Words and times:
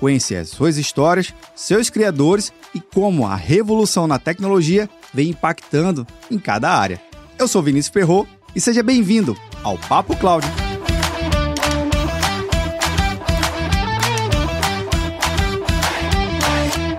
conhecer 0.00 0.36
as 0.36 0.48
suas 0.48 0.78
histórias, 0.78 1.34
seus 1.54 1.90
criadores 1.90 2.50
e 2.74 2.80
como 2.80 3.26
a 3.26 3.36
revolução 3.36 4.06
na 4.06 4.18
tecnologia 4.18 4.88
vem 5.12 5.28
impactando 5.28 6.06
em 6.30 6.38
cada 6.38 6.70
área. 6.70 7.00
Eu 7.38 7.46
sou 7.46 7.62
Vinícius 7.62 7.92
Ferro 7.92 8.26
e 8.56 8.60
seja 8.60 8.82
bem-vindo 8.82 9.36
ao 9.62 9.76
Papo 9.76 10.16
Cloud. 10.16 10.46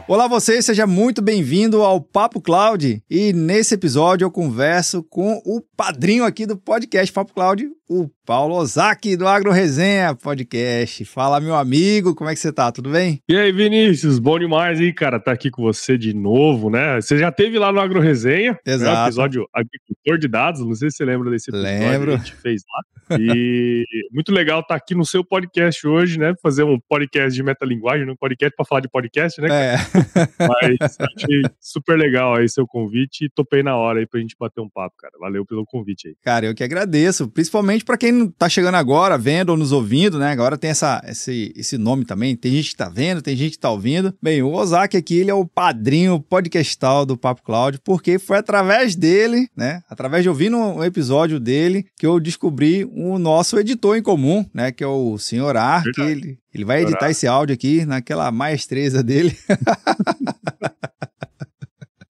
Olá 0.07 0.27
você, 0.27 0.61
seja 0.61 0.85
muito 0.85 1.21
bem-vindo 1.21 1.83
ao 1.83 2.01
Papo 2.01 2.41
Cloud. 2.41 3.01
E 3.09 3.31
nesse 3.31 3.75
episódio 3.75 4.25
eu 4.25 4.31
converso 4.31 5.01
com 5.03 5.41
o 5.45 5.61
padrinho 5.75 6.25
aqui 6.25 6.45
do 6.45 6.57
podcast 6.57 7.13
Papo 7.13 7.33
Cloud, 7.33 7.65
o 7.89 8.09
Paulo 8.25 8.55
Ozaki 8.55 9.17
do 9.17 9.27
Agro 9.27 9.51
Resenha 9.51 10.13
Podcast. 10.13 11.03
Fala, 11.05 11.39
meu 11.39 11.55
amigo, 11.55 12.13
como 12.13 12.29
é 12.29 12.33
que 12.33 12.39
você 12.39 12.53
tá? 12.53 12.71
Tudo 12.71 12.91
bem? 12.91 13.19
E 13.27 13.35
aí, 13.35 13.51
Vinícius, 13.51 14.19
bom 14.19 14.37
demais, 14.37 14.79
hein, 14.79 14.93
cara, 14.93 15.19
tá 15.19 15.31
aqui 15.31 15.49
com 15.49 15.63
você 15.63 15.97
de 15.97 16.13
novo, 16.13 16.69
né? 16.69 17.01
Você 17.01 17.17
já 17.17 17.31
teve 17.31 17.57
lá 17.57 17.71
no 17.71 17.79
Agro 17.79 17.99
Resenha, 17.99 18.57
Exato. 18.63 18.95
Né, 18.95 19.03
episódio 19.05 19.47
Agricultor 19.51 20.19
de 20.19 20.27
Dados, 20.27 20.61
não 20.61 20.75
sei 20.75 20.91
se 20.91 20.97
você 20.97 21.05
lembra 21.05 21.31
desse 21.31 21.49
episódio 21.49 21.79
Lembro. 21.79 22.11
que 22.11 22.13
a 22.13 22.17
gente 22.17 22.35
fez 22.35 22.61
lá. 22.61 23.17
E 23.19 23.83
muito 24.13 24.31
legal 24.31 24.59
estar 24.59 24.75
tá 24.75 24.75
aqui 24.75 24.93
no 24.93 25.05
seu 25.05 25.23
podcast 25.23 25.85
hoje, 25.87 26.19
né? 26.19 26.33
Fazer 26.41 26.63
um 26.63 26.79
podcast 26.79 27.33
de 27.33 27.43
metalinguagem, 27.43 28.09
um 28.09 28.15
podcast 28.15 28.55
para 28.55 28.65
falar 28.65 28.81
de 28.81 28.89
podcast, 28.89 29.41
né? 29.41 29.47
É. 29.51 29.75
Mas 30.47 30.97
achei 31.17 31.41
super 31.59 31.97
legal 31.97 32.35
aí 32.35 32.47
seu 32.47 32.67
convite 32.67 33.25
e 33.25 33.29
topei 33.29 33.63
na 33.63 33.75
hora 33.75 33.99
aí 33.99 34.05
pra 34.05 34.19
gente 34.19 34.35
bater 34.39 34.61
um 34.61 34.69
papo, 34.69 34.95
cara. 34.97 35.13
Valeu 35.19 35.45
pelo 35.45 35.65
convite 35.65 36.09
aí. 36.09 36.15
Cara, 36.21 36.45
eu 36.45 36.55
que 36.55 36.63
agradeço, 36.63 37.27
principalmente 37.29 37.83
para 37.83 37.97
quem 37.97 38.10
não 38.11 38.27
tá 38.27 38.49
chegando 38.49 38.75
agora, 38.75 39.17
vendo 39.17 39.49
ou 39.49 39.57
nos 39.57 39.71
ouvindo, 39.71 40.19
né? 40.19 40.31
Agora 40.31 40.57
tem 40.57 40.69
essa, 40.69 41.01
esse, 41.07 41.53
esse 41.55 41.77
nome 41.77 42.05
também. 42.05 42.35
Tem 42.35 42.51
gente 42.51 42.71
que 42.71 42.75
tá 42.75 42.89
vendo, 42.89 43.21
tem 43.21 43.35
gente 43.35 43.51
que 43.51 43.59
tá 43.59 43.69
ouvindo. 43.69 44.13
Bem, 44.21 44.41
o 44.41 44.51
Ozaki 44.51 44.97
aqui, 44.97 45.17
ele 45.17 45.31
é 45.31 45.33
o 45.33 45.45
padrinho 45.45 46.19
podcastal 46.19 47.05
do 47.05 47.17
Papo 47.17 47.43
Cloud, 47.43 47.79
porque 47.83 48.19
foi 48.19 48.37
através 48.37 48.95
dele, 48.95 49.47
né? 49.55 49.81
Através 49.89 50.23
de 50.23 50.29
ouvir 50.29 50.53
um 50.53 50.83
episódio 50.83 51.39
dele 51.39 51.85
que 51.97 52.05
eu 52.05 52.19
descobri 52.19 52.85
o 52.85 53.17
nosso 53.17 53.57
editor 53.59 53.97
em 53.97 54.01
comum, 54.01 54.45
né? 54.53 54.71
Que 54.71 54.83
é 54.83 54.87
o 54.87 55.17
senhor 55.17 55.55
Ar, 55.57 55.83
que 55.83 56.01
ele, 56.01 56.37
ele 56.53 56.65
vai 56.65 56.83
editar 56.83 57.09
esse 57.09 57.27
áudio 57.27 57.53
aqui 57.53 57.85
naquela 57.85 58.31
maestreza 58.31 59.03
dele. 59.03 59.37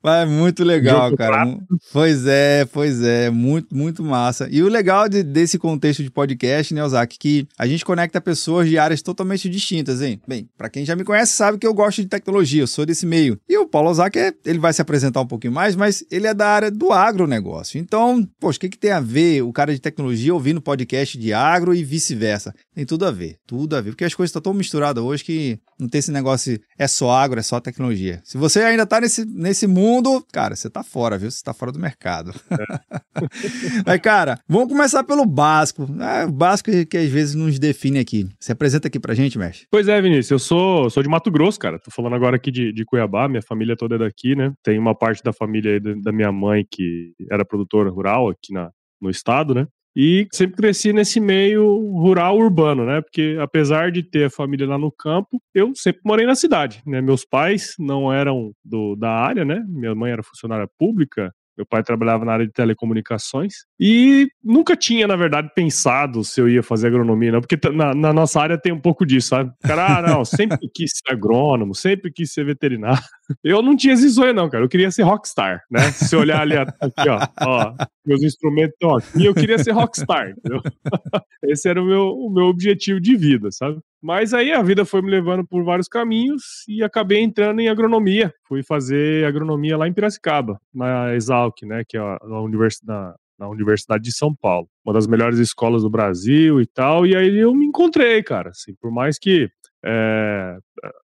Mas 0.03 0.23
é 0.23 0.25
muito 0.31 0.63
legal, 0.63 1.15
cara. 1.15 1.45
prático. 1.45 1.63
Pois 1.93 2.25
é, 2.25 2.65
pois 2.65 3.01
é. 3.03 3.29
Muito, 3.29 3.75
muito 3.75 4.03
massa. 4.03 4.47
E 4.51 4.63
o 4.63 4.67
legal 4.67 5.07
de- 5.07 5.21
desse 5.23 5.59
contexto 5.59 6.01
de 6.03 6.09
podcast, 6.09 6.73
né, 6.73 6.83
Ozaki, 6.83 7.17
que 7.19 7.47
a 7.57 7.67
gente 7.67 7.85
conecta 7.85 8.19
pessoas 8.19 8.67
de 8.67 8.77
áreas 8.77 9.01
totalmente 9.01 9.47
distintas, 9.49 10.01
hein? 10.01 10.19
Bem, 10.27 10.49
pra 10.57 10.69
quem 10.69 10.83
já 10.85 10.95
me 10.95 11.03
conhece 11.03 11.33
sabe 11.33 11.57
que 11.57 11.67
eu 11.67 11.73
gosto 11.73 12.01
de 12.01 12.07
tecnologia, 12.07 12.63
eu 12.63 12.67
sou 12.67 12.85
desse 12.85 13.05
meio. 13.05 13.37
E 13.47 13.57
o 13.57 13.67
Paulo 13.67 13.89
Ozaki, 13.89 14.17
é- 14.19 14.33
ele 14.45 14.59
vai 14.59 14.73
se 14.73 14.81
apresentar 14.81 15.21
um 15.21 15.27
pouquinho 15.27 15.53
mais, 15.53 15.75
mas 15.75 16.03
ele 16.09 16.25
é 16.27 16.33
da 16.33 16.47
área 16.47 16.71
do 16.71 16.91
agronegócio. 16.91 17.79
Então, 17.79 18.27
poxa, 18.39 18.57
o 18.57 18.59
que, 18.61 18.69
que 18.69 18.77
tem 18.77 18.91
a 18.91 18.99
ver 18.99 19.41
o 19.43 19.53
cara 19.53 19.73
de 19.73 19.79
tecnologia 19.79 20.33
ouvindo 20.33 20.61
podcast 20.61 21.17
de 21.17 21.31
agro 21.33 21.73
e 21.75 21.83
vice-versa? 21.83 22.53
Tem 22.73 22.85
tudo 22.85 23.05
a 23.05 23.11
ver, 23.11 23.35
tudo 23.45 23.75
a 23.75 23.81
ver. 23.81 23.91
Porque 23.91 24.05
as 24.05 24.13
coisas 24.13 24.29
estão 24.29 24.41
tão 24.41 24.53
misturadas 24.53 25.03
hoje 25.03 25.23
que 25.25 25.59
não 25.77 25.89
tem 25.89 25.99
esse 25.99 26.11
negócio, 26.11 26.57
é 26.77 26.87
só 26.87 27.11
agro, 27.11 27.39
é 27.39 27.43
só 27.43 27.59
tecnologia. 27.59 28.21
Se 28.23 28.37
você 28.37 28.61
ainda 28.61 28.85
tá 28.85 29.01
nesse, 29.01 29.25
nesse 29.25 29.67
mundo, 29.67 30.25
cara, 30.31 30.55
você 30.55 30.69
tá 30.69 30.81
fora, 30.81 31.17
viu? 31.17 31.29
Você 31.29 31.43
tá 31.43 31.53
fora 31.53 31.71
do 31.71 31.79
mercado. 31.79 32.33
Mas, 33.85 33.99
cara, 33.99 34.39
vamos 34.47 34.69
começar 34.69 35.03
pelo 35.03 35.25
básico. 35.25 35.85
É, 35.99 36.25
o 36.25 36.31
básico 36.31 36.71
que, 36.85 36.97
às 36.97 37.09
vezes 37.09 37.35
nos 37.35 37.59
define 37.59 37.99
aqui. 37.99 38.25
Se 38.39 38.53
apresenta 38.53 38.87
aqui 38.87 38.99
pra 38.99 39.13
gente, 39.13 39.37
mestre. 39.37 39.67
Pois 39.69 39.89
é, 39.89 40.01
Vinícius, 40.01 40.31
eu 40.31 40.39
sou, 40.39 40.89
sou 40.89 41.03
de 41.03 41.09
Mato 41.09 41.29
Grosso, 41.29 41.59
cara. 41.59 41.77
Tô 41.77 41.91
falando 41.91 42.15
agora 42.15 42.37
aqui 42.37 42.51
de, 42.51 42.71
de 42.71 42.85
Cuiabá, 42.85 43.27
minha 43.27 43.41
família 43.41 43.75
toda 43.75 43.95
é 43.95 43.99
daqui, 43.99 44.33
né? 44.33 44.53
Tem 44.63 44.79
uma 44.79 44.95
parte 44.95 45.21
da 45.21 45.33
família 45.33 45.73
aí 45.73 45.79
da, 45.79 45.93
da 45.95 46.11
minha 46.13 46.31
mãe 46.31 46.65
que 46.69 47.11
era 47.29 47.43
produtora 47.43 47.89
rural 47.89 48.29
aqui 48.29 48.53
na, 48.53 48.71
no 49.01 49.09
estado, 49.09 49.53
né? 49.53 49.67
E 49.95 50.27
sempre 50.31 50.55
cresci 50.55 50.93
nesse 50.93 51.19
meio 51.19 51.65
rural 51.97 52.37
urbano, 52.37 52.85
né? 52.85 53.01
Porque 53.01 53.37
apesar 53.41 53.91
de 53.91 54.03
ter 54.03 54.25
a 54.25 54.29
família 54.29 54.67
lá 54.67 54.77
no 54.77 54.91
campo, 54.91 55.41
eu 55.53 55.73
sempre 55.75 56.01
morei 56.05 56.25
na 56.25 56.35
cidade, 56.35 56.81
né? 56.85 57.01
Meus 57.01 57.25
pais 57.25 57.75
não 57.77 58.11
eram 58.11 58.53
do, 58.63 58.95
da 58.95 59.09
área, 59.11 59.43
né? 59.43 59.63
Minha 59.67 59.93
mãe 59.93 60.11
era 60.11 60.23
funcionária 60.23 60.69
pública, 60.77 61.33
meu 61.57 61.65
pai 61.65 61.83
trabalhava 61.83 62.23
na 62.23 62.33
área 62.33 62.47
de 62.47 62.53
telecomunicações 62.53 63.65
e 63.83 64.29
nunca 64.43 64.77
tinha, 64.77 65.07
na 65.07 65.15
verdade, 65.15 65.49
pensado 65.55 66.23
se 66.23 66.39
eu 66.39 66.47
ia 66.47 66.61
fazer 66.61 66.85
agronomia, 66.85 67.31
não, 67.31 67.41
porque 67.41 67.57
na, 67.73 67.95
na 67.95 68.13
nossa 68.13 68.39
área 68.39 68.55
tem 68.55 68.71
um 68.71 68.79
pouco 68.79 69.03
disso, 69.03 69.29
sabe? 69.29 69.51
Cara, 69.63 69.97
ah, 69.97 70.01
não, 70.03 70.23
sempre 70.23 70.59
quis 70.71 70.91
ser 70.93 71.11
agrônomo, 71.11 71.73
sempre 71.73 72.11
quis 72.11 72.31
ser 72.31 72.45
veterinário. 72.45 73.01
Eu 73.43 73.63
não 73.63 73.75
tinha 73.75 73.95
esse 73.95 74.07
sonho, 74.11 74.35
não, 74.35 74.47
cara. 74.47 74.63
Eu 74.63 74.69
queria 74.69 74.91
ser 74.91 75.01
rockstar, 75.01 75.63
né? 75.71 75.91
Se 75.93 76.15
olhar 76.15 76.41
ali 76.41 76.55
aqui, 76.57 77.09
ó, 77.09 77.27
ó, 77.41 77.73
meus 78.05 78.21
instrumentos 78.21 78.73
estão 78.73 78.95
aqui, 78.95 79.25
eu 79.25 79.33
queria 79.33 79.57
ser 79.57 79.71
rockstar, 79.71 80.29
entendeu? 80.29 80.61
Esse 81.45 81.67
era 81.67 81.81
o 81.81 81.85
meu, 81.85 82.09
o 82.09 82.29
meu 82.29 82.45
objetivo 82.45 83.01
de 83.01 83.15
vida, 83.15 83.49
sabe? 83.51 83.79
Mas 84.01 84.33
aí 84.33 84.51
a 84.51 84.61
vida 84.61 84.83
foi 84.83 85.01
me 85.01 85.09
levando 85.11 85.45
por 85.45 85.63
vários 85.63 85.87
caminhos 85.87 86.63
e 86.67 86.83
acabei 86.83 87.19
entrando 87.19 87.61
em 87.61 87.69
agronomia. 87.69 88.33
Fui 88.47 88.63
fazer 88.63 89.25
agronomia 89.25 89.77
lá 89.77 89.87
em 89.87 89.93
Piracicaba, 89.93 90.59
na 90.73 91.13
Exalc, 91.13 91.61
né? 91.63 91.83
Que 91.87 91.97
é 91.97 91.99
a, 91.99 92.17
a 92.21 92.41
universidade, 92.41 93.15
na 93.41 93.49
Universidade 93.49 94.03
de 94.03 94.15
São 94.15 94.35
Paulo. 94.35 94.67
Uma 94.85 94.93
das 94.93 95.07
melhores 95.07 95.39
escolas 95.39 95.81
do 95.81 95.89
Brasil 95.89 96.61
e 96.61 96.67
tal. 96.67 97.07
E 97.07 97.15
aí 97.15 97.39
eu 97.39 97.53
me 97.55 97.65
encontrei, 97.65 98.21
cara. 98.21 98.51
Assim, 98.51 98.75
por 98.79 98.91
mais 98.91 99.17
que 99.17 99.49
é, 99.83 100.57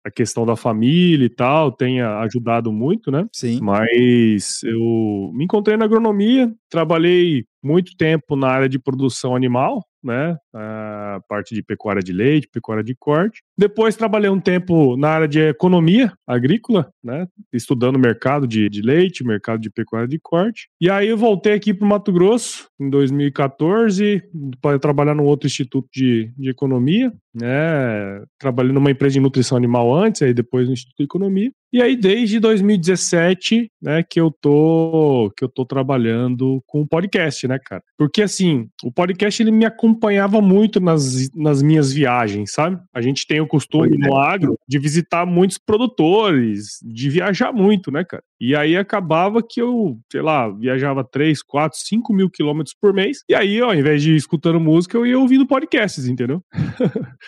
a 0.04 0.10
questão 0.12 0.46
da 0.46 0.54
família 0.54 1.26
e 1.26 1.28
tal 1.28 1.72
tenha 1.72 2.20
ajudado 2.20 2.72
muito, 2.72 3.10
né? 3.10 3.26
Sim. 3.32 3.58
Mas 3.60 4.62
eu 4.62 5.32
me 5.34 5.44
encontrei 5.44 5.76
na 5.76 5.86
agronomia, 5.86 6.52
trabalhei 6.70 7.44
muito 7.60 7.96
tempo 7.96 8.36
na 8.36 8.46
área 8.46 8.68
de 8.68 8.78
produção 8.78 9.34
animal, 9.34 9.84
né? 10.02 10.36
A 10.54 11.20
parte 11.28 11.54
de 11.54 11.62
pecuária 11.62 12.02
de 12.02 12.12
leite, 12.12 12.48
pecuária 12.52 12.82
de 12.82 12.94
corte. 12.94 13.42
Depois 13.56 13.96
trabalhei 13.96 14.30
um 14.30 14.40
tempo 14.40 14.96
na 14.96 15.08
área 15.08 15.28
de 15.28 15.40
economia 15.40 16.12
agrícola, 16.26 16.90
né? 17.02 17.26
Estudando 17.52 17.98
mercado 17.98 18.46
de, 18.46 18.68
de 18.68 18.82
leite, 18.82 19.24
mercado 19.24 19.60
de 19.60 19.70
pecuária 19.70 20.08
de 20.08 20.18
corte. 20.18 20.68
E 20.80 20.90
aí 20.90 21.08
eu 21.08 21.16
voltei 21.16 21.52
aqui 21.52 21.74
para 21.74 21.84
o 21.84 21.88
Mato 21.88 22.12
Grosso 22.12 22.68
em 22.80 22.88
2014 22.88 24.22
para 24.60 24.78
trabalhar 24.78 25.14
num 25.14 25.24
outro 25.24 25.46
instituto 25.46 25.88
de, 25.92 26.32
de 26.36 26.50
economia, 26.50 27.12
né? 27.34 28.24
Trabalhei 28.38 28.72
numa 28.72 28.90
empresa 28.90 29.14
de 29.14 29.20
nutrição 29.20 29.56
animal 29.56 29.94
antes, 29.94 30.22
aí 30.22 30.32
depois 30.32 30.66
no 30.66 30.72
Instituto 30.72 30.98
de 30.98 31.04
Economia. 31.04 31.52
E 31.72 31.80
aí, 31.80 31.96
desde 31.96 32.40
2017, 32.40 33.70
né, 33.80 34.02
que 34.02 34.20
eu 34.20 34.30
tô 34.30 35.32
que 35.36 35.44
eu 35.44 35.48
tô 35.48 35.64
trabalhando 35.64 36.60
com 36.66 36.80
o 36.80 36.86
podcast, 36.86 37.46
né, 37.46 37.58
cara? 37.64 37.82
Porque 37.96 38.22
assim, 38.22 38.68
o 38.82 38.90
podcast 38.90 39.40
ele 39.40 39.52
me 39.52 39.64
acompanhava 39.64 40.40
muito 40.40 40.80
nas, 40.80 41.30
nas 41.34 41.62
minhas 41.62 41.92
viagens, 41.92 42.52
sabe? 42.52 42.78
A 42.92 43.00
gente 43.00 43.26
tem 43.26 43.40
o 43.40 43.46
costume 43.46 43.96
no 43.96 44.16
agro 44.16 44.58
de 44.68 44.78
visitar 44.78 45.24
muitos 45.24 45.58
produtores, 45.58 46.80
de 46.82 47.08
viajar 47.08 47.52
muito, 47.52 47.92
né, 47.92 48.04
cara? 48.04 48.22
E 48.40 48.56
aí 48.56 48.76
acabava 48.76 49.42
que 49.42 49.60
eu, 49.60 49.98
sei 50.10 50.22
lá, 50.22 50.48
viajava 50.48 51.04
3, 51.04 51.42
4, 51.42 51.78
5 51.78 52.12
mil 52.14 52.30
quilômetros 52.30 52.74
por 52.80 52.92
mês. 52.92 53.18
E 53.28 53.34
aí, 53.34 53.60
ó, 53.60 53.66
ao 53.66 53.74
invés 53.74 54.02
de 54.02 54.12
ir 54.12 54.16
escutando 54.16 54.58
música, 54.58 54.96
eu 54.96 55.06
ia 55.06 55.18
ouvindo 55.18 55.46
podcasts, 55.46 56.06
entendeu? 56.06 56.42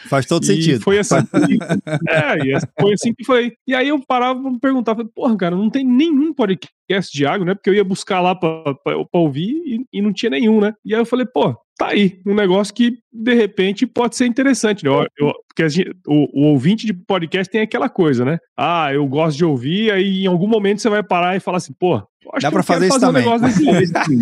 Faz 0.08 0.24
todo 0.24 0.44
sentido. 0.46 0.80
Foi 0.82 0.98
assim. 0.98 1.16
é, 2.08 2.38
e 2.38 2.58
foi 2.80 2.94
assim 2.94 3.12
que 3.14 3.24
foi. 3.24 3.52
E 3.66 3.74
aí 3.74 3.88
eu 3.88 4.00
parava 4.04 4.31
pra 4.34 4.50
me 4.50 4.58
perguntar, 4.58 4.94
falei, 4.94 5.10
porra, 5.14 5.36
cara, 5.36 5.56
não 5.56 5.70
tem 5.70 5.84
nenhum 5.84 6.32
podcast 6.32 7.12
de 7.12 7.26
agro, 7.26 7.44
né? 7.46 7.54
Porque 7.54 7.70
eu 7.70 7.74
ia 7.74 7.84
buscar 7.84 8.20
lá 8.20 8.34
pra, 8.34 8.62
pra, 8.84 9.04
pra 9.04 9.20
ouvir 9.20 9.50
e, 9.66 9.86
e 9.92 10.02
não 10.02 10.12
tinha 10.12 10.30
nenhum, 10.30 10.60
né? 10.60 10.72
E 10.84 10.94
aí 10.94 11.00
eu 11.00 11.06
falei, 11.06 11.26
pô, 11.26 11.54
tá 11.78 11.88
aí, 11.88 12.20
um 12.26 12.34
negócio 12.34 12.72
que 12.74 12.98
de 13.12 13.34
repente 13.34 13.86
pode 13.86 14.16
ser 14.16 14.26
interessante, 14.26 14.84
né? 14.84 14.90
Eu- 14.90 15.06
eu- 15.18 15.32
porque 15.48 15.68
gente- 15.68 15.90
o, 16.06 16.40
o 16.40 16.46
ouvinte 16.48 16.86
de 16.86 16.94
podcast 16.94 17.50
tem 17.50 17.60
aquela 17.60 17.88
coisa, 17.88 18.24
né? 18.24 18.38
Ah, 18.56 18.92
eu 18.92 19.06
gosto 19.06 19.36
de 19.36 19.44
ouvir, 19.44 19.90
aí 19.92 20.24
em 20.24 20.26
algum 20.26 20.46
momento 20.46 20.80
você 20.80 20.88
vai 20.88 21.02
parar 21.02 21.36
e 21.36 21.40
falar 21.40 21.58
assim, 21.58 21.74
pô, 21.78 22.02
Dá 22.40 22.50
pra 22.50 22.62
fazer 22.62 22.88
isso 22.88 23.00
também. 23.00 23.26
Um 23.26 23.48
jeito, 23.48 23.96
assim. 23.96 24.18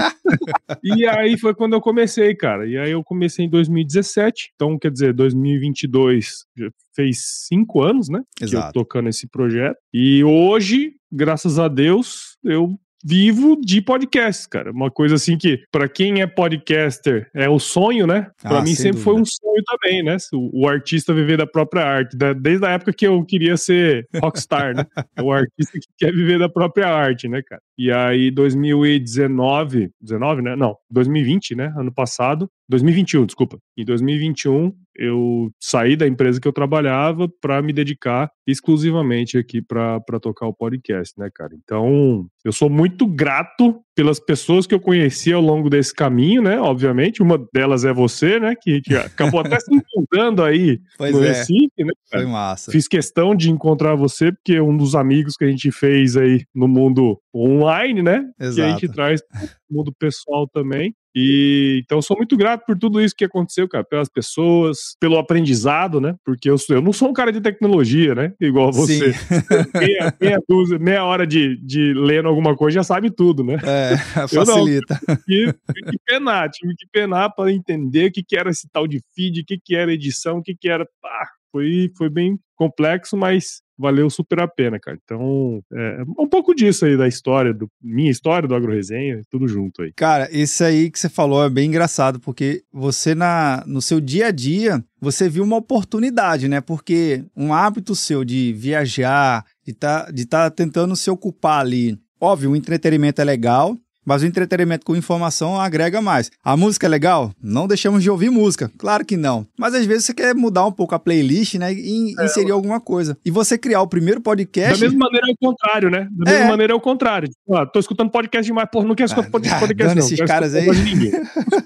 e 0.82 1.06
aí 1.06 1.38
foi 1.38 1.54
quando 1.54 1.74
eu 1.74 1.80
comecei, 1.80 2.34
cara. 2.34 2.66
E 2.66 2.76
aí 2.76 2.90
eu 2.90 3.04
comecei 3.04 3.44
em 3.44 3.50
2017. 3.50 4.52
Então, 4.54 4.78
quer 4.78 4.90
dizer, 4.90 5.12
2022 5.12 6.46
fez 6.94 7.46
cinco 7.48 7.82
anos, 7.82 8.08
né? 8.08 8.22
Exato. 8.40 8.72
Que 8.72 8.78
eu 8.78 8.82
tocando 8.82 9.08
esse 9.08 9.28
projeto. 9.28 9.76
E 9.92 10.24
hoje, 10.24 10.94
graças 11.10 11.58
a 11.58 11.68
Deus, 11.68 12.36
eu 12.44 12.78
vivo 13.04 13.58
de 13.60 13.80
podcasts, 13.80 14.46
cara. 14.46 14.70
Uma 14.70 14.90
coisa 14.90 15.14
assim 15.14 15.36
que, 15.36 15.62
para 15.70 15.88
quem 15.88 16.20
é 16.20 16.26
podcaster, 16.26 17.30
é 17.34 17.48
o 17.48 17.58
sonho, 17.58 18.06
né? 18.06 18.30
Para 18.42 18.58
ah, 18.58 18.62
mim 18.62 18.74
sempre 18.74 18.92
dúvida. 18.92 19.04
foi 19.04 19.14
um 19.14 19.24
sonho 19.24 19.62
também, 19.64 20.02
né? 20.02 20.16
O, 20.32 20.62
o, 20.62 20.68
artista 20.68 21.14
viver 21.14 21.36
da 21.36 21.46
própria 21.46 21.84
arte. 21.84 22.16
Da, 22.16 22.32
desde 22.32 22.64
a 22.66 22.70
época 22.70 22.92
que 22.92 23.06
eu 23.06 23.24
queria 23.24 23.56
ser 23.56 24.06
rockstar, 24.20 24.74
né? 24.74 24.84
o 25.20 25.32
artista 25.32 25.78
que 25.78 25.88
quer 25.98 26.12
viver 26.12 26.38
da 26.38 26.48
própria 26.48 26.88
arte, 26.88 27.28
né, 27.28 27.42
cara? 27.42 27.62
E 27.76 27.90
aí, 27.90 28.30
2019, 28.30 29.90
19, 30.00 30.42
né? 30.42 30.56
Não, 30.56 30.76
2020, 30.90 31.54
né? 31.54 31.72
Ano 31.76 31.92
passado, 31.92 32.50
2021, 32.68 33.26
desculpa. 33.26 33.58
Em 33.76 33.84
2021, 33.84 34.72
eu 35.00 35.50
saí 35.58 35.96
da 35.96 36.06
empresa 36.06 36.38
que 36.38 36.46
eu 36.46 36.52
trabalhava 36.52 37.26
para 37.40 37.62
me 37.62 37.72
dedicar 37.72 38.30
exclusivamente 38.46 39.38
aqui 39.38 39.62
para 39.62 40.20
tocar 40.20 40.46
o 40.46 40.52
podcast, 40.52 41.18
né, 41.18 41.30
cara? 41.34 41.54
Então, 41.54 42.26
eu 42.44 42.52
sou 42.52 42.68
muito 42.68 43.06
grato 43.06 43.80
pelas 43.96 44.20
pessoas 44.20 44.66
que 44.66 44.74
eu 44.74 44.80
conheci 44.80 45.32
ao 45.32 45.40
longo 45.40 45.70
desse 45.70 45.94
caminho, 45.94 46.42
né? 46.42 46.60
Obviamente, 46.60 47.22
uma 47.22 47.38
delas 47.52 47.82
é 47.86 47.94
você, 47.94 48.38
né? 48.38 48.54
Que, 48.60 48.82
que 48.82 48.94
acabou 48.94 49.40
até 49.40 49.58
se 49.58 49.74
encontrando 49.74 50.44
aí 50.44 50.78
pois 50.98 51.14
no 51.14 51.24
é. 51.24 51.28
Recife, 51.28 51.70
né? 51.78 51.92
Cara? 52.10 52.22
Foi 52.22 52.32
massa. 52.32 52.70
Fiz 52.70 52.86
questão 52.86 53.34
de 53.34 53.50
encontrar 53.50 53.94
você, 53.94 54.30
porque 54.30 54.56
é 54.56 54.62
um 54.62 54.76
dos 54.76 54.94
amigos 54.94 55.34
que 55.34 55.44
a 55.44 55.48
gente 55.48 55.72
fez 55.72 56.14
aí 56.14 56.44
no 56.54 56.68
mundo 56.68 57.18
online, 57.34 58.02
né? 58.02 58.22
Exato. 58.38 58.54
Que 58.54 58.60
a 58.60 58.70
gente 58.70 58.88
traz 58.92 59.22
no 59.70 59.78
mundo 59.78 59.94
pessoal 59.98 60.46
também. 60.46 60.94
E 61.14 61.80
então 61.84 62.00
sou 62.00 62.16
muito 62.16 62.36
grato 62.36 62.64
por 62.64 62.78
tudo 62.78 63.00
isso 63.00 63.14
que 63.16 63.24
aconteceu, 63.24 63.68
cara, 63.68 63.84
pelas 63.84 64.08
pessoas, 64.08 64.96
pelo 65.00 65.18
aprendizado, 65.18 66.00
né? 66.00 66.14
Porque 66.24 66.48
eu, 66.48 66.56
eu 66.68 66.80
não 66.80 66.92
sou 66.92 67.08
um 67.08 67.12
cara 67.12 67.32
de 67.32 67.40
tecnologia, 67.40 68.14
né? 68.14 68.32
Igual 68.40 68.72
você. 68.72 69.12
meia, 69.74 70.14
meia, 70.20 70.42
dúzia, 70.48 70.78
meia 70.78 71.04
hora 71.04 71.26
de, 71.26 71.56
de 71.56 71.92
lendo 71.94 72.28
alguma 72.28 72.56
coisa 72.56 72.76
já 72.76 72.84
sabe 72.84 73.10
tudo, 73.10 73.42
né? 73.42 73.56
É, 73.64 73.96
facilita. 74.28 75.00
Eu 75.08 75.14
não, 75.14 75.16
tive, 75.24 75.52
que 75.90 75.98
penar, 76.06 76.50
tive 76.50 76.74
que 76.76 76.86
penar 76.92 77.34
para 77.34 77.52
entender 77.52 78.08
o 78.08 78.12
que, 78.12 78.22
que 78.22 78.36
era 78.36 78.50
esse 78.50 78.68
tal 78.72 78.86
de 78.86 79.00
feed, 79.14 79.40
o 79.40 79.44
que, 79.44 79.58
que 79.58 79.74
era 79.74 79.92
edição, 79.92 80.38
o 80.38 80.42
que, 80.42 80.54
que 80.54 80.68
era. 80.68 80.86
Ah, 81.04 81.26
foi, 81.50 81.90
foi 81.96 82.08
bem 82.08 82.38
complexo, 82.54 83.16
mas 83.16 83.62
valeu 83.80 84.10
super 84.10 84.40
a 84.40 84.46
pena, 84.46 84.78
cara. 84.78 84.98
Então, 85.02 85.62
é 85.72 86.02
um 86.18 86.28
pouco 86.28 86.54
disso 86.54 86.84
aí 86.84 86.96
da 86.96 87.08
história, 87.08 87.54
do, 87.54 87.68
minha 87.82 88.10
história 88.10 88.46
do 88.46 88.54
AgroResenha, 88.54 89.22
tudo 89.30 89.48
junto 89.48 89.82
aí. 89.82 89.92
Cara, 89.96 90.28
isso 90.30 90.62
aí 90.62 90.90
que 90.90 91.00
você 91.00 91.08
falou 91.08 91.42
é 91.42 91.48
bem 91.48 91.68
engraçado, 91.68 92.20
porque 92.20 92.62
você 92.70 93.14
na, 93.14 93.64
no 93.66 93.80
seu 93.80 94.00
dia 94.00 94.26
a 94.26 94.30
dia, 94.30 94.84
você 95.00 95.28
viu 95.28 95.42
uma 95.42 95.56
oportunidade, 95.56 96.46
né? 96.46 96.60
Porque 96.60 97.24
um 97.34 97.54
hábito 97.54 97.94
seu 97.94 98.22
de 98.22 98.52
viajar, 98.52 99.44
de 99.64 99.72
tá, 99.72 100.10
de 100.10 100.22
estar 100.22 100.50
tá 100.50 100.54
tentando 100.54 100.94
se 100.94 101.10
ocupar 101.10 101.60
ali. 101.60 101.98
Óbvio, 102.20 102.50
o 102.50 102.56
entretenimento 102.56 103.22
é 103.22 103.24
legal, 103.24 103.78
mas 104.10 104.22
o 104.22 104.26
entretenimento 104.26 104.84
com 104.84 104.96
informação 104.96 105.60
agrega 105.60 106.02
mais. 106.02 106.32
A 106.42 106.56
música 106.56 106.84
é 106.84 106.90
legal? 106.90 107.30
Não 107.40 107.68
deixamos 107.68 108.02
de 108.02 108.10
ouvir 108.10 108.28
música. 108.28 108.68
Claro 108.76 109.04
que 109.04 109.16
não. 109.16 109.46
Mas 109.56 109.72
às 109.72 109.86
vezes 109.86 110.06
você 110.06 110.12
quer 110.12 110.34
mudar 110.34 110.66
um 110.66 110.72
pouco 110.72 110.96
a 110.96 110.98
playlist, 110.98 111.54
né? 111.54 111.72
E 111.72 112.16
é, 112.18 112.24
inserir 112.24 112.50
alguma 112.50 112.80
coisa. 112.80 113.16
E 113.24 113.30
você 113.30 113.56
criar 113.56 113.82
o 113.82 113.86
primeiro 113.86 114.20
podcast. 114.20 114.80
Da 114.80 114.84
mesma 114.84 115.06
maneira 115.06 115.28
é 115.28 115.30
o 115.30 115.36
contrário, 115.36 115.90
né? 115.90 116.08
Da 116.10 116.28
mesma 116.28 116.44
é. 116.44 116.48
maneira 116.48 116.72
é 116.72 116.76
o 116.76 116.80
contrário. 116.80 117.28
Tipo, 117.28 117.54
ah, 117.54 117.64
tô 117.64 117.78
escutando 117.78 118.10
podcast 118.10 118.44
demais, 118.44 118.68
porra, 118.68 118.88
não 118.88 118.96
quero 118.96 119.06
escutar 119.06 119.28
ah, 119.28 119.60
podcast, 119.60 119.94
não. 119.94 120.04
esses 120.04 120.20
caras 120.22 120.56
aí. 120.56 120.66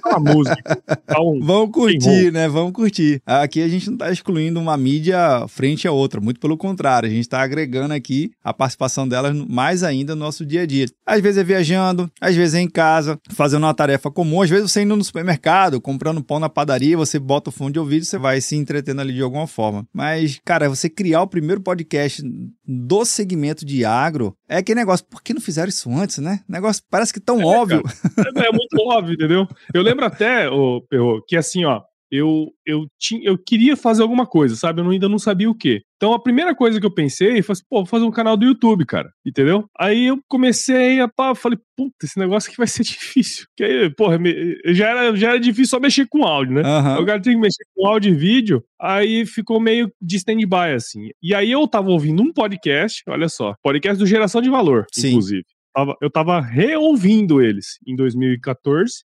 a 0.04 0.20
música. 0.20 0.82
Um... 1.18 1.40
Vamos 1.40 1.70
curtir, 1.70 2.30
né? 2.30 2.46
Vamos 2.46 2.72
curtir. 2.72 3.22
Aqui 3.24 3.62
a 3.62 3.68
gente 3.68 3.88
não 3.88 3.96
tá 3.96 4.12
excluindo 4.12 4.60
uma 4.60 4.76
mídia 4.76 5.46
frente 5.48 5.88
a 5.88 5.92
outra. 5.92 6.20
Muito 6.20 6.38
pelo 6.40 6.58
contrário. 6.58 7.08
A 7.08 7.10
gente 7.10 7.26
tá 7.26 7.40
agregando 7.40 7.94
aqui 7.94 8.32
a 8.44 8.52
participação 8.52 9.08
delas 9.08 9.34
mais 9.48 9.82
ainda 9.82 10.14
no 10.14 10.20
nosso 10.20 10.44
dia 10.44 10.60
a 10.60 10.66
dia. 10.66 10.84
Às 11.06 11.22
vezes 11.22 11.38
é 11.38 11.44
viajando, 11.44 12.10
às 12.20 12.33
vezes 12.36 12.54
é 12.54 12.60
em 12.60 12.68
casa, 12.68 13.18
fazendo 13.30 13.64
uma 13.64 13.74
tarefa 13.74 14.10
comum, 14.10 14.42
às 14.42 14.50
vezes 14.50 14.70
você 14.70 14.82
indo 14.82 14.96
no 14.96 15.04
supermercado, 15.04 15.80
comprando 15.80 16.22
pão 16.22 16.38
na 16.38 16.48
padaria, 16.48 16.96
você 16.96 17.18
bota 17.18 17.50
o 17.50 17.52
fone 17.52 17.72
de 17.72 17.78
ouvido, 17.78 18.04
você 18.04 18.18
vai 18.18 18.40
se 18.40 18.56
entretendo 18.56 19.00
ali 19.00 19.14
de 19.14 19.22
alguma 19.22 19.46
forma. 19.46 19.86
Mas, 19.92 20.40
cara, 20.44 20.68
você 20.68 20.88
criar 20.88 21.22
o 21.22 21.28
primeiro 21.28 21.60
podcast 21.60 22.22
do 22.66 23.04
segmento 23.04 23.64
de 23.64 23.84
agro, 23.84 24.36
é 24.48 24.58
aquele 24.58 24.80
negócio, 24.80 25.06
por 25.06 25.22
que 25.22 25.34
não 25.34 25.40
fizeram 25.40 25.68
isso 25.68 25.90
antes, 25.90 26.18
né? 26.18 26.40
Negócio 26.48 26.82
parece 26.90 27.12
que 27.12 27.20
tão 27.20 27.40
é, 27.40 27.44
óbvio. 27.44 27.82
É, 28.18 28.46
é, 28.46 28.50
muito 28.50 28.76
óbvio, 28.80 29.14
entendeu? 29.14 29.46
Eu 29.72 29.82
lembro 29.82 30.04
até, 30.04 30.48
oh, 30.48 30.82
que 31.26 31.36
assim, 31.36 31.64
ó, 31.64 31.82
eu, 32.14 32.52
eu, 32.64 32.86
tinha, 32.98 33.28
eu 33.28 33.36
queria 33.36 33.76
fazer 33.76 34.02
alguma 34.02 34.26
coisa, 34.26 34.54
sabe? 34.54 34.80
Eu 34.80 34.88
ainda 34.88 35.08
não 35.08 35.18
sabia 35.18 35.50
o 35.50 35.54
que. 35.54 35.82
Então 35.96 36.12
a 36.12 36.22
primeira 36.22 36.54
coisa 36.54 36.78
que 36.78 36.86
eu 36.86 36.94
pensei 36.94 37.42
foi 37.42 37.54
assim, 37.54 37.62
pô, 37.68 37.78
vou 37.78 37.86
fazer 37.86 38.04
um 38.04 38.10
canal 38.10 38.36
do 38.36 38.44
YouTube, 38.44 38.84
cara. 38.86 39.10
Entendeu? 39.26 39.64
Aí 39.78 40.06
eu 40.06 40.18
comecei 40.28 41.00
a 41.00 41.08
pá, 41.08 41.34
falei, 41.34 41.58
puta, 41.76 42.04
esse 42.04 42.18
negócio 42.18 42.48
aqui 42.48 42.58
vai 42.58 42.66
ser 42.66 42.84
difícil. 42.84 43.46
Porque 43.48 43.64
aí, 43.64 43.90
porra, 43.90 44.18
já 44.66 44.90
era, 44.90 45.16
já 45.16 45.30
era 45.30 45.40
difícil 45.40 45.70
só 45.70 45.80
mexer 45.80 46.06
com 46.08 46.24
áudio, 46.24 46.54
né? 46.54 46.62
Uhum. 46.62 47.02
O 47.02 47.06
cara 47.06 47.20
tem 47.20 47.34
que 47.34 47.40
mexer 47.40 47.64
com 47.74 47.86
áudio 47.86 48.12
e 48.12 48.16
vídeo, 48.16 48.64
aí 48.80 49.26
ficou 49.26 49.58
meio 49.58 49.90
de 50.00 50.16
stand-by, 50.16 50.74
assim. 50.76 51.08
E 51.22 51.34
aí 51.34 51.50
eu 51.50 51.66
tava 51.66 51.90
ouvindo 51.90 52.22
um 52.22 52.32
podcast, 52.32 53.02
olha 53.08 53.28
só, 53.28 53.54
podcast 53.62 53.98
do 53.98 54.06
Geração 54.06 54.40
de 54.40 54.50
Valor, 54.50 54.86
Sim. 54.92 55.08
inclusive 55.08 55.44
tava, 55.74 55.96
eu 56.00 56.10
tava 56.10 56.40
reouvindo 56.40 57.42
eles 57.42 57.78
em 57.86 57.96
2014, 57.96 59.04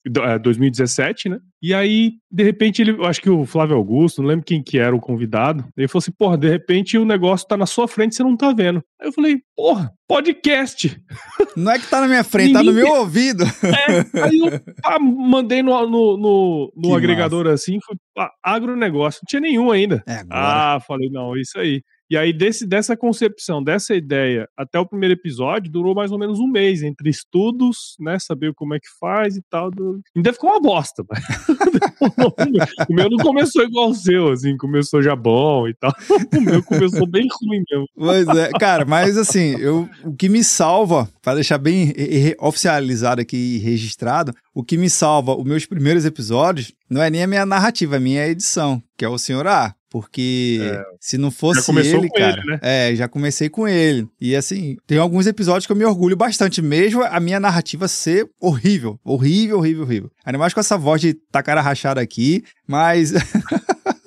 2017, 0.41 1.27
é, 1.27 1.31
né? 1.31 1.39
E 1.61 1.73
aí, 1.73 2.13
de 2.31 2.43
repente, 2.43 2.81
ele, 2.81 2.91
eu 2.91 3.05
acho 3.05 3.21
que 3.21 3.29
o 3.29 3.45
Flávio 3.45 3.75
Augusto, 3.75 4.21
não 4.21 4.29
lembro 4.29 4.45
quem 4.45 4.63
que 4.63 4.77
era 4.77 4.95
o 4.95 4.99
convidado, 4.99 5.65
ele 5.75 5.87
falou 5.87 5.99
assim: 5.99 6.11
porra, 6.11 6.37
de 6.37 6.49
repente 6.49 6.97
o 6.97 7.05
negócio 7.05 7.47
tá 7.47 7.57
na 7.57 7.65
sua 7.65 7.87
frente 7.87 8.15
você 8.15 8.23
não 8.23 8.37
tá 8.37 8.53
vendo. 8.53 8.83
Aí 8.99 9.07
eu 9.07 9.13
falei: 9.13 9.41
porra, 9.55 9.91
podcast. 10.07 11.01
Não 11.55 11.71
é 11.71 11.79
que 11.79 11.89
tá 11.89 11.99
na 11.99 12.07
minha 12.07 12.23
frente, 12.23 12.53
tá 12.53 12.63
no 12.63 12.73
meu 12.73 12.87
ouvido. 12.87 13.43
É, 13.43 14.23
aí 14.23 14.39
eu 14.39 14.61
ah, 14.85 14.99
mandei 14.99 15.61
no, 15.61 15.71
no, 15.87 16.17
no, 16.17 16.73
no 16.75 16.95
agregador 16.95 17.45
massa. 17.45 17.55
assim, 17.55 17.77
fui 17.85 17.95
ah, 18.17 18.31
agronegócio, 18.43 19.19
não 19.21 19.27
tinha 19.27 19.41
nenhum 19.41 19.71
ainda. 19.71 20.03
É, 20.07 20.23
ah, 20.29 20.79
falei: 20.87 21.09
não, 21.09 21.35
isso 21.35 21.59
aí. 21.59 21.81
E 22.11 22.17
aí, 22.17 22.33
desse, 22.33 22.67
dessa 22.67 22.97
concepção, 22.97 23.63
dessa 23.63 23.95
ideia, 23.95 24.45
até 24.57 24.77
o 24.77 24.85
primeiro 24.85 25.13
episódio, 25.13 25.71
durou 25.71 25.95
mais 25.95 26.11
ou 26.11 26.19
menos 26.19 26.41
um 26.41 26.47
mês, 26.47 26.83
entre 26.83 27.09
estudos, 27.09 27.95
né? 27.97 28.19
Saber 28.19 28.53
como 28.53 28.73
é 28.73 28.79
que 28.79 28.89
faz 28.99 29.37
e 29.37 29.41
tal. 29.49 29.71
Do... 29.71 30.01
Ainda 30.13 30.33
ficou 30.33 30.49
uma 30.49 30.59
bosta, 30.59 31.05
mas... 31.09 31.23
o 32.89 32.93
meu 32.93 33.09
não 33.09 33.17
começou 33.17 33.63
igual 33.63 33.91
o 33.91 33.95
seu, 33.95 34.27
assim, 34.27 34.57
começou 34.57 35.01
já 35.01 35.15
bom 35.15 35.69
e 35.69 35.73
tal. 35.73 35.93
O 36.37 36.41
meu 36.41 36.61
começou 36.63 37.07
bem 37.07 37.27
ruim 37.41 37.63
mesmo. 37.69 37.87
Pois 37.95 38.27
é, 38.27 38.49
cara, 38.59 38.83
mas 38.83 39.17
assim, 39.17 39.55
eu, 39.57 39.87
o 40.03 40.13
que 40.13 40.27
me 40.27 40.43
salva, 40.43 41.07
para 41.21 41.35
deixar 41.35 41.57
bem 41.57 41.93
oficializado 42.39 43.21
aqui 43.21 43.37
e 43.37 43.57
registrado, 43.59 44.33
o 44.53 44.63
que 44.63 44.77
me 44.77 44.89
salva 44.89 45.35
os 45.35 45.45
meus 45.45 45.65
primeiros 45.65 46.03
episódios 46.03 46.73
não 46.89 47.01
é 47.01 47.09
nem 47.09 47.23
a 47.23 47.27
minha 47.27 47.45
narrativa, 47.45 47.95
é 47.95 47.97
a 47.97 48.01
minha 48.01 48.27
edição, 48.27 48.83
que 48.97 49.05
é 49.05 49.09
o 49.09 49.17
senhor 49.17 49.47
A. 49.47 49.73
Porque 49.91 50.57
é, 50.63 50.83
se 51.01 51.17
não 51.17 51.29
fosse 51.29 51.69
ele, 51.77 52.09
cara. 52.11 52.41
Ele, 52.41 52.51
né? 52.51 52.59
É, 52.61 52.95
já 52.95 53.09
comecei 53.09 53.49
com 53.49 53.67
ele. 53.67 54.07
E 54.21 54.33
assim, 54.33 54.77
tem 54.87 54.97
alguns 54.97 55.27
episódios 55.27 55.65
que 55.65 55.71
eu 55.73 55.75
me 55.75 55.83
orgulho 55.83 56.15
bastante, 56.15 56.61
mesmo 56.61 57.03
a 57.03 57.19
minha 57.19 57.41
narrativa 57.41 57.89
ser 57.89 58.29
horrível. 58.39 58.97
Horrível, 59.03 59.57
horrível, 59.57 59.83
horrível. 59.83 60.11
Ainda 60.25 60.39
mais 60.39 60.53
com 60.53 60.61
essa 60.61 60.77
voz 60.77 61.01
de 61.01 61.13
tacara 61.13 61.59
rachada 61.59 61.99
aqui, 61.99 62.41
mas. 62.65 63.11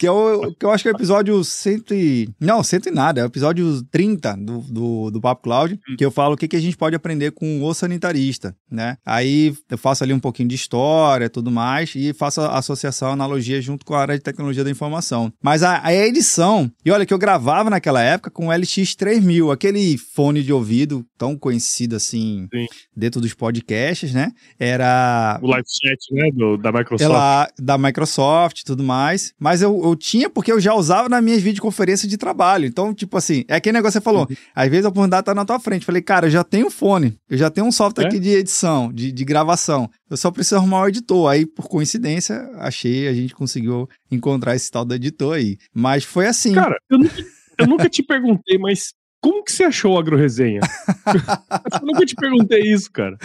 Que, 0.00 0.06
é 0.06 0.10
o, 0.10 0.54
que 0.54 0.64
eu 0.64 0.70
acho 0.70 0.82
que 0.82 0.88
é 0.88 0.92
o 0.92 0.96
episódio 0.96 1.44
cento 1.44 1.92
e... 1.92 2.26
Não, 2.40 2.62
cento 2.62 2.88
e 2.88 2.90
nada. 2.90 3.20
É 3.20 3.24
o 3.24 3.26
episódio 3.26 3.82
30 3.90 4.34
do, 4.34 4.60
do, 4.60 5.10
do 5.10 5.20
Papo 5.20 5.42
Cloud, 5.42 5.74
hum. 5.74 5.94
que 5.94 6.02
eu 6.02 6.10
falo 6.10 6.32
o 6.32 6.36
que, 6.38 6.48
que 6.48 6.56
a 6.56 6.60
gente 6.60 6.74
pode 6.74 6.96
aprender 6.96 7.32
com 7.32 7.62
o 7.62 7.74
sanitarista, 7.74 8.56
né? 8.70 8.96
Aí 9.04 9.54
eu 9.68 9.76
faço 9.76 10.02
ali 10.02 10.14
um 10.14 10.18
pouquinho 10.18 10.48
de 10.48 10.54
história 10.54 11.28
tudo 11.28 11.50
mais 11.50 11.94
e 11.94 12.14
faço 12.14 12.40
a 12.40 12.56
associação, 12.56 13.10
a 13.10 13.12
analogia 13.12 13.60
junto 13.60 13.84
com 13.84 13.92
a 13.92 14.00
área 14.00 14.16
de 14.16 14.24
tecnologia 14.24 14.64
da 14.64 14.70
informação. 14.70 15.30
Mas 15.42 15.62
a, 15.62 15.84
a 15.84 15.92
edição... 15.92 16.72
E 16.82 16.90
olha 16.90 17.04
que 17.04 17.12
eu 17.12 17.18
gravava 17.18 17.68
naquela 17.68 18.02
época 18.02 18.30
com 18.30 18.48
o 18.48 18.50
LX3000, 18.50 19.52
aquele 19.52 19.98
fone 19.98 20.42
de 20.42 20.50
ouvido 20.50 21.04
tão 21.18 21.36
conhecido 21.36 21.94
assim 21.94 22.48
Sim. 22.50 22.66
dentro 22.96 23.20
dos 23.20 23.34
podcasts, 23.34 24.14
né? 24.14 24.32
Era... 24.58 25.38
O 25.42 25.48
live 25.48 25.66
chat, 25.68 26.14
né? 26.14 26.30
Do, 26.32 26.56
da 26.56 26.72
Microsoft. 26.72 27.02
Ela, 27.02 27.50
da 27.58 27.76
Microsoft 27.76 28.60
e 28.60 28.64
tudo 28.64 28.82
mais. 28.82 29.34
Mas 29.38 29.60
eu 29.60 29.89
eu 29.89 29.89
tinha 29.96 30.28
porque 30.28 30.52
eu 30.52 30.60
já 30.60 30.74
usava 30.74 31.08
nas 31.08 31.22
minhas 31.22 31.42
videoconferências 31.42 32.08
de 32.08 32.16
trabalho. 32.16 32.66
Então, 32.66 32.94
tipo 32.94 33.16
assim, 33.16 33.44
é 33.48 33.56
aquele 33.56 33.74
negócio 33.74 34.00
que 34.00 34.02
você 34.02 34.04
falou. 34.04 34.26
Uhum. 34.28 34.36
Às 34.54 34.68
vezes 34.68 34.84
a 34.84 34.88
oportunidade 34.88 35.24
tá 35.24 35.34
na 35.34 35.44
tua 35.44 35.58
frente. 35.58 35.84
Falei, 35.86 36.02
cara, 36.02 36.26
eu 36.26 36.30
já 36.30 36.44
tenho 36.44 36.70
fone, 36.70 37.16
eu 37.28 37.36
já 37.36 37.50
tenho 37.50 37.66
um 37.66 37.72
software 37.72 38.04
é? 38.04 38.06
aqui 38.08 38.18
de 38.18 38.30
edição, 38.30 38.92
de, 38.92 39.12
de 39.12 39.24
gravação. 39.24 39.90
Eu 40.08 40.16
só 40.16 40.30
preciso 40.30 40.56
arrumar 40.56 40.82
o 40.82 40.88
editor. 40.88 41.30
Aí, 41.30 41.46
por 41.46 41.68
coincidência, 41.68 42.50
achei, 42.56 43.08
a 43.08 43.12
gente 43.12 43.34
conseguiu 43.34 43.88
encontrar 44.10 44.56
esse 44.56 44.70
tal 44.70 44.84
do 44.84 44.94
editor 44.94 45.36
aí. 45.36 45.56
Mas 45.74 46.04
foi 46.04 46.26
assim. 46.26 46.52
Cara, 46.52 46.76
eu 46.90 46.98
nunca, 46.98 47.24
eu 47.58 47.66
nunca 47.66 47.88
te 47.88 48.02
perguntei, 48.02 48.58
mas 48.58 48.92
como 49.20 49.44
que 49.44 49.52
você 49.52 49.64
achou 49.64 49.94
o 49.94 49.98
AgroResenha? 49.98 50.60
eu 51.80 51.86
nunca 51.86 52.06
te 52.06 52.14
perguntei 52.14 52.62
isso, 52.62 52.90
cara. 52.90 53.18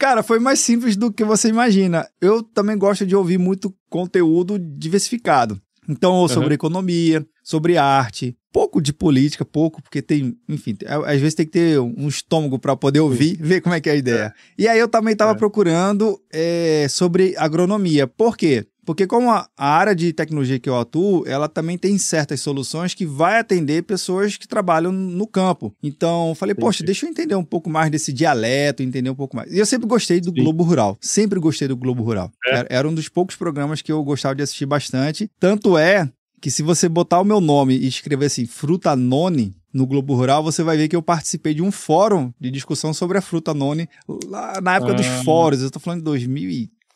Cara, 0.00 0.22
foi 0.22 0.38
mais 0.38 0.60
simples 0.60 0.96
do 0.96 1.12
que 1.12 1.22
você 1.22 1.48
imagina. 1.48 2.08
Eu 2.22 2.42
também 2.42 2.78
gosto 2.78 3.04
de 3.04 3.14
ouvir 3.14 3.36
muito 3.36 3.70
conteúdo 3.90 4.58
diversificado. 4.58 5.60
Então, 5.86 6.26
sobre 6.26 6.48
uhum. 6.48 6.54
economia, 6.54 7.26
sobre 7.44 7.76
arte, 7.76 8.34
pouco 8.50 8.80
de 8.80 8.94
política, 8.94 9.44
pouco, 9.44 9.82
porque 9.82 10.00
tem, 10.00 10.38
enfim, 10.48 10.74
às 11.04 11.20
vezes 11.20 11.34
tem 11.34 11.44
que 11.44 11.52
ter 11.52 11.78
um 11.78 12.08
estômago 12.08 12.58
para 12.58 12.74
poder 12.74 13.00
ouvir, 13.00 13.36
ver 13.44 13.60
como 13.60 13.74
é 13.74 13.80
que 13.80 13.90
é 13.90 13.92
a 13.92 13.96
ideia. 13.96 14.34
É. 14.58 14.62
E 14.62 14.66
aí 14.66 14.78
eu 14.78 14.88
também 14.88 15.12
estava 15.12 15.32
é. 15.32 15.34
procurando 15.34 16.18
é, 16.32 16.86
sobre 16.88 17.36
agronomia. 17.36 18.06
Por 18.06 18.38
quê? 18.38 18.66
Porque 18.90 19.06
como 19.06 19.30
a, 19.30 19.48
a, 19.56 19.68
área 19.68 19.94
de 19.94 20.12
tecnologia 20.12 20.58
que 20.58 20.68
eu 20.68 20.76
atuo, 20.76 21.22
ela 21.24 21.48
também 21.48 21.78
tem 21.78 21.96
certas 21.96 22.40
soluções 22.40 22.92
que 22.92 23.06
vai 23.06 23.38
atender 23.38 23.84
pessoas 23.84 24.36
que 24.36 24.48
trabalham 24.48 24.90
no 24.90 25.28
campo. 25.28 25.72
Então, 25.80 26.34
falei, 26.34 26.56
poxa, 26.56 26.82
deixa 26.82 27.06
eu 27.06 27.10
entender 27.10 27.36
um 27.36 27.44
pouco 27.44 27.70
mais 27.70 27.88
desse 27.88 28.12
dialeto, 28.12 28.82
entender 28.82 29.08
um 29.08 29.14
pouco 29.14 29.36
mais. 29.36 29.52
E 29.52 29.60
eu 29.60 29.64
sempre 29.64 29.86
gostei 29.86 30.20
do 30.20 30.32
Sim. 30.34 30.42
Globo 30.42 30.64
Rural. 30.64 30.98
Sempre 31.00 31.38
gostei 31.38 31.68
do 31.68 31.76
Globo 31.76 32.02
Rural. 32.02 32.32
É. 32.44 32.50
Era, 32.56 32.66
era 32.68 32.88
um 32.88 32.92
dos 32.92 33.08
poucos 33.08 33.36
programas 33.36 33.80
que 33.80 33.92
eu 33.92 34.02
gostava 34.02 34.34
de 34.34 34.42
assistir 34.42 34.66
bastante. 34.66 35.30
Tanto 35.38 35.78
é 35.78 36.10
que 36.40 36.50
se 36.50 36.60
você 36.60 36.88
botar 36.88 37.20
o 37.20 37.24
meu 37.24 37.40
nome 37.40 37.76
e 37.76 37.86
escrever 37.86 38.26
assim, 38.26 38.44
fruta 38.44 38.96
noni, 38.96 39.54
no 39.72 39.86
Globo 39.86 40.16
Rural, 40.16 40.42
você 40.42 40.64
vai 40.64 40.76
ver 40.76 40.88
que 40.88 40.96
eu 40.96 41.02
participei 41.02 41.54
de 41.54 41.62
um 41.62 41.70
fórum 41.70 42.32
de 42.40 42.50
discussão 42.50 42.92
sobre 42.92 43.18
a 43.18 43.20
fruta 43.20 43.54
noni 43.54 43.88
lá 44.26 44.60
na 44.60 44.74
época 44.74 44.90
ah. 44.90 44.96
dos 44.96 45.06
fóruns. 45.24 45.62
Eu 45.62 45.70
tô 45.70 45.78
falando 45.78 46.00
de 46.00 46.04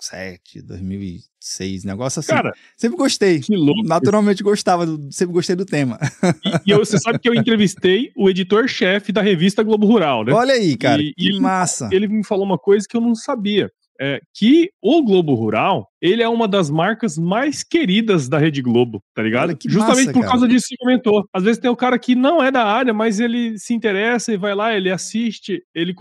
2007, 0.04 0.62
2006, 0.62 1.84
negócio 1.84 2.20
assim. 2.20 2.32
Cara, 2.32 2.52
sempre 2.76 2.96
gostei. 2.96 3.40
Que 3.40 3.56
louco. 3.56 3.86
Naturalmente 3.86 4.42
gostava, 4.42 4.86
sempre 5.10 5.34
gostei 5.34 5.56
do 5.56 5.64
tema. 5.64 5.98
E, 6.44 6.70
e 6.70 6.70
eu, 6.72 6.78
você 6.78 6.98
sabe 6.98 7.18
que 7.18 7.28
eu 7.28 7.34
entrevistei 7.34 8.12
o 8.16 8.28
editor-chefe 8.28 9.12
da 9.12 9.22
revista 9.22 9.62
Globo 9.62 9.86
Rural, 9.86 10.24
né? 10.24 10.32
Olha 10.32 10.54
aí, 10.54 10.76
cara, 10.76 11.00
e, 11.00 11.14
que 11.14 11.40
massa. 11.40 11.88
Ele 11.92 12.06
me 12.06 12.24
falou 12.24 12.44
uma 12.44 12.58
coisa 12.58 12.86
que 12.88 12.96
eu 12.96 13.00
não 13.00 13.14
sabia 13.14 13.70
é, 14.00 14.20
que 14.34 14.70
o 14.82 15.02
Globo 15.02 15.34
Rural, 15.34 15.88
ele 16.00 16.22
é 16.22 16.28
uma 16.28 16.48
das 16.48 16.70
marcas 16.70 17.16
mais 17.16 17.62
queridas 17.62 18.28
da 18.28 18.38
Rede 18.38 18.60
Globo, 18.60 19.02
tá 19.14 19.22
ligado? 19.22 19.56
Justamente 19.66 20.06
massa, 20.06 20.12
por 20.12 20.26
causa 20.26 20.48
disso 20.48 20.66
que 20.68 20.76
comentou. 20.76 21.24
Às 21.32 21.42
vezes 21.42 21.60
tem 21.60 21.70
o 21.70 21.76
cara 21.76 21.98
que 21.98 22.14
não 22.14 22.42
é 22.42 22.50
da 22.50 22.64
área, 22.64 22.92
mas 22.92 23.20
ele 23.20 23.58
se 23.58 23.74
interessa 23.74 24.32
e 24.32 24.36
vai 24.36 24.54
lá, 24.54 24.74
ele 24.74 24.90
assiste, 24.90 25.62
ele 25.74 25.94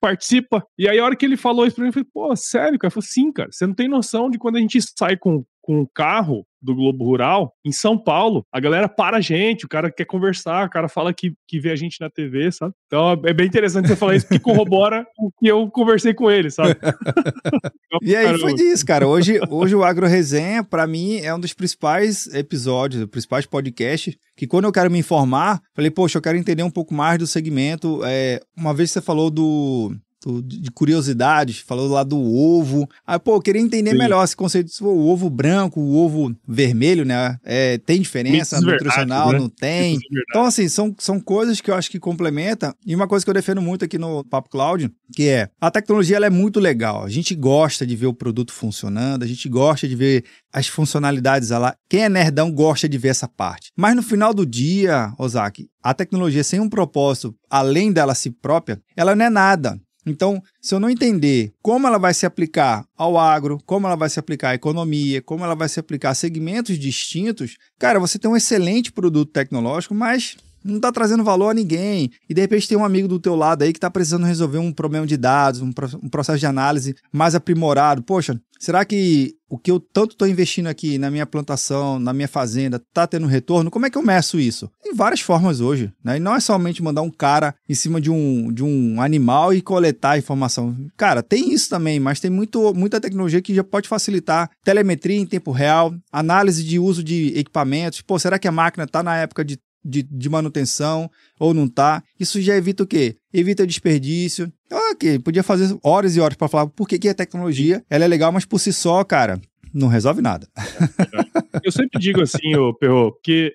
participa. 0.00 0.64
E 0.78 0.88
aí 0.88 0.98
a 0.98 1.04
hora 1.04 1.16
que 1.16 1.24
ele 1.24 1.36
falou 1.36 1.66
isso 1.66 1.76
pra 1.76 1.82
mim, 1.82 1.88
eu 1.88 1.92
falei, 1.92 2.08
pô, 2.12 2.36
sério, 2.36 2.78
cara? 2.78 2.88
Eu 2.88 2.92
falei, 2.92 3.08
sim, 3.08 3.32
cara, 3.32 3.48
você 3.50 3.66
não 3.66 3.74
tem 3.74 3.88
noção 3.88 4.30
de 4.30 4.38
quando 4.38 4.56
a 4.56 4.60
gente 4.60 4.78
sai 4.96 5.16
com 5.16 5.44
com 5.68 5.82
um 5.82 5.86
carro 5.94 6.46
do 6.60 6.74
Globo 6.74 7.04
Rural 7.04 7.52
em 7.64 7.72
São 7.72 7.96
Paulo. 7.96 8.44
A 8.52 8.60
galera 8.60 8.88
para 8.88 9.18
a 9.18 9.20
gente, 9.20 9.64
o 9.64 9.68
cara 9.68 9.90
quer 9.90 10.04
conversar, 10.04 10.66
o 10.66 10.70
cara 10.70 10.88
fala 10.88 11.12
que, 11.12 11.32
que 11.46 11.60
vê 11.60 11.70
a 11.70 11.76
gente 11.76 12.00
na 12.00 12.10
TV, 12.10 12.50
sabe? 12.52 12.74
Então 12.86 13.12
é 13.24 13.32
bem 13.32 13.46
interessante 13.46 13.88
você 13.88 13.96
falar 13.96 14.16
isso, 14.16 14.26
porque 14.26 14.40
corrobora 14.40 15.06
o 15.18 15.30
que 15.38 15.46
eu 15.46 15.68
conversei 15.70 16.14
com 16.14 16.30
ele, 16.30 16.50
sabe? 16.50 16.76
e 18.02 18.14
aí 18.14 18.38
foi 18.38 18.54
disso, 18.54 18.84
cara. 18.84 19.06
Hoje, 19.06 19.40
hoje 19.50 19.74
o 19.74 19.84
Agro 19.84 20.06
Resenha, 20.06 20.64
para 20.64 20.86
mim, 20.86 21.18
é 21.18 21.34
um 21.34 21.40
dos 21.40 21.52
principais 21.52 22.26
episódios, 22.34 23.00
dos 23.00 23.10
principais 23.10 23.46
podcasts, 23.46 24.16
que 24.36 24.46
quando 24.46 24.64
eu 24.64 24.72
quero 24.72 24.90
me 24.90 24.98
informar, 24.98 25.60
falei, 25.74 25.90
poxa, 25.90 26.18
eu 26.18 26.22
quero 26.22 26.38
entender 26.38 26.62
um 26.62 26.70
pouco 26.70 26.94
mais 26.94 27.18
do 27.18 27.26
segmento. 27.26 28.00
É, 28.04 28.40
uma 28.56 28.74
vez 28.74 28.90
você 28.90 29.00
falou 29.00 29.30
do 29.30 29.94
de 30.42 30.70
curiosidades, 30.70 31.58
falou 31.58 31.88
lá 31.88 32.02
do 32.02 32.18
ovo. 32.18 32.88
Aí, 33.06 33.18
pô, 33.18 33.36
eu 33.36 33.40
queria 33.40 33.60
entender 33.60 33.92
Sim. 33.92 33.98
melhor 33.98 34.24
esse 34.24 34.36
conceito. 34.36 34.70
Se 34.70 34.82
o 34.82 35.06
ovo 35.06 35.28
branco, 35.30 35.80
o 35.80 35.96
ovo 35.96 36.34
vermelho, 36.46 37.04
né? 37.04 37.38
É, 37.44 37.78
tem 37.78 38.00
diferença 38.00 38.60
nutricional? 38.60 39.32
Né? 39.32 39.38
Não 39.38 39.48
tem. 39.48 39.98
Então, 40.30 40.44
assim, 40.44 40.68
são, 40.68 40.94
são 40.98 41.18
coisas 41.20 41.60
que 41.60 41.70
eu 41.70 41.74
acho 41.74 41.90
que 41.90 41.98
complementa. 41.98 42.74
E 42.86 42.94
uma 42.94 43.08
coisa 43.08 43.24
que 43.24 43.30
eu 43.30 43.34
defendo 43.34 43.62
muito 43.62 43.84
aqui 43.84 43.98
no 43.98 44.24
Papo 44.24 44.48
Cloud, 44.48 44.90
que 45.14 45.28
é 45.28 45.48
a 45.60 45.70
tecnologia 45.70 46.16
ela 46.16 46.26
é 46.26 46.30
muito 46.30 46.60
legal. 46.60 47.04
A 47.04 47.08
gente 47.08 47.34
gosta 47.34 47.86
de 47.86 47.96
ver 47.96 48.06
o 48.06 48.14
produto 48.14 48.52
funcionando, 48.52 49.22
a 49.22 49.26
gente 49.26 49.48
gosta 49.48 49.88
de 49.88 49.94
ver 49.94 50.24
as 50.52 50.66
funcionalidades 50.66 51.50
lá. 51.50 51.74
Quem 51.88 52.04
é 52.04 52.08
nerdão 52.08 52.50
gosta 52.50 52.88
de 52.88 52.98
ver 52.98 53.08
essa 53.08 53.28
parte. 53.28 53.70
Mas 53.76 53.94
no 53.94 54.02
final 54.02 54.32
do 54.32 54.46
dia, 54.46 55.12
Ozaki, 55.18 55.68
a 55.82 55.94
tecnologia 55.94 56.44
sem 56.44 56.60
um 56.60 56.68
propósito, 56.68 57.34
além 57.48 57.92
dela 57.92 58.14
si 58.14 58.30
própria, 58.30 58.80
ela 58.96 59.14
não 59.14 59.24
é 59.24 59.30
nada. 59.30 59.80
Então, 60.06 60.42
se 60.60 60.74
eu 60.74 60.80
não 60.80 60.88
entender 60.88 61.52
como 61.60 61.86
ela 61.86 61.98
vai 61.98 62.14
se 62.14 62.24
aplicar 62.24 62.86
ao 62.96 63.18
agro, 63.18 63.58
como 63.66 63.86
ela 63.86 63.96
vai 63.96 64.08
se 64.08 64.18
aplicar 64.18 64.50
à 64.50 64.54
economia, 64.54 65.20
como 65.20 65.44
ela 65.44 65.54
vai 65.54 65.68
se 65.68 65.78
aplicar 65.78 66.10
a 66.10 66.14
segmentos 66.14 66.78
distintos, 66.78 67.56
cara, 67.78 67.98
você 67.98 68.18
tem 68.18 68.30
um 68.30 68.36
excelente 68.36 68.90
produto 68.92 69.30
tecnológico, 69.30 69.94
mas 69.94 70.36
não 70.64 70.76
está 70.76 70.92
trazendo 70.92 71.24
valor 71.24 71.50
a 71.50 71.54
ninguém. 71.54 72.10
E 72.28 72.34
de 72.34 72.40
repente 72.40 72.68
tem 72.68 72.76
um 72.76 72.84
amigo 72.84 73.08
do 73.08 73.18
teu 73.18 73.34
lado 73.34 73.62
aí 73.62 73.72
que 73.72 73.78
está 73.78 73.90
precisando 73.90 74.26
resolver 74.26 74.58
um 74.58 74.72
problema 74.72 75.06
de 75.06 75.16
dados, 75.16 75.60
um, 75.60 75.72
um, 76.02 76.08
processo 76.08 76.38
de 76.38 76.46
análise 76.46 76.94
mais 77.12 77.34
aprimorado. 77.34 78.02
Poxa, 78.02 78.40
será 78.58 78.84
que 78.84 79.34
o 79.48 79.58
que 79.58 79.70
eu 79.70 79.80
tanto 79.80 80.12
estou 80.12 80.28
investindo 80.28 80.66
aqui 80.66 80.98
na 80.98 81.10
minha 81.10 81.26
plantação, 81.26 81.98
na 81.98 82.12
minha 82.12 82.28
fazenda, 82.28 82.76
está 82.76 83.06
tendo 83.06 83.26
retorno? 83.26 83.70
Como 83.70 83.86
é 83.86 83.90
que 83.90 83.96
eu 83.96 84.02
meço 84.02 84.38
isso? 84.38 84.70
Tem 84.82 84.94
várias 84.94 85.20
formas 85.20 85.60
hoje, 85.60 85.90
né? 86.04 86.18
E 86.18 86.20
não 86.20 86.34
é 86.34 86.40
somente 86.40 86.82
mandar 86.82 87.02
um 87.02 87.10
cara 87.10 87.54
em 87.68 87.74
cima 87.74 88.00
de 88.00 88.10
um, 88.10 88.52
de 88.52 88.62
um 88.62 89.00
animal 89.00 89.54
e 89.54 89.62
coletar 89.62 90.18
informação. 90.18 90.76
Cara, 90.96 91.22
tem 91.22 91.52
isso 91.52 91.70
também, 91.70 91.98
mas 91.98 92.20
tem 92.20 92.30
muito, 92.30 92.74
muita 92.74 93.00
tecnologia 93.00 93.40
que 93.40 93.54
já 93.54 93.64
pode 93.64 93.88
facilitar 93.88 94.50
telemetria 94.62 95.18
em 95.18 95.26
tempo 95.26 95.50
real, 95.50 95.94
análise 96.12 96.62
de 96.62 96.78
uso 96.78 97.02
de 97.02 97.32
equipamentos. 97.34 98.02
Pô, 98.02 98.18
será 98.18 98.38
que 98.38 98.48
a 98.48 98.52
máquina 98.52 98.84
está 98.84 99.02
na 99.02 99.16
época 99.16 99.44
de 99.44 99.58
de, 99.88 100.02
de 100.02 100.28
manutenção 100.28 101.10
ou 101.38 101.54
não 101.54 101.66
tá. 101.66 102.02
Isso 102.20 102.40
já 102.40 102.56
evita 102.56 102.82
o 102.82 102.86
quê? 102.86 103.16
Evita 103.32 103.66
desperdício. 103.66 104.52
Ok, 104.92 105.18
podia 105.20 105.42
fazer 105.42 105.76
horas 105.82 106.14
e 106.14 106.20
horas 106.20 106.36
para 106.36 106.48
falar 106.48 106.66
por 106.66 106.86
que, 106.86 106.98
que 106.98 107.08
a 107.08 107.14
tecnologia 107.14 107.82
ela 107.88 108.04
é 108.04 108.08
legal, 108.08 108.30
mas 108.30 108.44
por 108.44 108.58
si 108.58 108.72
só, 108.72 109.02
cara, 109.02 109.40
não 109.72 109.88
resolve 109.88 110.20
nada. 110.20 110.46
Eu 111.64 111.72
sempre 111.72 111.98
digo 111.98 112.22
assim, 112.22 112.54
ô 112.56 112.74
Perro, 112.74 113.18
que 113.22 113.52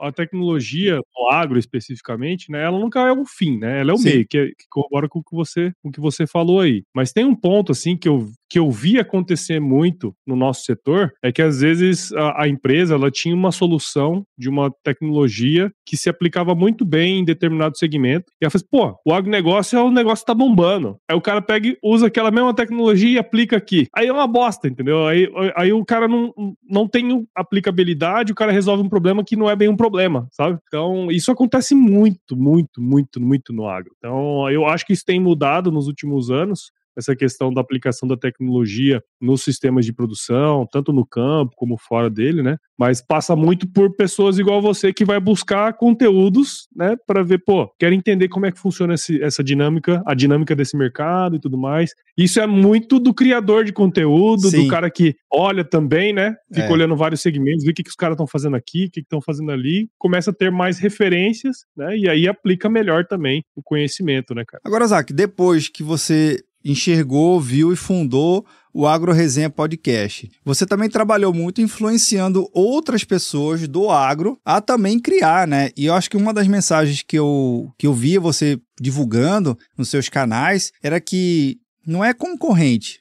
a 0.00 0.12
tecnologia, 0.12 0.98
o 0.98 1.30
agro 1.30 1.58
especificamente, 1.58 2.50
né, 2.50 2.62
ela 2.62 2.78
nunca 2.78 3.00
é 3.00 3.12
o 3.12 3.24
fim, 3.24 3.58
né? 3.58 3.80
Ela 3.80 3.90
é 3.90 3.94
o 3.94 3.98
Sim. 3.98 4.04
meio, 4.04 4.26
que, 4.28 4.38
é, 4.38 4.46
que 4.46 4.68
corrobora 4.70 5.08
com 5.08 5.18
o 5.18 5.22
que 5.22 5.34
você, 5.34 5.72
com 5.82 5.88
o 5.88 5.92
que 5.92 6.00
você 6.00 6.26
falou 6.26 6.60
aí. 6.60 6.82
Mas 6.94 7.12
tem 7.12 7.24
um 7.24 7.34
ponto 7.34 7.72
assim 7.72 7.96
que 7.96 8.08
eu 8.08 8.30
que 8.50 8.58
eu 8.58 8.68
vi 8.68 8.98
acontecer 8.98 9.60
muito 9.60 10.12
no 10.26 10.34
nosso 10.34 10.64
setor 10.64 11.12
é 11.22 11.30
que 11.30 11.40
às 11.40 11.60
vezes 11.60 12.12
a, 12.12 12.42
a, 12.42 12.48
empresa 12.48 12.94
ela 12.96 13.08
tinha 13.08 13.34
uma 13.34 13.52
solução 13.52 14.26
de 14.36 14.48
uma 14.48 14.72
tecnologia 14.82 15.72
que 15.86 15.96
se 15.96 16.10
aplicava 16.10 16.52
muito 16.52 16.84
bem 16.84 17.20
em 17.20 17.24
determinado 17.24 17.78
segmento. 17.78 18.32
E 18.40 18.44
ela 18.44 18.50
assim, 18.52 18.66
pô, 18.68 18.96
o 19.06 19.14
agronegócio 19.14 19.78
é 19.78 19.82
o 19.82 19.90
negócio 19.90 20.24
que 20.24 20.32
tá 20.32 20.34
bombando. 20.34 20.96
Aí 21.08 21.16
o 21.16 21.20
cara 21.20 21.40
pega 21.40 21.76
usa 21.80 22.08
aquela 22.08 22.32
mesma 22.32 22.52
tecnologia 22.52 23.10
e 23.10 23.18
aplica 23.18 23.56
aqui. 23.56 23.86
Aí 23.94 24.08
é 24.08 24.12
uma 24.12 24.26
bosta, 24.26 24.66
entendeu? 24.66 25.06
Aí, 25.06 25.30
aí 25.54 25.72
o 25.72 25.84
cara 25.84 26.08
não, 26.08 26.34
não 26.68 26.88
tem 26.88 27.24
aplicabilidade, 27.34 28.32
o 28.32 28.34
cara 28.34 28.50
resolve 28.50 28.82
um 28.82 28.88
problema 28.88 29.22
que 29.22 29.36
não 29.36 29.48
é 29.48 29.54
bem 29.54 29.68
um 29.68 29.76
problema, 29.76 30.26
sabe? 30.32 30.58
Então, 30.66 31.08
isso 31.10 31.30
acontece 31.30 31.74
muito, 31.74 32.36
muito, 32.36 32.82
muito, 32.82 33.20
muito 33.20 33.52
no 33.52 33.68
agro. 33.68 33.92
Então, 33.98 34.50
eu 34.50 34.66
acho 34.66 34.84
que 34.84 34.92
isso 34.92 35.04
tem 35.04 35.20
mudado 35.20 35.70
nos 35.70 35.86
últimos 35.86 36.30
anos 36.30 36.72
essa 37.00 37.16
questão 37.16 37.52
da 37.52 37.60
aplicação 37.60 38.08
da 38.08 38.16
tecnologia 38.16 39.02
nos 39.20 39.42
sistemas 39.42 39.84
de 39.84 39.92
produção, 39.92 40.66
tanto 40.70 40.92
no 40.92 41.04
campo 41.04 41.52
como 41.56 41.76
fora 41.76 42.08
dele, 42.08 42.42
né? 42.42 42.56
Mas 42.78 43.02
passa 43.02 43.34
muito 43.34 43.68
por 43.70 43.94
pessoas 43.94 44.38
igual 44.38 44.62
você 44.62 44.92
que 44.92 45.04
vai 45.04 45.20
buscar 45.20 45.72
conteúdos, 45.74 46.68
né, 46.74 46.96
para 47.06 47.22
ver, 47.22 47.42
pô, 47.44 47.70
quero 47.78 47.94
entender 47.94 48.28
como 48.28 48.46
é 48.46 48.52
que 48.52 48.58
funciona 48.58 48.94
esse, 48.94 49.22
essa 49.22 49.44
dinâmica, 49.44 50.02
a 50.06 50.14
dinâmica 50.14 50.54
desse 50.54 50.76
mercado 50.76 51.36
e 51.36 51.40
tudo 51.40 51.58
mais. 51.58 51.92
Isso 52.16 52.40
é 52.40 52.46
muito 52.46 52.98
do 52.98 53.12
criador 53.12 53.64
de 53.64 53.72
conteúdo, 53.72 54.48
Sim. 54.48 54.64
do 54.64 54.68
cara 54.68 54.90
que 54.90 55.14
olha 55.32 55.64
também, 55.64 56.12
né? 56.12 56.34
Fica 56.52 56.66
é. 56.66 56.72
olhando 56.72 56.96
vários 56.96 57.20
segmentos, 57.20 57.64
vê 57.64 57.70
o 57.70 57.74
que, 57.74 57.82
que 57.82 57.90
os 57.90 57.96
caras 57.96 58.14
estão 58.14 58.26
fazendo 58.26 58.56
aqui, 58.56 58.86
o 58.86 58.90
que 58.90 59.00
estão 59.00 59.20
fazendo 59.20 59.50
ali, 59.50 59.88
começa 59.98 60.30
a 60.30 60.34
ter 60.34 60.50
mais 60.50 60.78
referências, 60.78 61.64
né? 61.76 61.96
E 61.96 62.08
aí 62.08 62.28
aplica 62.28 62.68
melhor 62.68 63.06
também 63.06 63.42
o 63.54 63.62
conhecimento, 63.62 64.34
né, 64.34 64.44
cara? 64.46 64.62
Agora, 64.64 64.86
Zac, 64.86 65.12
depois 65.12 65.68
que 65.68 65.82
você 65.82 66.42
enxergou, 66.64 67.40
viu 67.40 67.72
e 67.72 67.76
fundou 67.76 68.44
o 68.72 68.86
Agro 68.86 69.12
Resenha 69.12 69.50
Podcast. 69.50 70.30
Você 70.44 70.64
também 70.64 70.88
trabalhou 70.88 71.32
muito 71.32 71.60
influenciando 71.60 72.48
outras 72.52 73.04
pessoas 73.04 73.66
do 73.66 73.90
agro 73.90 74.38
a 74.44 74.60
também 74.60 74.98
criar, 74.98 75.46
né? 75.46 75.70
E 75.76 75.86
eu 75.86 75.94
acho 75.94 76.08
que 76.08 76.16
uma 76.16 76.32
das 76.32 76.46
mensagens 76.46 77.02
que 77.02 77.18
eu, 77.18 77.72
que 77.76 77.86
eu 77.86 77.94
via 77.94 78.20
você 78.20 78.60
divulgando 78.80 79.58
nos 79.76 79.88
seus 79.88 80.08
canais 80.08 80.72
era 80.82 81.00
que 81.00 81.58
não 81.86 82.04
é 82.04 82.14
concorrente. 82.14 83.00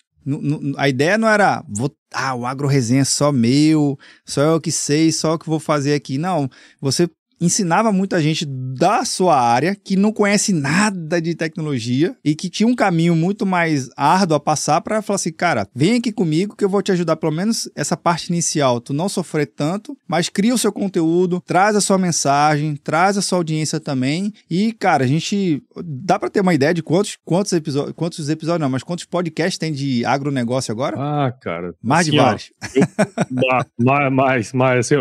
A 0.77 0.89
ideia 0.89 1.17
não 1.17 1.27
era, 1.27 1.63
vou, 1.67 1.91
ah, 2.13 2.35
o 2.35 2.45
Agro 2.45 2.67
Resenha 2.67 3.01
é 3.01 3.05
só 3.05 3.31
meu, 3.31 3.97
só 4.25 4.41
eu 4.41 4.61
que 4.61 4.71
sei, 4.71 5.11
só 5.11 5.33
eu 5.33 5.39
que 5.39 5.49
vou 5.49 5.59
fazer 5.59 5.93
aqui. 5.93 6.17
Não, 6.17 6.49
você 6.79 7.09
ensinava 7.39 7.91
muita 7.91 8.21
gente 8.21 8.45
da 8.45 9.03
sua 9.05 9.39
área 9.39 9.75
que 9.75 9.95
não 9.95 10.11
conhece 10.11 10.53
nada 10.53 11.21
de 11.21 11.35
tecnologia 11.35 12.15
e 12.23 12.35
que 12.35 12.49
tinha 12.49 12.67
um 12.67 12.75
caminho 12.75 13.15
muito 13.15 13.45
mais 13.45 13.89
árduo 13.95 14.35
a 14.37 14.39
passar 14.39 14.81
para 14.81 15.01
falar 15.01 15.15
assim, 15.15 15.31
cara, 15.31 15.67
vem 15.73 15.97
aqui 15.97 16.11
comigo 16.11 16.55
que 16.55 16.63
eu 16.63 16.69
vou 16.69 16.81
te 16.81 16.91
ajudar 16.91 17.15
pelo 17.15 17.31
menos 17.31 17.69
essa 17.75 17.97
parte 17.97 18.29
inicial, 18.29 18.79
tu 18.79 18.93
não 18.93 19.09
sofrer 19.09 19.47
tanto, 19.47 19.97
mas 20.07 20.29
cria 20.29 20.53
o 20.53 20.57
seu 20.57 20.71
conteúdo, 20.71 21.41
traz 21.45 21.75
a 21.75 21.81
sua 21.81 21.97
mensagem, 21.97 22.75
traz 22.75 23.17
a 23.17 23.21
sua 23.21 23.37
audiência 23.37 23.79
também 23.79 24.33
e, 24.49 24.73
cara, 24.73 25.03
a 25.03 25.07
gente 25.07 25.63
dá 25.83 26.17
para 26.19 26.29
ter 26.29 26.41
uma 26.41 26.53
ideia 26.53 26.73
de 26.73 26.83
quantos 26.83 27.17
quantos 27.25 27.53
episódios, 27.53 27.93
quantos 27.95 28.29
episódios 28.29 28.61
não, 28.61 28.69
mas 28.69 28.83
quantos 28.83 29.05
podcasts 29.05 29.57
tem 29.57 29.71
de 29.71 30.03
agronegócio 30.05 30.71
agora? 30.71 30.95
Ah, 30.97 31.31
cara. 31.31 31.73
Mais 31.81 32.01
assim, 32.01 32.11
de 32.11 32.17
vários. 32.17 32.51
mais, 33.79 34.11
mais, 34.11 34.53
mais. 34.53 34.79
Assim, 34.79 34.95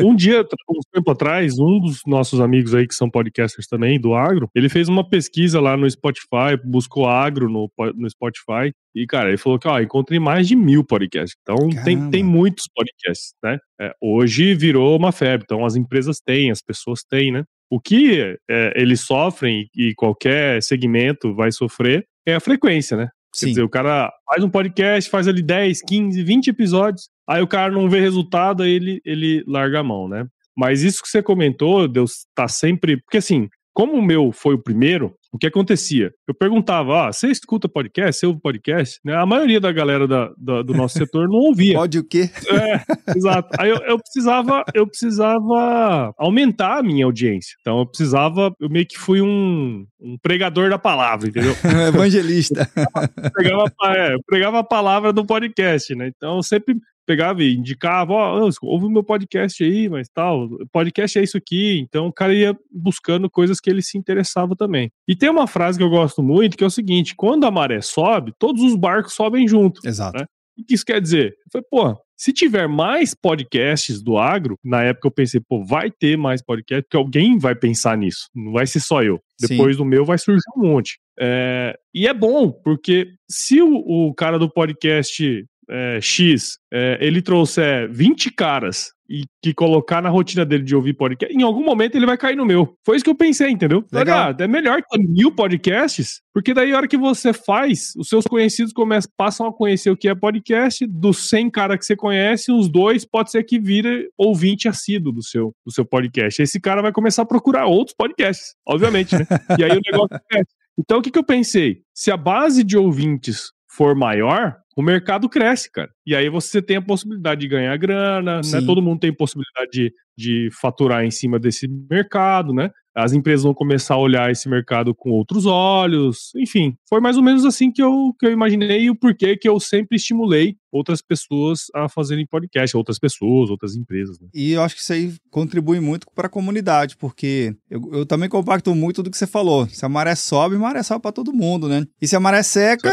um, 0.00 0.10
um 0.10 0.16
dia, 0.16 0.42
um 0.68 0.80
tempo 0.92 1.10
atrás, 1.10 1.55
um 1.58 1.80
dos 1.80 2.00
nossos 2.06 2.40
amigos 2.40 2.74
aí 2.74 2.86
que 2.86 2.94
são 2.94 3.10
podcasters 3.10 3.66
também, 3.66 4.00
do 4.00 4.14
agro, 4.14 4.48
ele 4.54 4.68
fez 4.68 4.88
uma 4.88 5.08
pesquisa 5.08 5.60
lá 5.60 5.76
no 5.76 5.88
Spotify, 5.90 6.56
buscou 6.64 7.08
agro 7.08 7.48
no, 7.48 7.70
no 7.94 8.08
Spotify, 8.08 8.72
e, 8.94 9.06
cara, 9.06 9.28
ele 9.28 9.36
falou 9.36 9.58
que, 9.58 9.68
ó, 9.68 9.78
encontrei 9.78 10.18
mais 10.18 10.48
de 10.48 10.56
mil 10.56 10.82
podcasts. 10.82 11.36
Então, 11.42 11.68
tem, 11.84 12.08
tem 12.08 12.24
muitos 12.24 12.66
podcasts, 12.74 13.34
né? 13.44 13.58
É, 13.78 13.92
hoje 14.00 14.54
virou 14.54 14.96
uma 14.96 15.12
febre. 15.12 15.44
Então, 15.44 15.66
as 15.66 15.76
empresas 15.76 16.18
têm, 16.18 16.50
as 16.50 16.62
pessoas 16.62 17.04
têm, 17.04 17.30
né? 17.30 17.44
O 17.70 17.78
que 17.78 18.38
é, 18.48 18.72
eles 18.74 19.02
sofrem 19.02 19.68
e 19.76 19.92
qualquer 19.94 20.62
segmento 20.62 21.34
vai 21.34 21.52
sofrer 21.52 22.06
é 22.26 22.36
a 22.36 22.40
frequência, 22.40 22.96
né? 22.96 23.08
Sim. 23.34 23.46
Quer 23.46 23.50
dizer, 23.50 23.62
o 23.64 23.68
cara 23.68 24.10
faz 24.24 24.42
um 24.42 24.48
podcast, 24.48 25.10
faz 25.10 25.28
ali 25.28 25.42
10, 25.42 25.82
15, 25.82 26.22
20 26.22 26.48
episódios, 26.48 27.10
aí 27.28 27.42
o 27.42 27.46
cara 27.46 27.70
não 27.70 27.90
vê 27.90 28.00
resultado, 28.00 28.62
aí 28.62 28.70
ele, 28.70 29.00
ele 29.04 29.44
larga 29.46 29.80
a 29.80 29.84
mão, 29.84 30.08
né? 30.08 30.26
Mas 30.56 30.82
isso 30.82 31.02
que 31.02 31.08
você 31.08 31.22
comentou, 31.22 31.86
Deus 31.86 32.26
tá 32.34 32.48
sempre. 32.48 33.00
Porque 33.02 33.18
assim, 33.18 33.48
como 33.76 33.92
o 33.92 34.02
meu 34.02 34.32
foi 34.32 34.54
o 34.54 34.62
primeiro, 34.62 35.14
o 35.30 35.36
que 35.36 35.46
acontecia? 35.46 36.10
Eu 36.26 36.34
perguntava, 36.34 37.08
ah, 37.08 37.12
você 37.12 37.28
escuta 37.28 37.68
podcast? 37.68 38.18
Você 38.18 38.26
ouve 38.26 38.40
podcast? 38.40 38.98
Né? 39.04 39.14
A 39.14 39.26
maioria 39.26 39.60
da 39.60 39.70
galera 39.70 40.08
da, 40.08 40.32
da, 40.34 40.62
do 40.62 40.72
nosso 40.72 40.96
setor 40.98 41.28
não 41.28 41.40
ouvia. 41.40 41.74
Pode 41.74 41.98
o 41.98 42.04
quê? 42.04 42.30
É, 42.48 43.14
exato. 43.14 43.50
Aí 43.60 43.68
eu, 43.68 43.76
eu, 43.82 43.98
precisava, 43.98 44.64
eu 44.72 44.86
precisava 44.86 46.10
aumentar 46.16 46.78
a 46.78 46.82
minha 46.82 47.04
audiência. 47.04 47.54
Então 47.60 47.80
eu 47.80 47.86
precisava, 47.86 48.50
eu 48.58 48.70
meio 48.70 48.86
que 48.86 48.96
fui 48.96 49.20
um, 49.20 49.86
um 50.00 50.16
pregador 50.22 50.70
da 50.70 50.78
palavra, 50.78 51.28
entendeu? 51.28 51.52
Evangelista. 51.86 52.66
Eu 52.74 53.30
pregava, 53.30 53.70
é, 53.94 54.14
eu 54.14 54.20
pregava 54.26 54.58
a 54.60 54.64
palavra 54.64 55.12
do 55.12 55.26
podcast, 55.26 55.94
né? 55.94 56.10
Então 56.16 56.36
eu 56.36 56.42
sempre 56.42 56.76
pegava 57.06 57.42
e 57.42 57.54
indicava, 57.54 58.12
ó, 58.12 58.40
oh, 58.40 58.50
ouve 58.62 58.86
o 58.86 58.90
meu 58.90 59.04
podcast 59.04 59.62
aí, 59.62 59.88
mas 59.88 60.08
tal, 60.08 60.48
podcast 60.72 61.18
é 61.18 61.22
isso 61.22 61.36
aqui. 61.36 61.78
Então 61.78 62.08
o 62.08 62.12
cara 62.12 62.34
ia 62.34 62.56
buscando 62.70 63.30
coisas 63.30 63.60
que 63.60 63.70
ele 63.70 63.80
se 63.80 63.96
interessava 63.96 64.56
também. 64.56 64.90
E 65.06 65.14
tem 65.14 65.30
uma 65.30 65.46
frase 65.46 65.78
que 65.78 65.84
eu 65.84 65.90
gosto 65.90 66.22
muito, 66.22 66.56
que 66.56 66.64
é 66.64 66.66
o 66.66 66.70
seguinte: 66.70 67.14
quando 67.16 67.44
a 67.44 67.50
maré 67.50 67.80
sobe, 67.80 68.32
todos 68.38 68.62
os 68.62 68.74
barcos 68.74 69.14
sobem 69.14 69.46
junto. 69.46 69.80
Exato. 69.86 70.18
Né? 70.18 70.26
O 70.58 70.64
que 70.64 70.74
isso 70.74 70.84
quer 70.84 71.00
dizer? 71.00 71.36
Falei, 71.52 71.66
pô, 71.70 71.96
se 72.16 72.32
tiver 72.32 72.66
mais 72.66 73.14
podcasts 73.14 74.02
do 74.02 74.16
agro, 74.16 74.58
na 74.64 74.82
época 74.82 75.06
eu 75.06 75.12
pensei, 75.12 75.38
pô, 75.38 75.62
vai 75.62 75.90
ter 75.90 76.16
mais 76.16 76.42
podcast, 76.42 76.82
porque 76.84 76.96
alguém 76.96 77.38
vai 77.38 77.54
pensar 77.54 77.96
nisso. 77.96 78.28
Não 78.34 78.52
vai 78.52 78.66
ser 78.66 78.80
só 78.80 79.02
eu. 79.02 79.20
Depois 79.38 79.76
Sim. 79.76 79.82
do 79.82 79.84
meu 79.84 80.04
vai 80.04 80.16
surgir 80.16 80.40
um 80.56 80.62
monte. 80.62 80.98
É, 81.20 81.78
e 81.94 82.06
é 82.06 82.14
bom, 82.14 82.50
porque 82.50 83.08
se 83.28 83.60
o, 83.60 84.08
o 84.08 84.14
cara 84.14 84.38
do 84.38 84.50
podcast 84.50 85.44
é, 85.68 86.00
X, 86.00 86.58
é, 86.72 86.98
ele 87.00 87.20
trouxer 87.22 87.90
20 87.90 88.30
caras 88.32 88.94
e 89.08 89.24
que 89.42 89.54
colocar 89.54 90.02
na 90.02 90.08
rotina 90.08 90.44
dele 90.44 90.64
de 90.64 90.74
ouvir 90.74 90.94
podcast, 90.94 91.34
em 91.34 91.42
algum 91.42 91.64
momento 91.64 91.94
ele 91.94 92.06
vai 92.06 92.16
cair 92.16 92.36
no 92.36 92.44
meu. 92.44 92.76
Foi 92.84 92.96
isso 92.96 93.04
que 93.04 93.10
eu 93.10 93.14
pensei, 93.14 93.50
entendeu? 93.50 93.84
Legal. 93.92 94.28
Olha, 94.28 94.44
é 94.44 94.48
melhor 94.48 94.82
ter 94.82 94.98
mil 94.98 95.30
podcasts, 95.32 96.20
porque 96.34 96.52
daí 96.52 96.72
a 96.72 96.76
hora 96.76 96.88
que 96.88 96.96
você 96.96 97.32
faz, 97.32 97.92
os 97.96 98.08
seus 98.08 98.24
conhecidos 98.26 98.72
começam, 98.72 99.10
passam 99.16 99.46
a 99.46 99.52
conhecer 99.52 99.90
o 99.90 99.96
que 99.96 100.08
é 100.08 100.14
podcast, 100.14 100.86
dos 100.86 101.28
100 101.28 101.50
caras 101.50 101.78
que 101.78 101.84
você 101.84 101.96
conhece, 101.96 102.50
uns 102.50 102.68
dois 102.68 103.04
pode 103.04 103.30
ser 103.30 103.44
que 103.44 103.60
vire 103.60 104.08
ouvinte 104.16 104.68
assíduo 104.68 105.12
do 105.12 105.22
seu, 105.22 105.52
do 105.64 105.72
seu 105.72 105.84
podcast. 105.84 106.42
Esse 106.42 106.60
cara 106.60 106.82
vai 106.82 106.92
começar 106.92 107.22
a 107.22 107.26
procurar 107.26 107.66
outros 107.66 107.94
podcasts, 107.96 108.54
obviamente, 108.66 109.14
né? 109.16 109.26
e 109.58 109.64
aí 109.64 109.70
o 109.70 109.80
negócio 109.84 110.16
é. 110.34 110.42
Então 110.78 110.98
o 110.98 111.02
que, 111.02 111.10
que 111.10 111.18
eu 111.18 111.24
pensei? 111.24 111.80
Se 111.94 112.10
a 112.10 112.16
base 112.16 112.62
de 112.62 112.76
ouvintes 112.76 113.50
for 113.66 113.94
maior, 113.94 114.56
o 114.76 114.82
mercado 114.82 115.26
cresce, 115.26 115.72
cara. 115.72 115.90
E 116.06 116.14
aí 116.14 116.28
você 116.28 116.60
tem 116.60 116.76
a 116.76 116.82
possibilidade 116.82 117.40
de 117.40 117.48
ganhar 117.48 117.74
grana, 117.78 118.42
né? 118.44 118.60
Todo 118.66 118.82
mundo 118.82 119.00
tem 119.00 119.12
possibilidade 119.12 119.70
de, 119.72 119.94
de 120.16 120.50
faturar 120.52 121.02
em 121.02 121.10
cima 121.10 121.38
desse 121.38 121.66
mercado, 121.66 122.52
né? 122.52 122.70
As 122.94 123.14
empresas 123.14 123.44
vão 123.44 123.54
começar 123.54 123.94
a 123.94 123.98
olhar 123.98 124.30
esse 124.30 124.48
mercado 124.48 124.94
com 124.94 125.10
outros 125.10 125.46
olhos. 125.46 126.30
Enfim, 126.36 126.76
foi 126.88 127.00
mais 127.00 127.16
ou 127.16 127.22
menos 127.22 127.46
assim 127.46 127.72
que 127.72 127.82
eu, 127.82 128.14
que 128.18 128.26
eu 128.26 128.30
imaginei 128.30 128.82
e 128.82 128.90
o 128.90 128.94
porquê 128.94 129.34
que 129.34 129.48
eu 129.48 129.58
sempre 129.58 129.96
estimulei 129.96 130.56
outras 130.70 131.00
pessoas 131.00 131.66
a 131.74 131.88
fazerem 131.88 132.26
podcast, 132.26 132.76
outras 132.76 132.98
pessoas, 132.98 133.50
outras 133.50 133.76
empresas. 133.76 134.18
Né? 134.20 134.28
E 134.34 134.52
eu 134.52 134.62
acho 134.62 134.74
que 134.74 134.80
isso 134.80 134.92
aí 134.92 135.14
contribui 135.30 135.80
muito 135.80 136.06
para 136.14 136.26
a 136.26 136.30
comunidade, 136.30 136.96
porque 136.96 137.54
eu, 137.70 137.80
eu, 137.92 138.06
também 138.06 138.28
compacto 138.28 138.74
muito 138.74 139.02
do 139.02 139.10
que 139.10 139.16
você 139.16 139.26
falou. 139.26 139.68
Se 139.68 139.84
a 139.84 139.88
maré 139.88 140.14
sobe, 140.14 140.56
a 140.56 140.58
maré 140.58 140.82
sobe 140.82 141.02
para 141.02 141.12
todo 141.12 141.32
mundo, 141.32 141.68
né? 141.68 141.86
E 142.00 142.06
se 142.06 142.16
a 142.16 142.20
maré 142.20 142.42
seca. 142.42 142.90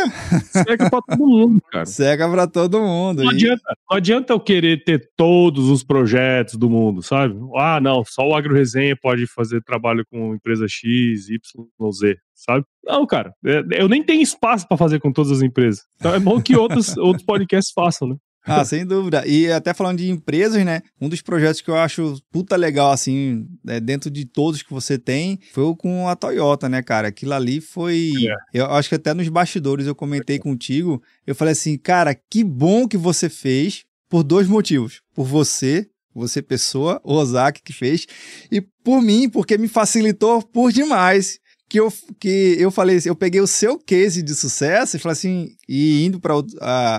Seca 0.52 0.90
para 0.90 1.02
todo 1.02 1.28
mundo, 1.28 1.62
cara. 1.72 1.86
Seca 1.86 2.30
para 2.30 2.48
todo 2.48 2.80
mundo. 2.80 3.24
Não, 3.24 3.32
e... 3.32 3.36
adianta, 3.36 3.78
não 3.90 3.98
adianta 3.98 4.34
eu 4.34 4.40
querer 4.40 4.84
ter 4.84 5.10
todos 5.16 5.70
os 5.70 5.84
projetos 5.84 6.56
do 6.56 6.70
mundo, 6.70 7.02
sabe? 7.02 7.36
Ah, 7.58 7.80
não, 7.82 8.04
só 8.06 8.28
o 8.28 8.36
Agro 8.36 8.54
Resenha 8.54 8.96
pode 8.96 9.28
fazer 9.28 9.62
trabalho 9.64 10.06
com 10.10 10.36
empresa 10.36 10.68
X, 10.68 11.30
Y, 11.30 11.40
Z 11.92 12.18
sabe? 12.34 12.66
Não, 12.84 13.06
cara, 13.06 13.34
é, 13.46 13.82
eu 13.82 13.88
nem 13.88 14.04
tenho 14.04 14.22
espaço 14.22 14.68
para 14.68 14.78
fazer 14.78 15.00
com 15.00 15.12
todas 15.12 15.32
as 15.32 15.42
empresas. 15.42 15.82
Então 15.96 16.14
é 16.14 16.20
bom 16.20 16.42
que 16.42 16.56
outros, 16.56 16.96
outros 16.98 17.26
podcasts 17.26 17.72
façam, 17.74 18.08
né? 18.10 18.16
Ah, 18.46 18.66
sem 18.66 18.86
dúvida. 18.86 19.26
E 19.26 19.50
até 19.50 19.74
falando 19.74 20.00
de 20.00 20.10
empresas, 20.10 20.64
né? 20.66 20.82
Um 21.00 21.08
dos 21.08 21.22
projetos 21.22 21.62
que 21.62 21.70
eu 21.70 21.78
acho 21.78 22.22
puta 22.30 22.58
legal, 22.58 22.92
assim, 22.92 23.48
é, 23.66 23.80
dentro 23.80 24.12
de 24.12 24.26
todos 24.26 24.62
que 24.62 24.74
você 24.74 25.00
tem, 25.00 25.40
foi 25.54 25.64
o 25.64 25.76
com 25.76 26.10
a 26.10 26.16
Toyota, 26.16 26.68
né, 26.68 26.82
cara? 26.82 27.08
Aquilo 27.08 27.34
ali 27.34 27.62
foi. 27.62 28.12
É. 28.54 28.60
Eu 28.60 28.66
acho 28.72 28.90
que 28.90 28.96
até 28.96 29.14
nos 29.14 29.30
bastidores 29.30 29.88
eu 29.88 29.96
comentei 29.96 30.36
é. 30.36 30.40
contigo. 30.40 31.02
Eu 31.26 31.34
falei 31.34 31.54
assim, 31.54 31.78
cara, 31.78 32.14
que 32.14 32.44
bom 32.44 32.86
que 32.86 32.98
você 32.98 33.30
fez 33.30 33.86
por 34.10 34.24
dois 34.24 34.48
motivos. 34.48 35.02
Por 35.16 35.26
você, 35.26 35.88
você 36.14 36.42
pessoa, 36.42 37.00
o 37.04 37.14
Ozaki 37.14 37.62
que 37.64 37.72
fez, 37.72 38.06
e 38.52 38.62
por 38.84 39.02
mim, 39.02 39.30
porque 39.30 39.58
me 39.58 39.70
facilitou 39.70 40.42
por 40.44 40.72
demais 40.72 41.40
que 41.74 41.80
eu, 41.80 41.92
que 42.20 42.56
eu 42.60 42.70
falei 42.70 42.98
assim, 42.98 43.10
eu 43.10 43.16
peguei 43.16 43.42
o 43.42 43.48
seu 43.48 43.80
case 43.80 44.22
de 44.22 44.36
sucesso 44.36 44.96
e 44.96 45.00
falei 45.00 45.14
assim, 45.14 45.56
e 45.68 46.06
indo 46.06 46.20
para 46.20 46.36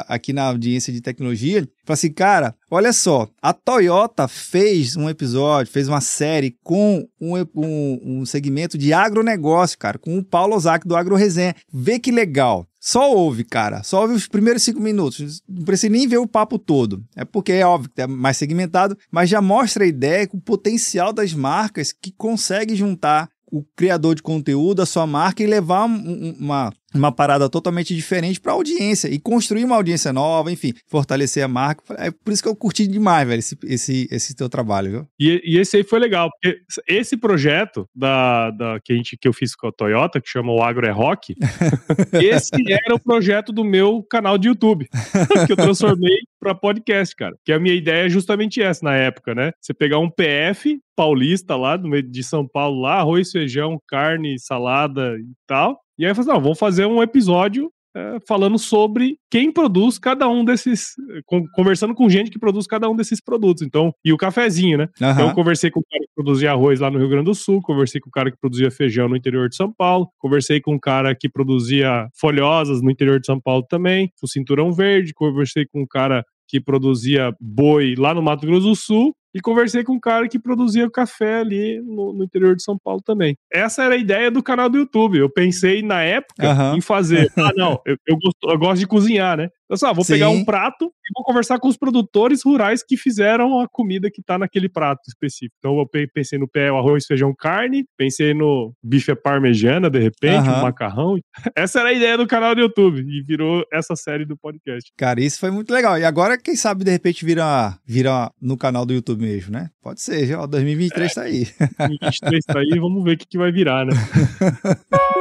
aqui 0.08 0.32
na 0.32 0.46
audiência 0.46 0.92
de 0.92 1.00
tecnologia, 1.00 1.60
falei 1.84 1.94
assim, 1.94 2.10
cara, 2.10 2.56
olha 2.68 2.92
só, 2.92 3.28
a 3.40 3.52
Toyota 3.52 4.26
fez 4.26 4.96
um 4.96 5.08
episódio, 5.08 5.72
fez 5.72 5.86
uma 5.86 6.00
série 6.00 6.56
com 6.64 7.06
um, 7.20 7.34
um, 7.54 8.00
um 8.04 8.26
segmento 8.26 8.76
de 8.76 8.92
agronegócio, 8.92 9.78
cara, 9.78 9.96
com 9.96 10.18
o 10.18 10.24
Paulo 10.24 10.56
Ozaki 10.56 10.88
do 10.88 10.96
Agro 10.96 11.14
Resenha. 11.14 11.54
Vê 11.72 12.00
que 12.00 12.10
legal. 12.10 12.66
Só 12.80 13.10
ouve, 13.14 13.44
cara. 13.44 13.82
Só 13.82 14.02
ouve 14.02 14.12
os 14.12 14.28
primeiros 14.28 14.62
cinco 14.62 14.78
minutos. 14.78 15.40
Não 15.48 15.64
precisa 15.64 15.90
nem 15.90 16.06
ver 16.06 16.18
o 16.18 16.26
papo 16.26 16.58
todo. 16.58 17.02
É 17.16 17.24
porque 17.24 17.52
é 17.52 17.64
óbvio 17.64 17.90
que 17.94 18.02
é 18.02 18.06
mais 18.06 18.36
segmentado, 18.36 18.98
mas 19.10 19.30
já 19.30 19.40
mostra 19.40 19.84
a 19.84 19.86
ideia, 19.86 20.28
o 20.32 20.40
potencial 20.40 21.10
das 21.10 21.32
marcas 21.32 21.92
que 21.92 22.12
consegue 22.12 22.76
juntar 22.76 23.30
o 23.54 23.64
criador 23.76 24.16
de 24.16 24.22
conteúdo, 24.22 24.82
a 24.82 24.86
sua 24.86 25.06
marca 25.06 25.40
e 25.40 25.46
levar 25.46 25.84
uma, 25.84 26.72
uma 26.94 27.12
parada 27.12 27.48
totalmente 27.48 27.94
diferente 27.94 28.40
para 28.40 28.52
a 28.52 28.54
audiência 28.54 29.08
e 29.08 29.18
construir 29.18 29.64
uma 29.64 29.76
audiência 29.76 30.12
nova, 30.12 30.50
enfim, 30.50 30.72
fortalecer 30.86 31.44
a 31.44 31.48
marca. 31.48 31.82
É 31.98 32.10
por 32.10 32.32
isso 32.32 32.42
que 32.42 32.48
eu 32.48 32.56
curti 32.56 32.86
demais, 32.86 33.26
velho, 33.26 33.38
esse, 33.38 33.58
esse, 33.64 34.08
esse 34.10 34.36
teu 34.36 34.48
trabalho, 34.48 34.90
viu? 34.90 35.06
E, 35.18 35.42
e 35.44 35.58
esse 35.58 35.76
aí 35.76 35.84
foi 35.84 35.98
legal, 35.98 36.30
porque 36.30 36.60
esse 36.86 37.16
projeto 37.16 37.88
da, 37.94 38.50
da, 38.50 38.80
que, 38.80 38.92
a 38.92 38.96
gente, 38.96 39.16
que 39.16 39.26
eu 39.26 39.32
fiz 39.32 39.54
com 39.54 39.68
a 39.68 39.72
Toyota, 39.72 40.20
que 40.20 40.28
chama 40.28 40.52
o 40.52 40.62
Agro 40.62 40.86
é 40.86 40.90
Rock, 40.90 41.34
esse 42.14 42.50
era 42.68 42.94
o 42.94 43.00
projeto 43.00 43.52
do 43.52 43.64
meu 43.64 44.02
canal 44.02 44.38
de 44.38 44.48
YouTube, 44.48 44.86
que 45.46 45.52
eu 45.52 45.56
transformei 45.56 46.18
para 46.38 46.54
podcast, 46.54 47.16
cara. 47.16 47.34
Que 47.44 47.52
a 47.52 47.58
minha 47.58 47.74
ideia 47.74 48.06
é 48.06 48.08
justamente 48.08 48.62
essa 48.62 48.84
na 48.84 48.94
época, 48.94 49.34
né? 49.34 49.52
Você 49.60 49.72
pegar 49.72 49.98
um 49.98 50.10
PF 50.10 50.78
paulista 50.94 51.56
lá, 51.56 51.76
no 51.76 51.88
meio 51.88 52.02
de 52.02 52.22
São 52.22 52.46
Paulo, 52.46 52.82
lá, 52.82 52.98
arroz, 52.98 53.30
feijão, 53.30 53.80
carne, 53.88 54.38
salada 54.38 55.16
e 55.18 55.32
tal, 55.46 55.80
e 55.98 56.04
aí 56.04 56.10
eu 56.10 56.14
falei, 56.14 56.32
não, 56.32 56.40
vamos 56.40 56.58
fazer 56.58 56.86
um 56.86 57.02
episódio 57.02 57.70
é, 57.96 58.18
falando 58.26 58.58
sobre 58.58 59.18
quem 59.30 59.52
produz 59.52 59.98
cada 59.98 60.28
um 60.28 60.44
desses. 60.44 60.94
Com, 61.26 61.44
conversando 61.54 61.94
com 61.94 62.08
gente 62.08 62.30
que 62.30 62.38
produz 62.38 62.66
cada 62.66 62.88
um 62.90 62.96
desses 62.96 63.20
produtos. 63.20 63.62
Então, 63.62 63.94
e 64.04 64.12
o 64.12 64.16
cafezinho, 64.16 64.78
né? 64.78 64.88
Uhum. 65.00 65.10
Então, 65.10 65.28
eu 65.28 65.34
conversei 65.34 65.70
com 65.70 65.78
o 65.78 65.84
cara 65.88 66.02
que 66.02 66.14
produzia 66.14 66.50
arroz 66.50 66.80
lá 66.80 66.90
no 66.90 66.98
Rio 66.98 67.08
Grande 67.08 67.26
do 67.26 67.34
Sul, 67.34 67.62
conversei 67.62 68.00
com 68.00 68.08
o 68.08 68.12
cara 68.12 68.30
que 68.30 68.36
produzia 68.36 68.70
feijão 68.70 69.08
no 69.08 69.16
interior 69.16 69.48
de 69.48 69.54
São 69.54 69.72
Paulo, 69.72 70.08
conversei 70.18 70.60
com 70.60 70.74
o 70.74 70.80
cara 70.80 71.14
que 71.14 71.28
produzia 71.28 72.08
folhosas 72.18 72.82
no 72.82 72.90
interior 72.90 73.20
de 73.20 73.26
São 73.26 73.40
Paulo 73.40 73.64
também, 73.68 74.10
o 74.20 74.26
Cinturão 74.26 74.72
Verde, 74.72 75.14
conversei 75.14 75.64
com 75.64 75.82
o 75.82 75.86
cara 75.86 76.24
que 76.48 76.60
produzia 76.60 77.32
boi 77.40 77.94
lá 77.96 78.12
no 78.12 78.22
Mato 78.22 78.46
Grosso 78.46 78.68
do 78.68 78.76
Sul 78.76 79.14
e 79.34 79.40
conversei 79.40 79.82
com 79.82 79.94
um 79.94 80.00
cara 80.00 80.28
que 80.28 80.38
produzia 80.38 80.88
café 80.90 81.40
ali 81.40 81.80
no, 81.82 82.12
no, 82.12 82.24
interior 82.24 82.54
de 82.54 82.62
São 82.62 82.78
Paulo 82.78 83.02
também. 83.04 83.36
Essa 83.52 83.82
era 83.82 83.94
a 83.94 83.98
ideia 83.98 84.30
do 84.30 84.42
canal 84.42 84.70
do 84.70 84.78
YouTube. 84.78 85.18
Eu 85.18 85.28
pensei 85.28 85.82
na 85.82 86.02
época 86.02 86.48
uhum. 86.48 86.76
em 86.76 86.80
fazer. 86.80 87.32
Ah, 87.36 87.50
não, 87.56 87.80
eu, 87.84 87.96
eu, 88.06 88.16
gosto, 88.16 88.50
eu 88.50 88.58
gosto 88.58 88.78
de 88.78 88.86
cozinhar, 88.86 89.36
né? 89.36 89.48
Eu 89.68 89.76
só, 89.76 89.92
vou 89.92 90.04
Sim. 90.04 90.14
pegar 90.14 90.28
um 90.28 90.44
prato 90.44 90.84
e 90.84 91.12
vou 91.14 91.24
conversar 91.24 91.58
com 91.58 91.68
os 91.68 91.76
produtores 91.76 92.42
rurais 92.44 92.82
que 92.82 92.96
fizeram 92.96 93.60
a 93.60 93.68
comida 93.68 94.10
que 94.10 94.22
tá 94.22 94.38
naquele 94.38 94.68
prato 94.68 95.00
específico. 95.08 95.56
Então 95.58 95.78
eu 95.78 96.08
pensei 96.12 96.38
no 96.38 96.46
pé, 96.46 96.70
o 96.70 96.76
arroz, 96.76 97.06
feijão, 97.06 97.34
carne, 97.36 97.84
pensei 97.96 98.34
no 98.34 98.72
bife 98.82 99.14
parmegiana, 99.14 99.90
de 99.90 99.98
repente, 99.98 100.48
uhum. 100.48 100.58
um 100.58 100.62
macarrão. 100.62 101.18
Essa 101.56 101.80
era 101.80 101.88
a 101.88 101.92
ideia 101.92 102.16
do 102.16 102.26
canal 102.26 102.54
do 102.54 102.60
YouTube 102.60 103.00
e 103.00 103.22
virou 103.22 103.64
essa 103.72 103.96
série 103.96 104.24
do 104.24 104.36
podcast. 104.36 104.92
Cara, 104.96 105.20
isso 105.20 105.40
foi 105.40 105.50
muito 105.50 105.72
legal. 105.72 105.98
E 105.98 106.04
agora, 106.04 106.38
quem 106.38 106.56
sabe, 106.56 106.84
de 106.84 106.90
repente, 106.90 107.24
vira, 107.24 107.76
vira 107.86 108.30
no 108.40 108.56
canal 108.56 108.86
do 108.86 108.92
YouTube 108.92 109.23
mesmo, 109.24 109.52
né? 109.52 109.70
Pode 109.82 110.00
ser, 110.00 110.26
já, 110.26 110.44
2023 110.46 111.10
é, 111.10 111.14
tá 111.14 111.22
aí. 111.22 111.48
2023 111.78 112.44
tá 112.44 112.58
aí, 112.58 112.78
vamos 112.78 113.02
ver 113.02 113.14
o 113.14 113.18
que, 113.18 113.26
que 113.26 113.38
vai 113.38 113.50
virar, 113.50 113.86
né? 113.86 113.92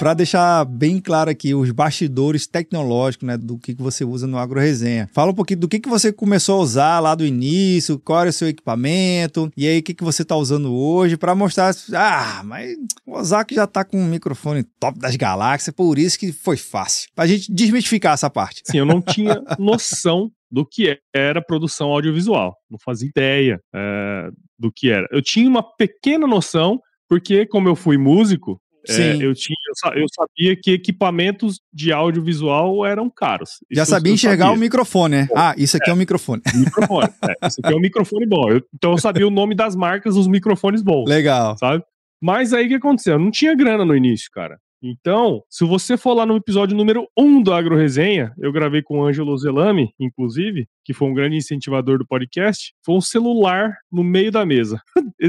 para 0.00 0.14
deixar 0.14 0.64
bem 0.64 0.98
claro 0.98 1.28
aqui 1.28 1.54
os 1.54 1.70
bastidores 1.70 2.46
tecnológicos, 2.46 3.26
né, 3.26 3.36
do 3.36 3.58
que, 3.58 3.74
que 3.74 3.82
você 3.82 4.02
usa 4.02 4.26
no 4.26 4.38
Agro 4.38 4.58
Resenha. 4.58 5.06
Fala 5.12 5.30
um 5.30 5.34
pouquinho 5.34 5.60
do 5.60 5.68
que, 5.68 5.78
que 5.78 5.90
você 5.90 6.10
começou 6.10 6.58
a 6.58 6.62
usar 6.62 7.00
lá 7.00 7.14
do 7.14 7.22
início, 7.22 7.98
qual 7.98 8.22
era 8.22 8.30
o 8.30 8.32
seu 8.32 8.48
equipamento, 8.48 9.52
e 9.54 9.68
aí 9.68 9.80
o 9.80 9.82
que, 9.82 9.92
que 9.92 10.02
você 10.02 10.22
está 10.22 10.34
usando 10.34 10.72
hoje, 10.74 11.18
para 11.18 11.34
mostrar, 11.34 11.74
ah, 11.92 12.40
mas 12.46 12.78
o 13.06 13.12
Ozaki 13.12 13.54
já 13.54 13.64
está 13.64 13.84
com 13.84 13.98
um 13.98 14.06
microfone 14.06 14.62
top 14.62 14.98
das 14.98 15.16
galáxias, 15.16 15.74
por 15.76 15.98
isso 15.98 16.18
que 16.18 16.32
foi 16.32 16.56
fácil. 16.56 17.10
Pra 17.14 17.26
gente 17.26 17.52
desmistificar 17.52 18.14
essa 18.14 18.30
parte. 18.30 18.62
Sim, 18.64 18.78
eu 18.78 18.86
não 18.86 19.02
tinha 19.02 19.42
noção 19.60 20.32
do 20.50 20.66
que 20.66 20.98
era 21.14 21.42
produção 21.42 21.90
audiovisual. 21.90 22.56
Não 22.70 22.78
fazia 22.78 23.08
ideia 23.08 23.60
é, 23.74 24.28
do 24.58 24.72
que 24.72 24.90
era. 24.90 25.06
Eu 25.10 25.22
tinha 25.22 25.48
uma 25.48 25.62
pequena 25.62 26.26
noção, 26.26 26.80
porque 27.08 27.46
como 27.46 27.68
eu 27.68 27.76
fui 27.76 27.96
músico, 27.96 28.60
é, 28.88 29.16
eu, 29.16 29.34
tinha, 29.34 29.56
eu 29.94 30.06
sabia 30.08 30.56
que 30.56 30.72
equipamentos 30.72 31.60
de 31.72 31.92
audiovisual 31.92 32.84
eram 32.86 33.10
caros. 33.10 33.58
Já 33.70 33.84
sabia 33.84 34.12
enxergar 34.12 34.46
sabia. 34.46 34.56
o 34.56 34.60
microfone, 34.60 35.16
né? 35.16 35.28
Ah, 35.36 35.54
isso 35.56 35.76
aqui 35.76 35.90
é, 35.90 35.92
é 35.92 35.94
um 35.94 35.98
microfone. 35.98 36.42
Microfone, 36.54 37.08
é, 37.28 37.46
isso 37.46 37.60
aqui 37.62 37.72
é 37.72 37.76
um 37.76 37.80
microfone 37.80 38.26
bom. 38.26 38.50
Eu, 38.50 38.62
então 38.74 38.92
eu 38.92 38.98
sabia 38.98 39.26
o 39.26 39.30
nome 39.30 39.54
das 39.54 39.76
marcas 39.76 40.14
dos 40.14 40.26
microfones 40.26 40.82
bons. 40.82 41.08
Legal. 41.08 41.58
Sabe? 41.58 41.84
Mas 42.22 42.52
aí 42.52 42.66
o 42.66 42.68
que 42.68 42.74
aconteceu? 42.74 43.14
Eu 43.14 43.18
não 43.18 43.30
tinha 43.30 43.54
grana 43.54 43.84
no 43.84 43.94
início, 43.94 44.30
cara. 44.32 44.58
Então, 44.82 45.42
se 45.48 45.64
você 45.64 45.96
for 45.96 46.14
lá 46.14 46.24
no 46.24 46.36
episódio 46.36 46.76
número 46.76 47.06
1 47.16 47.42
do 47.42 47.52
Agro 47.52 47.76
Resenha, 47.76 48.32
eu 48.38 48.50
gravei 48.50 48.82
com 48.82 48.98
o 48.98 49.04
Ângelo 49.04 49.36
Zelami, 49.36 49.92
inclusive, 49.98 50.66
que 50.84 50.94
foi 50.94 51.08
um 51.08 51.14
grande 51.14 51.36
incentivador 51.36 51.98
do 51.98 52.06
podcast, 52.06 52.72
foi 52.84 52.94
um 52.94 53.00
celular 53.00 53.76
no 53.92 54.02
meio 54.02 54.32
da 54.32 54.46
mesa. 54.46 54.80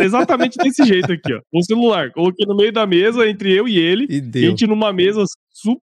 Exatamente 0.00 0.58
desse 0.58 0.84
jeito 0.84 1.12
aqui, 1.12 1.32
ó. 1.32 1.40
Um 1.52 1.62
celular. 1.62 2.10
Coloquei 2.12 2.44
no 2.46 2.56
meio 2.56 2.72
da 2.72 2.86
mesa 2.86 3.26
entre 3.28 3.52
eu 3.52 3.66
e 3.66 3.78
ele. 3.78 4.06
E, 4.10 4.20
deu. 4.20 4.42
e 4.42 4.46
a 4.46 4.50
gente 4.50 4.66
numa 4.66 4.92
mesa, 4.92 5.24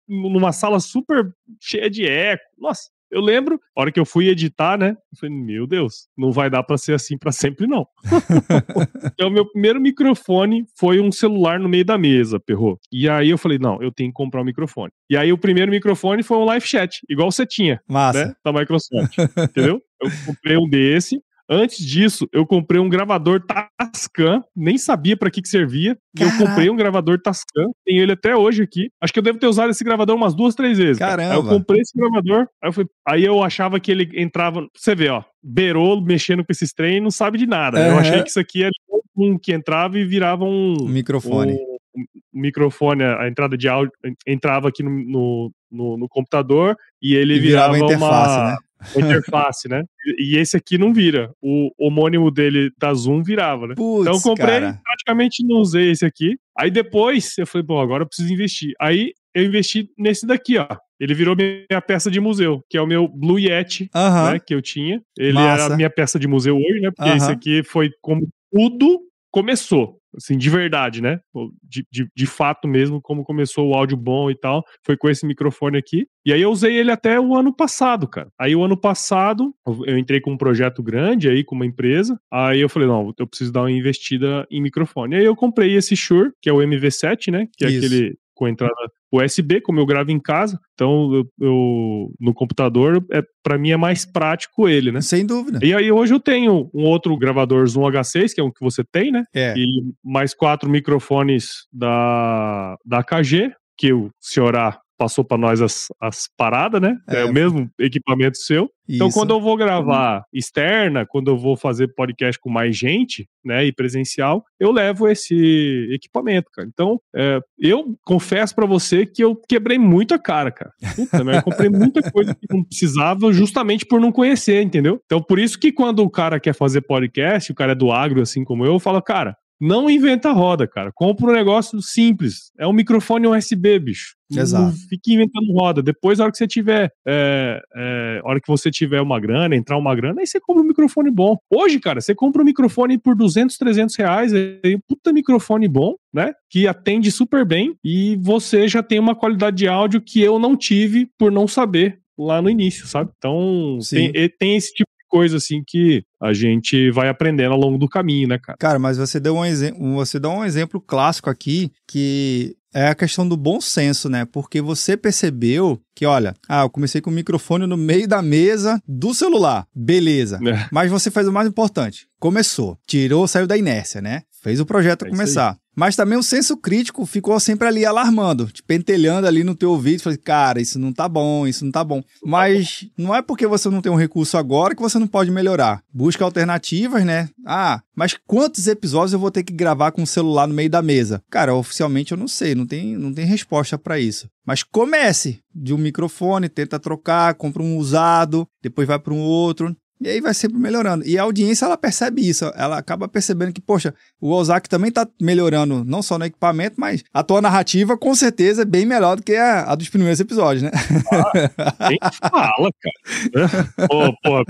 numa 0.09 0.53
sala 0.53 0.81
super 0.81 1.31
cheia 1.61 1.91
de 1.91 2.07
eco. 2.07 2.43
Nossa, 2.59 2.91
eu 3.13 3.21
lembro, 3.21 3.61
a 3.77 3.81
hora 3.83 3.93
que 3.93 4.01
eu 4.01 4.07
fui 4.07 4.29
editar, 4.29 4.79
né? 4.79 4.97
Eu 5.13 5.19
falei, 5.21 5.35
meu 5.35 5.67
Deus, 5.67 6.09
não 6.17 6.33
vai 6.33 6.49
dar 6.49 6.63
para 6.63 6.79
ser 6.79 6.95
assim 6.95 7.19
para 7.19 7.31
sempre, 7.31 7.67
não. 7.67 7.87
então, 9.13 9.29
meu 9.29 9.47
primeiro 9.47 9.79
microfone 9.79 10.65
foi 10.79 10.99
um 10.99 11.13
celular 11.13 11.61
no 11.61 11.69
meio 11.69 11.85
da 11.85 11.99
mesa, 11.99 12.41
perrou. 12.41 12.81
E 12.91 13.09
aí 13.09 13.29
eu 13.29 13.37
falei, 13.37 13.59
não, 13.59 13.81
eu 13.83 13.93
tenho 13.93 14.09
que 14.09 14.15
comprar 14.15 14.41
um 14.41 14.45
microfone. 14.45 14.91
E 15.11 15.17
aí 15.17 15.31
o 15.31 15.39
primeiro 15.39 15.71
microfone 15.71 16.23
foi 16.23 16.39
um 16.39 16.45
live 16.45 16.67
chat, 16.67 17.01
igual 17.09 17.31
você 17.31 17.45
tinha. 17.45 17.81
Massa. 17.87 18.27
Né, 18.27 18.35
da 18.43 18.53
Microsoft. 18.53 19.19
entendeu? 19.39 19.81
Eu 20.01 20.11
comprei 20.27 20.57
um 20.57 20.69
desse, 20.69 21.21
Antes 21.53 21.85
disso, 21.85 22.27
eu 22.33 22.47
comprei 22.47 22.81
um 22.81 22.89
gravador 22.89 23.45
Tascam, 23.45 24.43
nem 24.57 24.79
sabia 24.79 25.15
para 25.19 25.31
que, 25.31 25.43
que 25.43 25.49
servia. 25.49 25.99
Eu 26.19 26.31
comprei 26.39 26.71
um 26.71 26.77
gravador 26.77 27.21
Tascam, 27.21 27.71
tenho 27.85 28.03
ele 28.03 28.13
até 28.13 28.35
hoje 28.35 28.63
aqui. 28.63 28.89
Acho 29.03 29.13
que 29.13 29.19
eu 29.19 29.23
devo 29.23 29.39
ter 29.39 29.49
usado 29.49 29.69
esse 29.69 29.85
gravador 29.85 30.17
umas 30.17 30.35
duas, 30.35 30.55
três 30.55 30.79
vezes. 30.79 30.99
Caramba. 30.99 31.35
Aí 31.35 31.37
eu 31.37 31.45
comprei 31.45 31.83
esse 31.83 31.93
gravador, 31.95 32.47
aí 32.63 32.69
eu, 32.69 32.73
fui, 32.73 32.87
aí 33.07 33.25
eu 33.25 33.43
achava 33.43 33.79
que 33.79 33.93
ele 33.93 34.09
entrava. 34.15 34.67
Você 34.75 34.95
vê, 34.95 35.11
ó, 35.11 35.23
beirou 35.43 36.01
mexendo 36.01 36.43
com 36.43 36.51
esses 36.51 36.73
trem 36.73 36.97
e 36.97 37.01
não 37.01 37.11
sabe 37.11 37.37
de 37.37 37.47
nada. 37.47 37.79
Uhum. 37.79 37.87
Eu 37.87 37.99
achei 37.99 38.23
que 38.23 38.31
isso 38.31 38.41
aqui 38.41 38.63
era 38.63 38.73
um 39.15 39.39
que 39.39 39.53
entrava 39.53 39.99
e 39.99 40.07
virava 40.07 40.45
um. 40.47 40.87
Microfone. 40.89 41.53
Um, 41.53 41.73
um 41.95 42.41
microfone, 42.41 43.05
a 43.05 43.29
entrada 43.29 43.59
de 43.59 43.69
áudio 43.69 43.93
entrava 44.27 44.69
aqui 44.69 44.83
no, 44.83 44.91
no, 44.91 45.53
no, 45.71 45.99
no 45.99 46.09
computador 46.09 46.75
e 47.03 47.15
ele 47.15 47.35
e 47.35 47.41
virava, 47.41 47.75
virava 47.75 47.93
interface, 47.93 48.39
uma. 48.39 48.51
Né? 48.53 48.57
Interface, 48.97 49.69
né? 49.71 49.83
E 50.19 50.37
esse 50.37 50.57
aqui 50.57 50.79
não 50.79 50.93
vira. 50.93 51.31
O 51.41 51.71
homônimo 51.79 52.31
dele 52.31 52.71
da 52.79 52.93
Zoom 52.95 53.23
virava, 53.23 53.67
né? 53.67 53.75
Puts, 53.77 54.03
então 54.03 54.15
eu 54.15 54.21
comprei, 54.21 54.61
cara. 54.61 54.81
praticamente 54.83 55.45
não 55.47 55.57
usei 55.57 55.91
esse 55.91 56.05
aqui. 56.05 56.37
Aí 56.59 56.71
depois 56.71 57.37
eu 57.39 57.47
falei, 57.47 57.67
bom, 57.67 57.81
agora 57.81 58.03
eu 58.03 58.07
preciso 58.07 58.33
investir. 58.33 58.73
Aí 58.81 59.13
eu 59.35 59.45
investi 59.45 59.89
nesse 59.99 60.27
daqui, 60.27 60.59
ó. 60.59 60.67
Ele 61.01 61.15
virou 61.15 61.35
minha 61.35 61.81
peça 61.81 62.11
de 62.11 62.21
museu, 62.21 62.63
que 62.71 62.77
é 62.77 62.81
o 62.81 62.87
meu 62.87 63.09
Blue 63.09 63.39
Yeti, 63.39 63.91
uh 63.95 63.99
-huh. 63.99 64.33
né, 64.33 64.39
que 64.39 64.55
eu 64.55 64.63
tinha. 64.63 65.01
Ele 65.19 65.33
Massa. 65.33 65.65
era 65.65 65.75
a 65.75 65.77
minha 65.77 65.91
peça 65.91 66.19
de 66.19 66.29
museu 66.29 66.57
hoje, 66.57 66.81
né? 66.81 66.91
Porque 66.95 67.11
uh 67.11 67.15
-huh. 67.15 67.17
esse 67.17 67.31
aqui 67.31 67.63
foi 67.65 67.91
como 68.01 68.29
tudo 68.53 69.01
começou 69.33 69.99
assim, 70.17 70.37
de 70.37 70.51
verdade, 70.51 71.01
né? 71.01 71.19
De, 71.63 71.87
de, 71.91 72.07
de, 72.15 72.27
fato 72.27 72.69
mesmo, 72.69 73.01
como 73.01 73.25
começou 73.25 73.69
o 73.69 73.75
áudio 73.75 73.97
bom 73.97 74.31
e 74.31 74.35
tal, 74.35 74.65
foi 74.85 74.97
com 74.97 75.09
esse 75.09 75.27
microfone 75.27 75.79
aqui. 75.79 76.07
E 76.25 76.33
aí 76.33 76.43
eu 76.43 76.51
usei 76.51 76.77
ele 76.77 76.91
até 76.91 77.19
o 77.19 77.35
ano 77.35 77.55
passado, 77.55 78.07
cara. 78.07 78.29
Aí 78.39 78.55
o 78.55 78.63
ano 78.63 78.77
passado, 78.77 79.55
eu 79.87 79.99
entrei 79.99 80.21
com 80.21 80.33
um 80.33 80.37
projeto 80.37 80.83
grande 80.83 81.29
aí, 81.29 81.43
com 81.43 81.55
uma 81.55 81.67
empresa, 81.67 82.19
aí 82.31 82.61
eu 82.61 82.69
falei, 82.69 82.89
não, 82.89 83.13
eu 83.19 83.27
preciso 83.27 83.53
dar 83.53 83.63
uma 83.63 83.71
investida 83.71 84.47
em 84.51 84.61
microfone. 84.61 85.17
Aí 85.17 85.25
eu 85.25 85.35
comprei 85.35 85.75
esse 85.75 85.97
Shure, 85.97 86.33
que 86.41 86.49
é 86.49 86.53
o 86.53 86.59
MV7, 86.59 87.33
né? 87.33 87.49
Que 87.57 87.65
é 87.65 87.71
Isso. 87.71 87.87
aquele 87.87 88.17
com 88.43 88.49
entrada 88.49 88.75
USB, 89.13 89.61
como 89.61 89.79
eu 89.79 89.87
gravo 89.87 90.11
em 90.11 90.19
casa, 90.19 90.59
então 90.75 91.15
eu, 91.15 91.25
eu 91.41 92.11
no 92.19 92.35
computador, 92.35 93.05
é, 93.13 93.23
para 93.41 93.57
mim 93.57 93.71
é 93.71 93.77
mais 93.77 94.05
prático 94.05 94.69
ele, 94.69 94.91
né? 94.91 95.01
Sem 95.01 95.25
dúvida. 95.25 95.61
E 95.63 95.73
aí 95.73 95.93
hoje 95.93 96.13
eu 96.13 96.19
tenho 96.19 96.69
um 96.75 96.83
outro 96.83 97.17
gravador 97.17 97.65
Zoom 97.69 97.83
H6, 97.83 98.35
que 98.35 98.41
é 98.41 98.45
um 98.45 98.51
que 98.51 98.65
você 98.65 98.83
tem, 98.83 99.13
né? 99.13 99.23
É. 99.33 99.55
E 99.57 99.65
mais 100.05 100.35
quatro 100.35 100.69
microfones 100.69 101.69
da, 101.73 102.75
da 102.85 103.05
KG, 103.05 103.53
que 103.79 103.93
o 103.93 104.11
senhorá 104.21 104.81
passou 105.03 105.25
para 105.25 105.37
nós 105.37 105.61
as, 105.61 105.89
as 106.01 106.29
paradas, 106.37 106.81
né? 106.81 106.97
É, 107.09 107.23
é, 107.23 107.25
o 107.25 107.33
mesmo 107.33 107.69
equipamento 107.77 108.39
seu. 108.39 108.71
Então, 108.89 109.09
Isso. 109.09 109.19
quando 109.19 109.31
eu 109.31 109.41
vou 109.41 109.57
gravar 109.57 110.25
externa, 110.33 111.05
quando 111.05 111.29
eu 111.29 111.37
vou 111.37 111.57
fazer 111.57 111.89
podcast 111.89 112.41
com 112.41 112.49
mais 112.49 112.77
gente, 112.77 113.29
né, 113.45 113.65
e 113.65 113.73
presencial, 113.73 114.45
eu 114.61 114.71
levo 114.71 115.09
esse 115.09 115.89
equipamento, 115.91 116.51
cara. 116.53 116.69
Então, 116.73 117.01
é, 117.17 117.41
eu 117.59 117.97
confesso 118.05 118.55
para 118.55 118.65
você 118.67 119.05
que 119.05 119.25
eu 119.25 119.35
quebrei 119.49 119.77
muito 119.79 120.15
a 120.15 120.19
cara, 120.21 120.53
cara. 120.53 120.71
Puta, 120.95 121.17
eu 121.17 121.43
comprei 121.43 121.69
muita 121.69 122.09
coisa 122.13 122.33
que 122.33 122.47
não 122.49 122.63
precisava 122.63 123.33
justamente 123.33 123.85
por 123.85 124.01
não 124.01 124.13
conhecer, 124.13 124.63
entendeu? 124.63 125.01
Então, 125.05 125.21
por 125.21 125.41
isso 125.41 125.59
que 125.59 125.73
quando 125.73 126.01
o 126.01 126.11
cara 126.11 126.39
quer 126.39 126.55
fazer 126.55 126.83
podcast, 126.83 127.51
o 127.51 127.57
cara 127.57 127.73
é 127.73 127.77
do 127.77 127.91
agro, 127.91 128.21
assim 128.21 128.45
como 128.45 128.65
eu, 128.65 128.75
eu 128.75 128.81
falo, 128.81 129.03
cara, 129.03 129.37
não 129.61 129.89
inventa 129.89 130.33
roda, 130.33 130.67
cara. 130.67 130.91
Compra 130.93 131.27
um 131.27 131.33
negócio 131.33 131.81
simples. 131.81 132.51
É 132.59 132.67
um 132.67 132.73
microfone 132.73 133.27
USB, 133.27 133.79
bicho. 133.79 134.15
Exato. 134.31 134.65
Não 134.65 134.73
fique 134.73 135.15
inventando 135.15 135.53
roda. 135.53 135.83
Depois, 135.83 136.19
a 136.19 136.25
hora 136.25 136.33
que 136.33 136.39
você 136.39 136.47
tiver, 136.47 136.91
é, 137.07 137.63
é, 137.75 138.21
hora 138.25 138.41
que 138.41 138.49
você 138.49 138.71
tiver 138.71 139.01
uma 139.01 139.21
grana, 139.21 139.55
entrar 139.55 139.77
uma 139.77 139.95
grana, 139.95 140.21
aí 140.21 140.27
você 140.27 140.41
compra 140.41 140.63
um 140.63 140.67
microfone 140.67 141.11
bom. 141.11 141.37
Hoje, 141.51 141.79
cara, 141.79 142.01
você 142.01 142.15
compra 142.15 142.43
um 142.43 142.45
microfone 142.45 142.99
por 142.99 143.15
200, 143.15 143.57
300 143.57 143.97
reais, 143.97 144.33
aí 144.33 144.75
um 144.75 144.81
puta 144.89 145.13
microfone 145.13 145.69
bom, 145.69 145.95
né? 146.13 146.33
Que 146.51 146.67
atende 146.67 147.11
super 147.11 147.45
bem 147.45 147.75
e 147.85 148.17
você 148.21 148.67
já 148.67 148.83
tem 148.83 148.99
uma 148.99 149.15
qualidade 149.15 149.57
de 149.57 149.69
áudio 149.69 150.01
que 150.01 150.21
eu 150.21 150.39
não 150.39 150.57
tive 150.57 151.09
por 151.19 151.31
não 151.31 151.47
saber 151.47 152.03
lá 152.19 152.43
no 152.43 152.51
início, 152.51 152.87
sabe? 152.87 153.11
Então, 153.17 153.79
tem, 153.89 154.13
tem, 154.39 154.57
esse 154.57 154.73
tipo 154.73 154.91
coisa 155.13 155.37
assim 155.37 155.63
que 155.67 156.03
a 156.19 156.33
gente 156.33 156.91
vai 156.91 157.11
aprendendo 157.11 157.53
ao 157.53 157.61
longo 157.61 157.77
do 157.77 157.87
caminho, 157.87 158.29
né, 158.29 158.39
cara? 158.39 158.57
Cara, 158.57 158.79
mas 158.79 158.97
você 158.97 159.21
deu 159.21 159.37
um 159.37 159.45
exemplo, 159.45 159.95
você 159.95 160.19
dá 160.19 160.31
um 160.31 160.43
exemplo 160.43 160.81
clássico 160.81 161.29
aqui 161.29 161.71
que 161.87 162.57
é 162.75 162.89
a 162.89 162.95
questão 162.95 163.29
do 163.29 163.37
bom 163.37 163.61
senso, 163.61 164.09
né? 164.09 164.25
Porque 164.25 164.63
você 164.63 164.97
percebeu 164.97 165.79
que, 165.95 166.07
olha, 166.07 166.35
ah, 166.49 166.63
eu 166.63 166.71
comecei 166.71 167.03
com 167.03 167.11
o 167.11 167.13
microfone 167.13 167.67
no 167.67 167.77
meio 167.77 168.09
da 168.09 168.23
mesa 168.23 168.81
do 168.89 169.13
celular. 169.13 169.67
Beleza. 169.75 170.41
É. 170.43 170.67
Mas 170.73 170.91
você 170.91 171.11
fez 171.11 171.29
o 171.29 171.33
mais 171.33 171.47
importante. 171.47 172.07
Começou. 172.19 172.79
Tirou, 172.87 173.29
saiu 173.29 173.47
da 173.47 173.59
inércia, 173.59 174.01
né? 174.01 174.23
Fez 174.43 174.59
o 174.61 174.65
projeto 174.65 175.05
é 175.05 175.11
começar. 175.11 175.59
Mas 175.75 175.97
também 175.97 176.19
o 176.19 176.23
senso 176.23 176.57
crítico 176.57 177.07
ficou 177.07 177.39
sempre 177.41 177.67
ali 177.67 177.85
alarmando, 177.85 178.47
te 178.47 178.63
pentelhando 178.63 179.27
ali 179.27 179.43
no 179.43 179.55
teu 179.55 179.71
ouvido, 179.71 180.03
falei, 180.03 180.19
cara, 180.19 180.61
isso 180.61 180.79
não 180.79 180.93
tá 180.93 181.09
bom, 181.09 181.47
isso 181.47 181.65
não 181.65 181.73
tá 181.73 181.83
bom. 181.83 182.03
Mas 182.25 182.87
não 182.97 183.15
é 183.15 183.23
porque 183.23 183.47
você 183.47 183.69
não 183.71 183.81
tem 183.81 183.91
um 183.91 183.97
recurso 183.97 184.37
agora 184.37 184.75
que 184.75 184.83
você 184.83 184.99
não 184.99 185.07
pode 185.07 185.31
melhorar. 185.31 185.83
Busca 185.93 186.25
alternativas, 186.25 187.05
né? 187.05 187.29
Ah, 187.47 187.81
mas 187.97 188.17
quantos 188.27 188.67
episódios 188.67 189.13
eu 189.13 189.19
vou 189.19 189.31
ter 189.31 189.43
que 189.43 189.53
gravar 189.53 189.93
com 189.93 190.03
o 190.03 190.07
celular 190.07 190.47
no 190.47 190.55
meio 190.55 190.71
da 190.71 190.83
mesa? 190.83 191.23
Cara, 191.31 191.55
oficialmente 191.55 192.13
eu 192.13 192.19
não 192.19 192.29
sei, 192.29 192.55
não 192.55 192.67
tem, 192.67 192.97
não 192.97 193.13
tem 193.13 193.25
resposta 193.25 193.79
para 193.79 193.99
isso. 193.99 194.29
Mas 194.47 194.63
comece 194.63 195.41
de 195.55 195.73
um 195.73 195.79
microfone, 195.79 196.49
tenta 196.49 196.79
trocar, 196.79 197.35
compra 197.35 197.63
um 197.63 197.77
usado, 197.77 198.47
depois 198.63 198.89
vai 198.89 198.99
para 198.99 199.15
um 199.15 199.21
outro. 199.21 199.75
E 200.07 200.11
aí 200.11 200.21
vai 200.21 200.35
sempre 200.35 200.59
melhorando. 200.59 201.07
E 201.07 201.19
a 201.19 201.23
audiência, 201.23 201.65
ela 201.65 201.77
percebe 201.77 202.27
isso. 202.27 202.51
Ela 202.57 202.79
acaba 202.79 203.09
percebendo 203.09 203.53
que, 203.53 203.61
poxa, 203.61 203.95
o 204.21 204.31
Ozaki 204.31 204.69
também 204.69 204.91
tá 204.91 205.07
melhorando, 205.21 205.85
não 205.85 206.03
só 206.03 206.19
no 206.19 206.25
equipamento, 206.25 206.77
mas 206.79 207.03
a 207.13 207.23
tua 207.23 207.41
narrativa, 207.41 207.97
com 207.97 208.15
certeza, 208.15 208.63
é 208.63 208.65
bem 208.65 208.85
melhor 208.87 209.17
do 209.17 209.23
que 209.23 209.35
a, 209.35 209.65
a 209.65 209.75
dos 209.75 209.89
primeiros 209.89 210.21
episódios, 210.21 210.63
né? 210.63 210.71
Ah, 211.13 211.89
nem 211.89 211.99
fala, 212.31 212.71
cara. 212.81 213.89
Pô, 213.89 214.13
porra, 214.23 214.45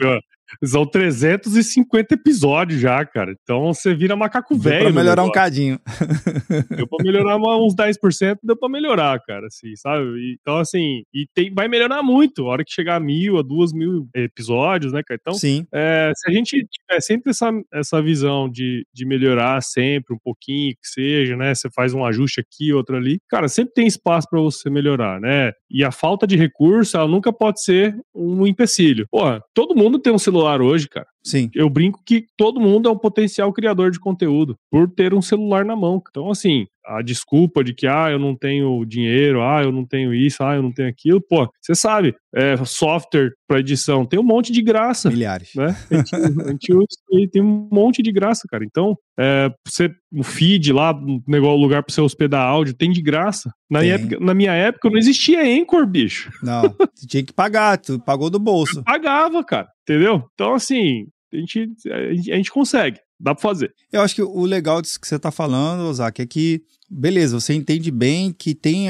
são 0.64 0.86
350 0.86 2.14
episódios 2.14 2.80
já, 2.80 3.04
cara. 3.04 3.34
Então 3.42 3.72
você 3.72 3.94
vira 3.94 4.16
macaco 4.16 4.54
deu 4.54 4.62
velho. 4.62 4.84
Pra 4.84 4.92
melhorar 4.92 5.24
um 5.24 5.30
cadinho. 5.30 5.78
Deu 6.76 6.86
pra 6.86 7.04
melhorar 7.04 7.36
uns 7.36 7.74
10%, 7.74 8.38
deu 8.42 8.56
pra 8.56 8.68
melhorar, 8.68 9.20
cara, 9.20 9.46
assim, 9.46 9.74
sabe? 9.76 10.36
Então, 10.40 10.58
assim, 10.58 11.02
e 11.12 11.26
tem, 11.34 11.52
vai 11.52 11.68
melhorar 11.68 12.02
muito. 12.02 12.46
A 12.46 12.50
hora 12.50 12.64
que 12.64 12.72
chegar 12.72 12.96
a 12.96 13.00
mil, 13.00 13.38
a 13.38 13.42
duas 13.42 13.72
mil 13.72 14.08
episódios, 14.14 14.92
né, 14.92 15.02
cara? 15.06 15.18
Então, 15.20 15.34
Sim. 15.34 15.66
É, 15.72 16.12
se 16.14 16.30
a 16.30 16.32
gente 16.32 16.50
tiver 16.50 17.00
sempre 17.00 17.30
essa, 17.30 17.50
essa 17.72 18.02
visão 18.02 18.48
de, 18.48 18.86
de 18.92 19.04
melhorar 19.04 19.62
sempre 19.62 20.14
um 20.14 20.18
pouquinho, 20.18 20.74
que 20.74 20.88
seja, 20.88 21.36
né? 21.36 21.54
Você 21.54 21.68
faz 21.74 21.94
um 21.94 22.04
ajuste 22.04 22.40
aqui, 22.40 22.72
outro 22.72 22.96
ali, 22.96 23.18
cara, 23.28 23.48
sempre 23.48 23.74
tem 23.74 23.86
espaço 23.86 24.28
para 24.30 24.40
você 24.40 24.68
melhorar, 24.70 25.20
né? 25.20 25.52
E 25.70 25.84
a 25.84 25.90
falta 25.90 26.26
de 26.26 26.36
recurso, 26.36 26.96
ela 26.96 27.08
nunca 27.08 27.32
pode 27.32 27.62
ser 27.62 27.96
um 28.14 28.46
empecilho. 28.46 29.06
Pô, 29.10 29.22
todo 29.54 29.74
mundo 29.74 29.98
tem 29.98 30.12
um 30.12 30.18
celular 30.18 30.41
hoje, 30.42 30.88
cara. 30.88 31.06
Sim. 31.24 31.50
Eu 31.54 31.70
brinco 31.70 32.02
que 32.04 32.26
todo 32.36 32.60
mundo 32.60 32.88
é 32.88 32.92
um 32.92 32.98
potencial 32.98 33.52
criador 33.52 33.90
de 33.90 34.00
conteúdo 34.00 34.56
por 34.70 34.90
ter 34.90 35.14
um 35.14 35.22
celular 35.22 35.64
na 35.64 35.76
mão. 35.76 36.02
Então, 36.10 36.30
assim, 36.30 36.66
a 36.84 37.00
desculpa 37.00 37.62
de 37.62 37.72
que, 37.72 37.86
ah, 37.86 38.10
eu 38.10 38.18
não 38.18 38.36
tenho 38.36 38.84
dinheiro, 38.84 39.40
ah, 39.42 39.62
eu 39.62 39.70
não 39.70 39.86
tenho 39.86 40.12
isso, 40.12 40.42
ah, 40.42 40.56
eu 40.56 40.62
não 40.62 40.72
tenho 40.72 40.88
aquilo, 40.88 41.20
pô, 41.20 41.48
você 41.60 41.74
sabe, 41.74 42.14
é, 42.34 42.56
software 42.64 43.32
para 43.46 43.60
edição 43.60 44.04
tem 44.04 44.18
um 44.18 44.24
monte 44.24 44.52
de 44.52 44.62
graça. 44.62 45.10
Milhares. 45.10 45.50
Né? 45.54 45.76
A 45.90 45.94
gente, 45.96 46.16
a 46.16 46.50
gente 46.50 46.74
usa 46.74 46.86
e 47.12 47.28
tem 47.28 47.42
um 47.42 47.68
monte 47.70 48.02
de 48.02 48.10
graça, 48.10 48.48
cara. 48.50 48.64
Então, 48.64 48.96
é, 49.18 49.50
você, 49.66 49.90
o 50.12 50.22
feed 50.22 50.72
lá, 50.72 50.98
negócio, 51.26 51.60
lugar 51.60 51.82
para 51.82 51.94
você 51.94 52.00
hospedar 52.00 52.44
áudio, 52.44 52.74
tem 52.74 52.90
de 52.90 53.02
graça. 53.02 53.52
Na, 53.70 53.84
época, 53.84 54.18
na 54.20 54.34
minha 54.34 54.52
época 54.52 54.90
não 54.90 54.98
existia 54.98 55.42
Anchor, 55.42 55.86
bicho. 55.86 56.30
Não, 56.42 56.62
você 56.94 57.06
tinha 57.06 57.22
que 57.22 57.32
pagar, 57.32 57.78
tu 57.78 58.00
pagou 58.00 58.28
do 58.28 58.38
bolso. 58.38 58.80
Eu 58.80 58.84
pagava, 58.84 59.44
cara, 59.44 59.68
entendeu? 59.82 60.24
Então, 60.34 60.54
assim, 60.54 61.06
a 61.32 61.36
gente, 61.36 61.70
a 61.90 62.14
gente, 62.14 62.50
consegue, 62.50 63.00
dá 63.18 63.34
para 63.34 63.42
fazer. 63.42 63.74
Eu 63.90 64.02
acho 64.02 64.14
que 64.14 64.22
o 64.22 64.44
legal 64.44 64.82
disso 64.82 65.00
que 65.00 65.06
você 65.06 65.16
está 65.16 65.30
falando, 65.30 65.88
Ozaki, 65.88 66.22
é 66.22 66.26
que 66.26 66.62
beleza, 66.92 67.40
você 67.40 67.54
entende 67.54 67.90
bem 67.90 68.32
que 68.32 68.54
tem 68.54 68.88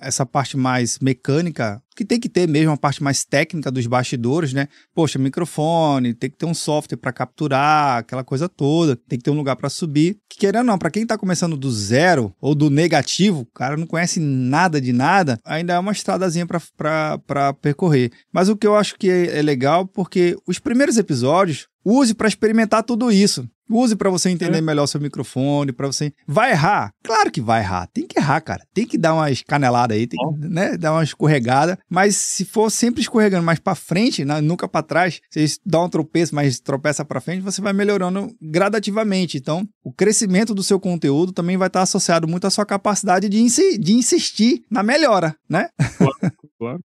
essa 0.00 0.24
parte 0.24 0.56
mais 0.56 0.98
mecânica, 0.98 1.82
que 1.94 2.04
tem 2.04 2.18
que 2.18 2.28
ter 2.28 2.48
mesmo 2.48 2.72
a 2.72 2.76
parte 2.76 3.02
mais 3.02 3.24
técnica 3.24 3.70
dos 3.70 3.86
bastidores, 3.86 4.52
né? 4.54 4.68
Poxa, 4.94 5.18
microfone, 5.18 6.14
tem 6.14 6.30
que 6.30 6.36
ter 6.36 6.46
um 6.46 6.54
software 6.54 6.96
para 6.96 7.12
capturar, 7.12 7.98
aquela 7.98 8.24
coisa 8.24 8.48
toda, 8.48 8.96
tem 8.96 9.18
que 9.18 9.24
ter 9.24 9.30
um 9.30 9.36
lugar 9.36 9.56
para 9.56 9.68
subir. 9.68 10.16
Que 10.28 10.38
querendo 10.38 10.60
ou 10.60 10.64
não, 10.64 10.78
para 10.78 10.90
quem 10.90 11.06
tá 11.06 11.18
começando 11.18 11.56
do 11.56 11.70
zero 11.70 12.34
ou 12.40 12.54
do 12.54 12.70
negativo, 12.70 13.40
o 13.40 13.46
cara 13.46 13.76
não 13.76 13.86
conhece 13.86 14.18
nada 14.18 14.80
de 14.80 14.92
nada, 14.92 15.38
ainda 15.44 15.74
é 15.74 15.78
uma 15.78 15.92
estradazinha 15.92 16.46
para 16.46 17.52
percorrer. 17.60 18.10
Mas 18.32 18.48
o 18.48 18.56
que 18.56 18.66
eu 18.66 18.74
acho 18.74 18.96
que 18.96 19.10
é, 19.10 19.38
é 19.38 19.42
legal, 19.42 19.86
porque 19.86 20.36
os 20.46 20.58
primeiros 20.58 20.96
episódios, 20.96 21.68
use 21.84 22.14
para 22.14 22.28
experimentar 22.28 22.82
tudo 22.82 23.10
isso. 23.12 23.46
Use 23.72 23.96
para 23.96 24.10
você 24.10 24.28
entender 24.28 24.58
é. 24.58 24.60
melhor 24.60 24.86
seu 24.86 25.00
microfone, 25.00 25.72
para 25.72 25.86
você. 25.86 26.12
Vai 26.26 26.50
errar? 26.52 26.92
Claro 27.02 27.30
que 27.30 27.40
vai 27.42 27.60
errar. 27.60 27.86
Tem 27.92 28.06
que 28.06 28.18
errar, 28.18 28.40
cara. 28.40 28.62
Tem 28.72 28.86
que 28.86 28.96
dar 28.96 29.14
umas 29.14 29.42
caneladas 29.42 29.96
aí, 29.96 30.06
tem 30.06 30.18
que, 30.18 30.48
né, 30.48 30.76
dar 30.76 30.92
uma 30.92 31.04
escorregada. 31.04 31.78
Mas 31.88 32.16
se 32.16 32.44
for 32.44 32.70
sempre 32.70 33.00
escorregando 33.00 33.44
mais 33.44 33.58
para 33.58 33.74
frente, 33.74 34.24
né, 34.24 34.40
nunca 34.40 34.68
para 34.68 34.82
trás, 34.82 35.20
você 35.30 35.46
dá 35.64 35.82
um 35.82 35.88
tropeço, 35.88 36.34
mas 36.34 36.60
tropeça 36.60 37.04
para 37.04 37.20
frente, 37.20 37.42
você 37.42 37.60
vai 37.60 37.72
melhorando 37.72 38.34
gradativamente. 38.40 39.36
Então, 39.36 39.66
o 39.82 39.92
crescimento 39.92 40.54
do 40.54 40.62
seu 40.62 40.78
conteúdo 40.78 41.32
também 41.32 41.56
vai 41.56 41.68
estar 41.68 41.82
associado 41.82 42.28
muito 42.28 42.46
à 42.46 42.50
sua 42.50 42.64
capacidade 42.64 43.28
de, 43.28 43.78
de 43.78 43.92
insistir 43.92 44.62
na 44.70 44.82
melhora, 44.82 45.36
né? 45.48 45.68
Claro, 45.98 46.32
claro. 46.58 46.80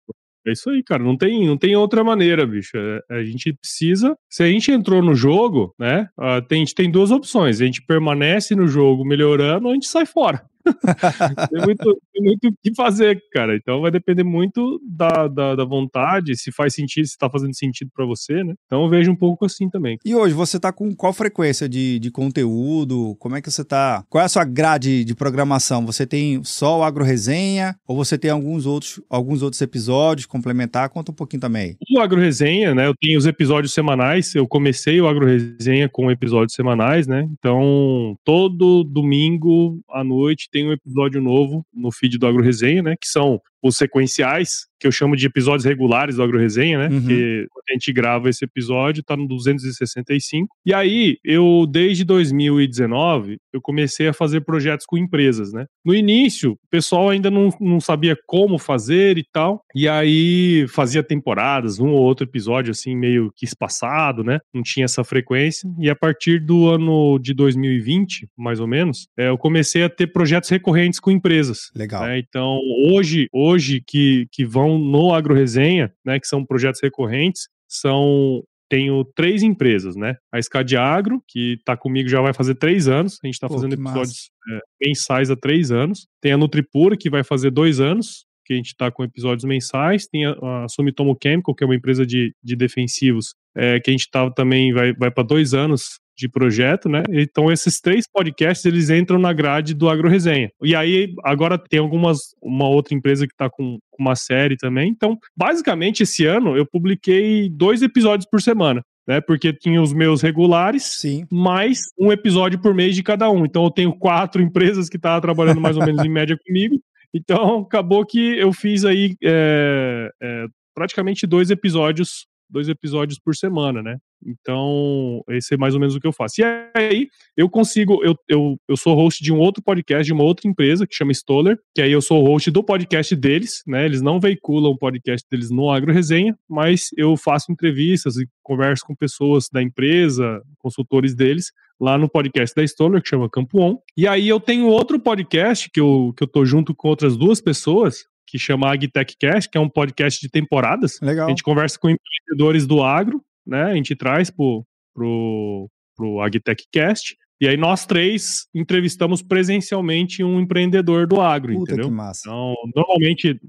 É 0.46 0.52
isso 0.52 0.70
aí, 0.70 0.84
cara. 0.84 1.04
Não 1.04 1.18
tem, 1.18 1.48
não 1.48 1.58
tem 1.58 1.76
outra 1.76 2.04
maneira, 2.04 2.46
bicho. 2.46 2.78
É, 2.78 3.02
a 3.10 3.24
gente 3.24 3.54
precisa. 3.54 4.16
Se 4.30 4.44
a 4.44 4.48
gente 4.48 4.72
entrou 4.72 5.02
no 5.02 5.16
jogo, 5.16 5.74
né? 5.80 6.08
Tem, 6.48 6.58
a 6.58 6.66
gente 6.66 6.76
tem 6.76 6.92
duas 6.92 7.12
opções. 7.12 7.62
A 7.62 7.66
gente 7.66 7.82
permanece 7.86 8.56
no 8.56 8.68
jogo 8.68 9.06
melhorando 9.06 9.68
ou 9.68 9.72
a 9.72 9.74
gente 9.74 9.88
sai 9.88 10.06
fora 10.06 10.44
tem, 11.52 11.62
muito, 11.62 12.02
tem 12.14 12.24
muito 12.24 12.48
o 12.48 12.54
que 12.62 12.74
fazer, 12.76 13.22
cara. 13.32 13.56
Então 13.56 13.82
vai 13.82 13.92
depender 13.92 14.24
muito 14.24 14.80
da, 14.88 15.28
da, 15.28 15.56
da 15.56 15.66
vontade, 15.66 16.38
se 16.38 16.52
faz 16.52 16.74
sentido, 16.74 17.08
se 17.08 17.18
tá 17.18 17.30
fazendo 17.30 17.56
sentido 17.56 17.92
para 17.94 18.06
você, 18.06 18.44
né? 18.44 18.54
Então 18.66 18.84
eu 18.84 18.90
vejo 18.90 19.12
um 19.12 19.16
pouco 19.16 19.46
assim 19.46 19.70
também. 19.70 19.98
E 20.06 20.16
hoje 20.16 20.34
você 20.34 20.60
tá 20.60 20.72
com 20.72 20.96
qual 20.96 21.14
frequência 21.14 21.68
de, 21.68 22.00
de 22.00 22.12
conteúdo? 22.12 23.16
Como 23.20 23.36
é 23.36 23.42
que 23.42 23.52
você 23.52 23.64
tá? 23.64 24.04
Qual 24.10 24.22
é 24.22 24.26
a 24.26 24.30
sua 24.30 24.46
grade 24.46 25.04
de 25.04 25.16
programação? 25.16 25.86
Você 25.86 26.06
tem 26.06 26.44
só 26.44 26.80
o 26.80 26.84
Agro 26.84 27.04
Resenha 27.04 27.76
ou 27.88 27.96
você 27.96 28.18
tem 28.18 28.32
alguns 28.32 28.66
outros, 28.66 29.02
alguns 29.10 29.42
outros 29.42 29.62
episódios 29.62 30.26
complementar? 30.26 30.90
Conta 30.90 31.12
um 31.12 31.16
pouquinho 31.16 31.42
também. 31.42 31.76
O 31.92 32.00
Agro 32.00 32.20
Resenha, 32.20 32.74
né? 32.74 32.88
Eu 32.88 32.96
tenho 33.00 33.18
os 33.18 33.26
episódios 33.26 33.74
semanais. 33.74 34.34
Eu 34.36 34.48
comecei 34.48 35.00
o 35.02 35.08
Agro 35.08 35.26
Resenha 35.26 35.90
com 35.90 36.10
episódios 36.12 36.56
semanais, 36.56 37.08
né? 37.08 37.28
Então 37.38 38.16
todo 38.24 38.84
domingo 38.84 39.80
à 39.90 40.04
noite 40.04 40.50
tem 40.54 40.68
um 40.68 40.72
episódio 40.72 41.20
novo 41.20 41.66
no 41.74 41.92
feed 41.92 42.20
do 42.20 42.28
Agro 42.28 42.44
Resenha, 42.44 42.84
né? 42.84 42.96
Que 42.96 43.08
são 43.08 43.42
os 43.64 43.78
sequenciais, 43.78 44.68
que 44.84 44.88
eu 44.88 44.92
chamo 44.92 45.16
de 45.16 45.26
episódios 45.26 45.64
regulares 45.64 46.18
do 46.18 46.24
Agro 46.24 46.38
Resenha, 46.38 46.78
né? 46.78 46.94
Uhum. 46.94 47.00
Porque 47.00 47.48
quando 47.50 47.64
a 47.70 47.74
gente 47.74 47.94
grava 47.94 48.30
esse 48.30 48.44
episódio, 48.44 49.02
tá 49.02 49.16
no 49.16 49.26
265. 49.26 50.54
E 50.66 50.74
aí, 50.74 51.18
eu, 51.24 51.66
desde 51.72 52.04
2019, 52.04 53.38
eu 53.54 53.62
comecei 53.62 54.10
a 54.10 54.14
fazer 54.14 54.42
projetos 54.42 54.86
com 54.86 54.98
empresas, 54.98 55.54
né? 55.54 55.68
No 55.86 55.96
início, 55.96 56.52
o 56.52 56.70
pessoal 56.70 57.10
ainda 57.10 57.32
não, 57.32 57.50
não 57.62 57.80
sabia 57.80 58.18
como 58.28 58.58
fazer 58.58 59.18
e 59.18 59.24
tal. 59.32 59.62
E 59.74 59.88
aí, 59.88 60.66
fazia 60.68 61.02
temporadas, 61.02 61.80
um 61.80 61.88
ou 61.88 62.02
outro 62.02 62.26
episódio, 62.26 62.72
assim, 62.72 62.94
meio 62.94 63.32
que 63.38 63.46
espaçado, 63.46 64.22
né? 64.22 64.40
Não 64.54 64.62
tinha 64.62 64.84
essa 64.84 65.04
frequência. 65.06 65.70
E 65.80 65.90
a 65.90 65.96
partir 65.96 66.40
do 66.40 66.68
ano 66.68 67.18
de 67.20 67.34
2020, 67.34 68.28
mais 68.38 68.60
ou 68.60 68.68
menos, 68.68 69.08
é, 69.18 69.30
eu 69.30 69.38
comecei 69.38 69.84
a 69.84 69.90
ter 69.90 70.08
projetos 70.08 70.50
recorrentes 70.50 71.00
com 71.00 71.10
empresas. 71.10 71.72
Legal. 71.74 72.04
Né? 72.04 72.20
Então, 72.20 72.60
hoje, 72.92 73.28
hoje 73.32 73.53
hoje 73.54 73.82
que, 73.86 74.28
que 74.32 74.46
vão 74.46 74.78
no 74.78 75.14
Agro 75.14 75.34
Resenha, 75.34 75.94
né, 76.06 76.20
que 76.20 76.28
são 76.28 76.46
projetos 76.46 76.82
recorrentes, 76.82 77.48
são 77.68 78.44
tenho 78.70 79.06
três 79.16 79.44
empresas, 79.44 79.96
né? 79.96 80.16
A 80.32 80.42
Scad 80.42 80.74
Agro, 80.74 81.22
que 81.28 81.54
está 81.60 81.78
comigo 81.78 82.10
já 82.10 82.22
vai 82.22 82.34
fazer 82.34 82.56
três 82.56 82.88
anos. 82.88 83.20
A 83.24 83.28
gente 83.28 83.36
está 83.36 83.48
fazendo 83.48 83.74
episódios 83.74 84.32
é, 84.50 84.60
mensais 84.88 85.30
há 85.30 85.36
três 85.36 85.72
anos. 85.72 86.08
Tem 86.20 86.32
a 86.32 86.38
Nutripura, 86.38 86.98
que 86.98 87.08
vai 87.08 87.24
fazer 87.24 87.52
dois 87.52 87.80
anos, 87.80 88.26
que 88.44 88.54
a 88.54 88.56
gente 88.56 88.70
está 88.70 88.90
com 88.90 89.04
episódios 89.04 89.44
mensais. 89.44 90.08
Tem 90.08 90.26
a, 90.26 90.64
a 90.64 90.68
Sumitomo 90.68 91.16
Chemical, 91.22 91.54
que 91.54 91.64
é 91.64 91.68
uma 91.68 91.76
empresa 91.76 92.04
de, 92.04 92.34
de 92.44 92.56
defensivos, 92.56 93.36
é, 93.56 93.80
que 93.80 93.92
a 93.92 93.94
gente 93.94 94.10
tá, 94.10 94.32
também 94.32 94.74
vai, 94.74 94.92
vai 94.94 95.12
para 95.12 95.24
dois 95.24 95.54
anos 95.54 96.00
de 96.16 96.30
projeto, 96.30 96.88
né? 96.88 97.04
Então 97.10 97.52
esses 97.52 97.80
três 97.80 98.06
podcasts 98.12 98.66
eles 98.66 98.90
entram 98.90 99.20
na 99.20 99.34
grade 99.34 99.74
do 99.74 99.90
Agro 99.90 100.10
Resenha. 100.10 100.50
E 100.62 100.76
aí 100.76 101.14
agora 101.24 101.58
tem 101.58 101.80
algumas 101.80 102.18
uma 102.42 102.68
outra 102.68 102.94
empresa 102.96 103.28
que 103.28 103.34
está 103.34 103.50
com, 103.50 103.80
uma 104.00 104.16
série 104.16 104.58
também. 104.58 104.90
Então, 104.90 105.18
basicamente 105.36 106.04
esse 106.04 106.26
ano 106.26 106.58
eu 106.58 106.66
publiquei 106.66 107.50
dois 107.50 107.82
episódios 107.82 108.28
por 108.30 108.42
semana. 108.42 108.84
Né, 109.06 109.20
porque 109.20 109.52
tinha 109.52 109.82
os 109.82 109.92
meus 109.92 110.22
regulares, 110.22 111.00
Sim. 111.02 111.26
mais 111.30 111.80
um 112.00 112.10
episódio 112.10 112.58
por 112.62 112.74
mês 112.74 112.96
de 112.96 113.04
cada 113.04 113.30
um. 113.30 113.44
Então 113.44 113.66
eu 113.66 113.70
tenho 113.70 113.92
quatro 113.92 114.40
empresas 114.42 114.88
que 114.88 114.96
estavam 114.96 115.20
trabalhando 115.20 115.60
mais 115.60 115.76
ou 115.76 115.86
menos 115.86 116.06
em 116.06 116.10
média 116.10 116.40
comigo. 116.42 116.80
Então 117.14 117.60
acabou 117.60 118.06
que 118.06 118.38
eu 118.38 118.54
fiz 118.54 118.86
aí 118.86 119.14
é, 119.22 120.10
é, 120.22 120.46
praticamente 120.74 121.28
dois 121.28 121.52
episódios 121.52 122.28
dois 122.54 122.70
episódios 122.70 123.20
por 123.20 123.36
semana, 123.36 123.82
né? 123.82 123.98
Então, 124.26 125.22
esse 125.30 125.56
é 125.56 125.58
mais 125.58 125.74
ou 125.74 125.80
menos 125.80 125.96
o 125.96 126.00
que 126.00 126.08
eu 126.08 126.14
faço. 126.14 126.40
E 126.40 126.44
aí, 126.76 127.10
eu 127.36 127.50
consigo, 127.50 128.02
eu, 128.06 128.16
eu, 128.30 128.58
eu 128.70 128.78
sou 128.78 128.96
host 128.96 129.22
de 129.22 129.34
um 129.34 129.40
outro 129.40 129.62
podcast, 129.62 130.06
de 130.06 130.14
uma 130.14 130.24
outra 130.24 130.48
empresa, 130.48 130.88
que 130.88 130.96
chama 130.96 131.12
Stoller, 131.12 131.60
que 131.76 131.82
aí 131.82 131.92
eu 131.92 132.02
sou 132.02 132.24
host 132.24 132.50
do 132.52 132.64
podcast 132.64 133.16
deles, 133.16 133.64
né? 133.68 133.86
Eles 133.86 134.02
não 134.02 134.20
veiculam 134.20 134.72
o 134.72 134.78
podcast 134.78 135.28
deles 135.30 135.50
no 135.50 135.70
Agro 135.70 135.92
Resenha, 135.92 136.38
mas 136.48 136.90
eu 136.96 137.18
faço 137.18 137.52
entrevistas 137.52 138.16
e 138.16 138.28
converso 138.42 138.86
com 138.86 138.96
pessoas 138.96 139.50
da 139.52 139.62
empresa, 139.62 140.42
consultores 140.60 141.16
deles, 141.16 141.52
lá 141.80 141.98
no 141.98 142.08
podcast 142.08 142.56
da 142.56 142.64
Stoller, 142.64 143.02
que 143.02 143.10
chama 143.10 143.30
Campo 143.30 143.60
On. 143.60 143.78
E 143.98 144.08
aí 144.08 144.30
eu 144.30 144.40
tenho 144.40 144.68
outro 144.68 145.00
podcast 145.00 145.70
que 145.70 145.80
eu, 145.80 146.14
que 146.16 146.24
eu 146.24 146.28
tô 146.28 146.46
junto 146.46 146.74
com 146.74 146.88
outras 146.88 147.18
duas 147.18 147.42
pessoas, 147.42 148.06
que 148.28 148.40
chama 148.40 148.72
AgTechCast, 148.72 149.50
que 149.50 149.58
é 149.58 149.62
um 149.62 149.70
podcast 149.70 150.20
de 150.20 150.30
temporadas. 150.30 151.00
Legal. 151.02 151.28
A 151.28 151.30
gente 151.30 151.44
conversa 151.44 151.78
com 151.80 151.90
empreendedores 151.90 152.66
do 152.66 152.82
agro, 152.82 153.24
né? 153.46 153.64
A 153.64 153.76
gente 153.76 153.96
traz 153.96 154.30
pro, 154.30 154.66
pro, 154.94 155.70
pro 155.96 156.22
AgTechCast. 156.22 157.16
E 157.42 157.48
aí 157.48 157.58
nós 157.58 157.86
três 157.86 158.48
entrevistamos 158.54 159.22
presencialmente 159.22 160.24
um 160.24 160.40
empreendedor 160.40 161.06
do 161.06 161.20
agro, 161.20 161.54
Puta 161.54 161.74
entendeu? 161.74 161.90
Que 161.90 161.96
massa. 161.96 162.22
Então, 162.26 162.54
normalmente, 162.76 163.40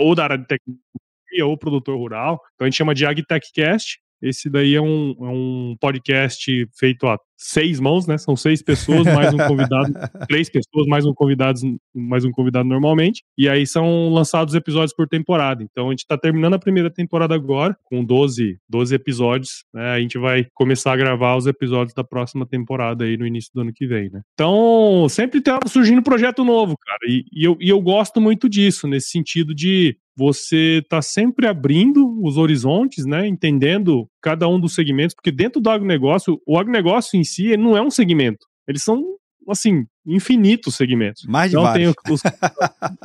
ou 0.00 0.14
da 0.14 0.24
área 0.24 0.38
de 0.38 0.46
tecnologia 0.46 1.46
ou 1.46 1.56
produtor 1.56 1.96
rural. 1.96 2.40
Então 2.54 2.66
a 2.66 2.70
gente 2.70 2.76
chama 2.76 2.94
de 2.94 3.06
AgTechCast. 3.06 3.98
Esse 4.24 4.48
daí 4.48 4.74
é 4.74 4.80
um, 4.80 5.14
é 5.20 5.28
um 5.28 5.76
podcast 5.78 6.66
feito 6.74 7.06
a 7.06 7.18
seis 7.36 7.78
mãos, 7.78 8.06
né? 8.06 8.16
São 8.16 8.34
seis 8.34 8.62
pessoas, 8.62 9.04
mais 9.04 9.34
um 9.34 9.36
convidado, 9.36 9.92
três 10.28 10.48
pessoas, 10.48 10.86
mais 10.86 11.04
um 11.04 11.12
convidado, 11.12 11.60
mais 11.94 12.24
um 12.24 12.30
convidado 12.30 12.66
normalmente. 12.66 13.22
E 13.36 13.48
aí 13.48 13.66
são 13.66 14.08
lançados 14.08 14.54
episódios 14.54 14.94
por 14.94 15.06
temporada. 15.06 15.62
Então 15.62 15.88
a 15.88 15.90
gente 15.90 16.06
tá 16.06 16.16
terminando 16.16 16.54
a 16.54 16.58
primeira 16.58 16.90
temporada 16.90 17.34
agora, 17.34 17.76
com 17.84 18.02
12, 18.02 18.58
12 18.66 18.94
episódios. 18.94 19.64
Né? 19.74 19.90
A 19.90 20.00
gente 20.00 20.16
vai 20.16 20.46
começar 20.54 20.94
a 20.94 20.96
gravar 20.96 21.36
os 21.36 21.46
episódios 21.46 21.94
da 21.94 22.02
próxima 22.02 22.46
temporada 22.46 23.04
aí 23.04 23.18
no 23.18 23.26
início 23.26 23.50
do 23.54 23.60
ano 23.60 23.72
que 23.74 23.86
vem, 23.86 24.08
né? 24.10 24.22
Então, 24.32 25.06
sempre 25.10 25.42
tá 25.42 25.58
surgindo 25.66 26.02
projeto 26.02 26.44
novo, 26.44 26.76
cara. 26.78 27.00
E, 27.06 27.24
e, 27.30 27.44
eu, 27.44 27.58
e 27.60 27.68
eu 27.68 27.80
gosto 27.80 28.22
muito 28.22 28.48
disso, 28.48 28.88
nesse 28.88 29.10
sentido 29.10 29.54
de 29.54 29.98
você 30.16 30.80
está 30.82 31.02
sempre 31.02 31.46
abrindo 31.46 32.20
os 32.22 32.36
horizontes, 32.36 33.04
né? 33.04 33.26
Entendendo 33.26 34.08
cada 34.22 34.48
um 34.48 34.60
dos 34.60 34.74
segmentos, 34.74 35.14
porque 35.14 35.32
dentro 35.32 35.60
do 35.60 35.70
agronegócio, 35.70 36.40
o 36.46 36.58
agronegócio 36.58 37.18
em 37.18 37.24
si 37.24 37.56
não 37.56 37.76
é 37.76 37.82
um 37.82 37.90
segmento. 37.90 38.46
Eles 38.66 38.82
são, 38.82 39.02
assim, 39.48 39.84
infinitos 40.06 40.76
segmentos. 40.76 41.24
Mais 41.26 41.50
de 41.50 41.56
então, 41.56 41.64
vários. 41.64 41.94
tem 42.04 42.12
os 42.12 42.22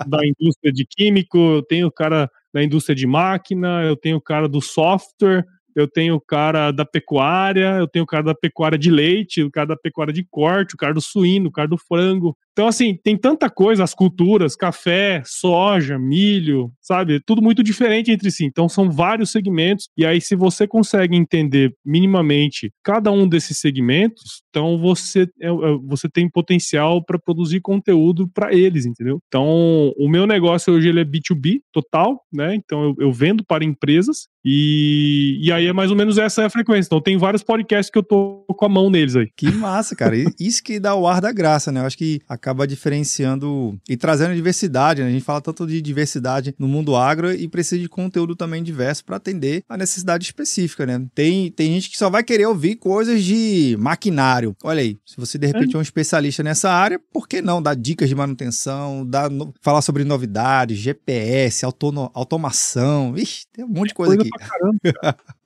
da 0.08 0.20
indústria 0.26 0.72
de 0.72 0.86
químico, 0.86 1.38
eu 1.38 1.64
tenho 1.64 1.88
o 1.88 1.92
cara 1.92 2.30
da 2.54 2.64
indústria 2.64 2.96
de 2.96 3.08
máquina, 3.08 3.84
eu 3.84 3.96
tenho 3.96 4.18
o 4.18 4.22
cara 4.22 4.48
do 4.48 4.62
software, 4.62 5.46
eu 5.76 5.88
tenho 5.88 6.16
o 6.16 6.22
cara 6.22 6.72
da 6.72 6.86
pecuária, 6.86 7.78
eu 7.78 7.88
tenho 7.88 8.04
o 8.04 8.08
cara 8.08 8.24
da 8.24 8.36
pecuária 8.36 8.78
de 8.78 8.90
leite, 8.90 9.44
o 9.44 9.52
cara 9.52 9.68
da 9.68 9.78
pecuária 9.78 10.14
de 10.14 10.26
corte, 10.30 10.76
o 10.76 10.78
cara 10.78 10.94
do 10.94 11.02
suíno, 11.02 11.50
o 11.50 11.52
cara 11.52 11.68
do 11.68 11.78
frango. 11.78 12.36
Então, 12.60 12.68
assim, 12.68 12.94
tem 13.02 13.16
tanta 13.16 13.50
coisa, 13.50 13.86
as 13.86 13.94
culturas, 13.94 14.54
café, 14.54 15.24
soja, 15.26 15.98
milho, 15.98 16.70
sabe? 16.82 17.22
Tudo 17.26 17.42
muito 17.42 17.64
diferente 17.64 18.12
entre 18.12 18.30
si. 18.30 18.44
Então, 18.44 18.68
são 18.68 18.92
vários 18.92 19.32
segmentos. 19.32 19.88
E 19.96 20.06
aí, 20.06 20.20
se 20.20 20.36
você 20.36 20.68
consegue 20.68 21.16
entender 21.16 21.74
minimamente 21.86 22.70
cada 22.84 23.14
um 23.14 23.30
desses 23.30 23.60
segmentos, 23.60 24.42
então 24.50 24.78
você, 24.78 25.22
é, 25.42 25.48
é, 25.48 25.52
você 25.88 26.10
tem 26.10 26.30
potencial 26.30 27.02
para 27.02 27.18
produzir 27.18 27.62
conteúdo 27.62 28.28
para 28.28 28.54
eles, 28.54 28.86
entendeu? 28.86 29.22
Então, 29.30 29.94
o 29.98 30.10
meu 30.10 30.28
negócio 30.28 30.74
hoje 30.74 30.90
ele 30.90 31.00
é 31.00 31.06
B2B 31.06 31.62
total, 31.72 32.22
né? 32.34 32.56
Então, 32.56 32.84
eu, 32.84 32.96
eu 33.06 33.14
vendo 33.14 33.42
para 33.42 33.64
empresas 33.64 34.28
e, 34.44 35.40
e 35.42 35.50
aí 35.50 35.68
é 35.68 35.72
mais 35.72 35.92
ou 35.92 35.96
menos 35.96 36.18
essa 36.18 36.42
é 36.42 36.46
a 36.46 36.50
frequência. 36.50 36.90
Então, 36.90 37.00
tem 37.00 37.18
vários 37.18 37.42
podcasts 37.42 37.90
que 37.90 37.98
eu 37.98 38.04
tô 38.04 38.44
com 38.50 38.66
a 38.66 38.70
mão 38.70 38.90
neles 38.90 39.16
aí. 39.16 39.30
Que 39.38 39.50
massa, 39.50 39.96
cara. 39.96 40.14
Isso 40.38 40.62
que 40.62 40.78
dá 40.78 40.94
o 40.94 41.08
ar 41.08 41.22
da 41.22 41.32
graça, 41.32 41.72
né? 41.72 41.80
Eu 41.80 41.86
acho 41.86 41.98
que 41.98 42.20
a 42.28 42.49
acaba 42.50 42.68
diferenciando 42.68 43.80
e 43.88 43.96
trazendo 43.96 44.34
diversidade. 44.34 45.02
Né? 45.02 45.10
A 45.10 45.12
gente 45.12 45.24
fala 45.24 45.42
tanto 45.42 45.68
de 45.68 45.82
diversidade 45.82 46.56
no 46.58 46.68
mundo 46.68 46.96
agro 46.96 47.32
e 47.32 47.48
precisa 47.48 47.80
de 47.80 47.88
conteúdo 47.88 48.36
também 48.36 48.64
diverso 48.64 49.06
para 49.06 49.18
atender 49.18 49.64
a 49.70 49.78
necessidade 49.78 50.26
específica, 50.26 50.86
né? 50.86 51.06
Tem, 51.14 51.52
tem 51.52 51.74
gente 51.74 51.90
que 51.90 51.98
só 51.98 52.10
vai 52.10 52.24
querer 52.24 52.48
ouvir 52.48 52.76
coisas 52.76 53.24
de 53.24 53.76
maquinário. 53.80 54.56
Olha 54.64 54.82
aí, 54.82 54.98
se 55.06 55.16
você 55.18 55.38
de 55.38 55.48
repente 55.48 55.74
é, 55.74 55.76
é 55.76 55.80
um 55.80 55.82
especialista 55.82 56.44
nessa 56.44 56.72
área, 56.72 57.00
por 57.14 57.28
que 57.28 57.42
não 57.42 57.62
dar 57.62 57.76
dicas 57.76 58.10
de 58.10 58.16
manutenção, 58.16 59.06
dar, 59.06 59.30
no, 59.30 59.54
falar 59.62 59.82
sobre 59.82 60.04
novidades, 60.04 60.78
GPS, 60.78 61.64
autono, 61.64 62.10
automação? 62.14 63.16
Ixi, 63.16 63.46
tem 63.54 63.66
um 63.66 63.70
monte 63.70 63.90
de 63.90 63.94
coisa, 63.94 64.16
coisa 64.18 64.30
aqui. 64.30 65.20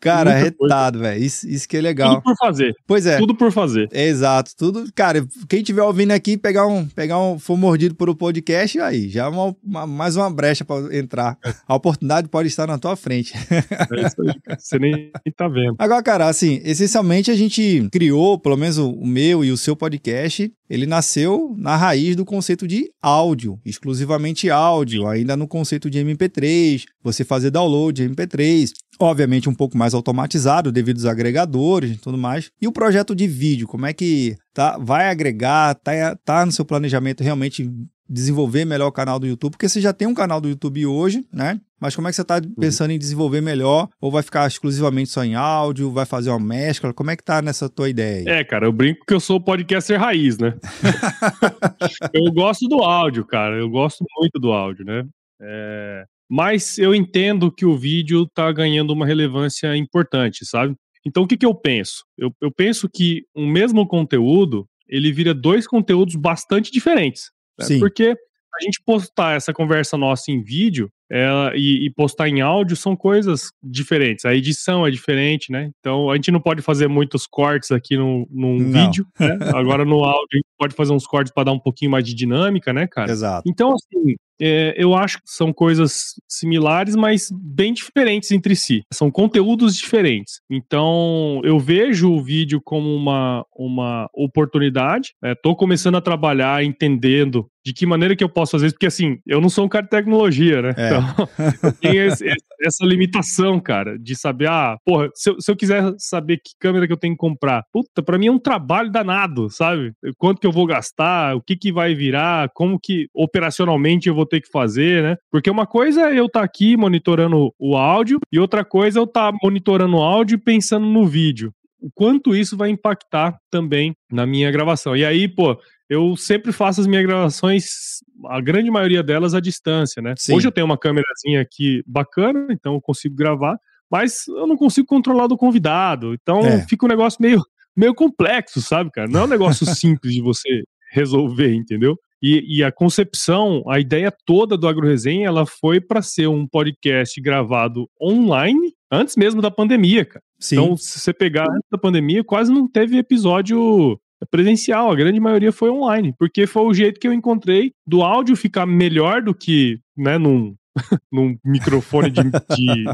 Cara. 0.00 0.34
retado, 0.34 0.98
velho. 0.98 1.22
Isso, 1.22 1.48
isso 1.48 1.68
que 1.68 1.76
é 1.76 1.80
legal. 1.80 2.16
Tudo 2.16 2.22
por 2.22 2.36
fazer. 2.36 2.74
Pois 2.86 3.06
é. 3.06 3.18
Tudo 3.18 3.34
por 3.34 3.52
fazer. 3.52 3.88
É, 3.92 4.06
exato. 4.06 4.52
Tudo, 4.56 4.84
cara, 4.94 5.26
quem 5.48 5.62
tiver 5.62 5.82
ouvindo 5.82 6.12
aqui 6.12 6.36
pegar 6.36 6.66
um, 6.66 6.86
pegar 6.86 7.18
um, 7.18 7.38
for 7.38 7.56
mordido 7.56 7.94
por 7.94 8.10
um 8.10 8.14
podcast, 8.14 8.78
aí 8.80 9.08
já 9.08 9.24
é 9.24 9.28
uma, 9.28 9.56
uma, 9.62 9.86
mais 9.86 10.16
uma 10.16 10.30
brecha 10.30 10.64
para 10.64 10.96
entrar. 10.96 11.38
A 11.66 11.74
oportunidade 11.74 12.28
pode 12.28 12.48
estar 12.48 12.66
na 12.66 12.78
tua 12.78 12.96
frente. 12.96 13.34
É 13.34 14.06
isso 14.06 14.22
aí, 14.22 14.40
cara. 14.40 14.58
Você 14.58 14.78
nem 14.78 15.10
tá 15.36 15.48
vendo. 15.48 15.74
Agora, 15.78 16.02
cara, 16.02 16.28
assim, 16.28 16.60
essencialmente 16.64 17.30
a 17.30 17.34
gente 17.34 17.88
criou, 17.90 18.38
pelo 18.38 18.56
menos 18.56 18.78
o 18.78 19.04
meu 19.04 19.44
e 19.44 19.50
o 19.50 19.56
seu 19.56 19.76
podcast, 19.76 20.52
ele 20.68 20.86
nasceu 20.86 21.54
na 21.58 21.76
raiz 21.76 22.16
do 22.16 22.24
conceito 22.24 22.66
de 22.66 22.90
áudio, 23.00 23.60
exclusivamente 23.64 24.50
áudio, 24.50 25.06
ainda 25.06 25.36
no 25.36 25.46
conceito 25.46 25.90
de 25.90 25.98
MP3, 25.98 26.84
você 27.02 27.24
fazer 27.24 27.50
download 27.50 28.02
de 28.02 28.08
MP3, 28.08 28.72
obviamente 29.00 29.48
um 29.48 29.54
pouco 29.54 29.76
mais 29.76 29.94
automatizado 29.94 30.72
devido 30.72 30.98
aos 30.98 31.06
agregadores 31.06 31.92
e 31.92 31.98
tudo 31.98 32.18
mais. 32.18 32.50
E 32.60 32.66
o 32.66 32.72
projeto 32.72 33.14
de 33.14 33.26
vídeo, 33.26 33.66
como 33.66 33.86
é 33.86 33.92
que 33.92 34.36
tá, 34.52 34.78
vai 34.78 35.08
agregar, 35.08 35.74
tá, 35.74 36.16
tá 36.24 36.46
no 36.46 36.52
seu 36.52 36.64
planejamento 36.64 37.22
realmente 37.22 37.70
desenvolver 38.08 38.64
melhor 38.64 38.88
o 38.88 38.92
canal 38.92 39.18
do 39.18 39.26
YouTube, 39.26 39.52
porque 39.52 39.68
você 39.68 39.80
já 39.80 39.92
tem 39.92 40.06
um 40.06 40.14
canal 40.14 40.40
do 40.40 40.48
YouTube 40.48 40.86
hoje, 40.86 41.24
né? 41.32 41.58
Mas 41.80 41.94
como 41.94 42.08
é 42.08 42.10
que 42.10 42.16
você 42.16 42.22
está 42.22 42.36
uhum. 42.36 42.54
pensando 42.58 42.90
em 42.92 42.98
desenvolver 42.98 43.40
melhor? 43.40 43.88
Ou 44.00 44.10
vai 44.10 44.22
ficar 44.22 44.46
exclusivamente 44.46 45.10
só 45.10 45.24
em 45.24 45.34
áudio? 45.34 45.90
Vai 45.90 46.06
fazer 46.06 46.30
uma 46.30 46.38
mescla? 46.40 46.94
Como 46.94 47.10
é 47.10 47.16
que 47.16 47.24
tá 47.24 47.42
nessa 47.42 47.68
tua 47.68 47.88
ideia? 47.88 48.24
É, 48.28 48.44
cara, 48.44 48.66
eu 48.66 48.72
brinco 48.72 49.04
que 49.06 49.12
eu 49.12 49.20
sou 49.20 49.40
podcaster 49.40 49.98
raiz, 49.98 50.38
né? 50.38 50.54
eu 52.12 52.32
gosto 52.32 52.66
do 52.68 52.82
áudio, 52.82 53.24
cara. 53.26 53.56
Eu 53.56 53.68
gosto 53.68 54.04
muito 54.18 54.38
do 54.38 54.52
áudio, 54.52 54.84
né? 54.84 55.04
É... 55.40 56.04
Mas 56.28 56.78
eu 56.78 56.94
entendo 56.94 57.52
que 57.52 57.66
o 57.66 57.76
vídeo 57.76 58.26
tá 58.34 58.50
ganhando 58.50 58.92
uma 58.92 59.06
relevância 59.06 59.76
importante, 59.76 60.44
sabe? 60.44 60.74
Então 61.06 61.22
o 61.22 61.26
que, 61.26 61.36
que 61.36 61.46
eu 61.46 61.54
penso? 61.54 62.04
Eu, 62.16 62.34
eu 62.40 62.50
penso 62.50 62.88
que 62.88 63.24
um 63.36 63.46
mesmo 63.46 63.86
conteúdo 63.86 64.66
ele 64.88 65.12
vira 65.12 65.34
dois 65.34 65.66
conteúdos 65.66 66.14
bastante 66.14 66.70
diferentes. 66.70 67.30
Né? 67.58 67.66
Sim. 67.66 67.78
Porque 67.78 68.16
a 68.54 68.62
gente 68.62 68.82
postar 68.84 69.36
essa 69.36 69.52
conversa 69.52 69.96
nossa 69.96 70.30
em 70.30 70.42
vídeo 70.42 70.90
ela, 71.10 71.52
e, 71.54 71.86
e, 71.86 71.90
postar 71.90 72.28
em 72.28 72.40
áudio 72.40 72.76
são 72.76 72.96
coisas 72.96 73.50
diferentes. 73.62 74.24
A 74.24 74.34
edição 74.34 74.86
é 74.86 74.90
diferente, 74.90 75.52
né? 75.52 75.70
Então 75.78 76.10
a 76.10 76.16
gente 76.16 76.30
não 76.30 76.40
pode 76.40 76.62
fazer 76.62 76.88
muitos 76.88 77.26
cortes 77.26 77.70
aqui 77.70 77.96
no, 77.96 78.26
num 78.30 78.70
vídeo, 78.70 79.06
né? 79.18 79.38
Agora 79.54 79.84
no 79.84 80.02
áudio 80.04 80.28
a 80.32 80.36
gente 80.36 80.46
pode 80.58 80.74
fazer 80.74 80.92
uns 80.92 81.06
cortes 81.06 81.32
para 81.32 81.44
dar 81.44 81.52
um 81.52 81.58
pouquinho 81.58 81.90
mais 81.90 82.04
de 82.04 82.14
dinâmica, 82.14 82.72
né, 82.72 82.86
cara? 82.86 83.10
Exato. 83.10 83.42
Então, 83.46 83.72
assim, 83.72 84.16
é, 84.40 84.74
eu 84.76 84.94
acho 84.94 85.18
que 85.18 85.24
são 85.26 85.52
coisas 85.52 86.14
similares, 86.28 86.96
mas 86.96 87.28
bem 87.32 87.72
diferentes 87.72 88.30
entre 88.30 88.56
si. 88.56 88.82
São 88.92 89.10
conteúdos 89.10 89.76
diferentes. 89.76 90.40
Então, 90.50 91.40
eu 91.44 91.58
vejo 91.58 92.10
o 92.10 92.22
vídeo 92.22 92.60
como 92.62 92.94
uma, 92.94 93.44
uma 93.56 94.08
oportunidade. 94.14 95.14
Estou 95.22 95.52
né? 95.52 95.58
começando 95.58 95.96
a 95.96 96.00
trabalhar 96.00 96.64
entendendo 96.64 97.46
de 97.64 97.72
que 97.72 97.86
maneira 97.86 98.14
que 98.14 98.22
eu 98.22 98.28
posso 98.28 98.52
fazer 98.52 98.66
isso, 98.66 98.74
porque 98.74 98.86
assim, 98.86 99.18
eu 99.26 99.40
não 99.40 99.48
sou 99.48 99.64
um 99.64 99.68
cara 99.68 99.84
de 99.84 99.90
tecnologia, 99.90 100.60
né? 100.60 100.74
É. 100.76 100.90
Então, 100.98 101.28
eu 101.62 101.72
tenho 101.72 102.06
esse, 102.06 102.26
essa 102.60 102.84
limitação, 102.84 103.60
cara, 103.60 103.98
de 103.98 104.16
saber, 104.16 104.48
ah, 104.48 104.76
porra, 104.84 105.08
se 105.14 105.30
eu, 105.30 105.40
se 105.40 105.50
eu, 105.50 105.56
quiser 105.56 105.94
saber 105.98 106.38
que 106.38 106.52
câmera 106.58 106.86
que 106.86 106.92
eu 106.92 106.98
tenho 106.98 107.14
que 107.14 107.18
comprar, 107.18 107.64
puta, 107.72 108.02
pra 108.02 108.18
mim 108.18 108.26
é 108.26 108.32
um 108.32 108.38
trabalho 108.38 108.90
danado, 108.90 109.50
sabe? 109.50 109.92
Quanto 110.16 110.40
que 110.40 110.46
eu 110.46 110.52
vou 110.52 110.66
gastar, 110.66 111.36
o 111.36 111.42
que 111.42 111.56
que 111.56 111.72
vai 111.72 111.94
virar, 111.94 112.50
como 112.54 112.78
que 112.80 113.08
operacionalmente 113.14 114.08
eu 114.08 114.14
vou 114.14 114.26
ter 114.26 114.40
que 114.40 114.50
fazer, 114.50 115.02
né? 115.02 115.16
Porque 115.30 115.50
uma 115.50 115.66
coisa 115.66 116.10
é 116.10 116.18
eu 116.18 116.26
estar 116.26 116.40
tá 116.40 116.44
aqui 116.44 116.76
monitorando 116.76 117.52
o 117.58 117.76
áudio 117.76 118.18
e 118.32 118.38
outra 118.38 118.64
coisa 118.64 118.98
é 118.98 119.00
eu 119.00 119.04
estar 119.04 119.32
tá 119.32 119.38
monitorando 119.42 119.96
o 119.96 120.02
áudio 120.02 120.36
e 120.36 120.38
pensando 120.38 120.86
no 120.86 121.06
vídeo 121.06 121.52
o 121.84 121.90
quanto 121.94 122.34
isso 122.34 122.56
vai 122.56 122.70
impactar 122.70 123.36
também 123.50 123.94
na 124.10 124.24
minha 124.24 124.50
gravação. 124.50 124.96
E 124.96 125.04
aí, 125.04 125.28
pô, 125.28 125.54
eu 125.86 126.16
sempre 126.16 126.50
faço 126.50 126.80
as 126.80 126.86
minhas 126.86 127.04
gravações, 127.04 127.98
a 128.28 128.40
grande 128.40 128.70
maioria 128.70 129.02
delas 129.02 129.34
à 129.34 129.40
distância, 129.40 130.02
né? 130.02 130.14
Sim. 130.16 130.34
Hoje 130.34 130.48
eu 130.48 130.52
tenho 130.52 130.66
uma 130.66 130.78
câmerazinha 130.78 131.40
aqui 131.40 131.82
bacana, 131.86 132.48
então 132.50 132.74
eu 132.74 132.80
consigo 132.80 133.14
gravar, 133.14 133.58
mas 133.90 134.26
eu 134.28 134.46
não 134.46 134.56
consigo 134.56 134.86
controlar 134.86 135.26
do 135.26 135.36
convidado. 135.36 136.14
Então 136.14 136.40
é. 136.40 136.66
fica 136.66 136.86
um 136.86 136.88
negócio 136.88 137.20
meio, 137.20 137.42
meio 137.76 137.94
complexo, 137.94 138.60
sabe, 138.60 138.90
cara? 138.90 139.08
Não 139.08 139.20
é 139.20 139.24
um 139.24 139.28
negócio 139.28 139.64
simples 139.74 140.14
de 140.14 140.20
você 140.20 140.64
resolver, 140.92 141.54
entendeu? 141.54 141.96
E, 142.22 142.58
e, 142.58 142.64
a 142.64 142.72
concepção, 142.72 143.62
a 143.68 143.78
ideia 143.78 144.10
toda 144.24 144.56
do 144.56 144.66
AgroResenha, 144.66 145.26
ela 145.26 145.44
foi 145.44 145.78
para 145.78 146.00
ser 146.00 146.26
um 146.26 146.46
podcast 146.46 147.20
gravado 147.20 147.86
online 148.00 148.72
antes 148.90 149.14
mesmo 149.14 149.42
da 149.42 149.50
pandemia, 149.50 150.06
cara. 150.06 150.24
Sim. 150.40 150.54
Então, 150.54 150.76
se 150.76 150.98
você 150.98 151.12
pegar 151.12 151.44
antes 151.50 151.68
da 151.70 151.76
pandemia, 151.76 152.24
quase 152.24 152.50
não 152.50 152.66
teve 152.66 152.96
episódio 152.96 154.00
presencial, 154.30 154.90
a 154.90 154.94
grande 154.94 155.20
maioria 155.20 155.52
foi 155.52 155.70
online, 155.70 156.14
porque 156.18 156.46
foi 156.46 156.62
o 156.62 156.74
jeito 156.74 157.00
que 157.00 157.08
eu 157.08 157.12
encontrei 157.12 157.72
do 157.86 158.02
áudio 158.02 158.36
ficar 158.36 158.66
melhor 158.66 159.22
do 159.22 159.34
que, 159.34 159.78
né, 159.96 160.18
num, 160.18 160.54
num 161.12 161.36
microfone 161.44 162.10
de, 162.10 162.22
de, 162.22 162.84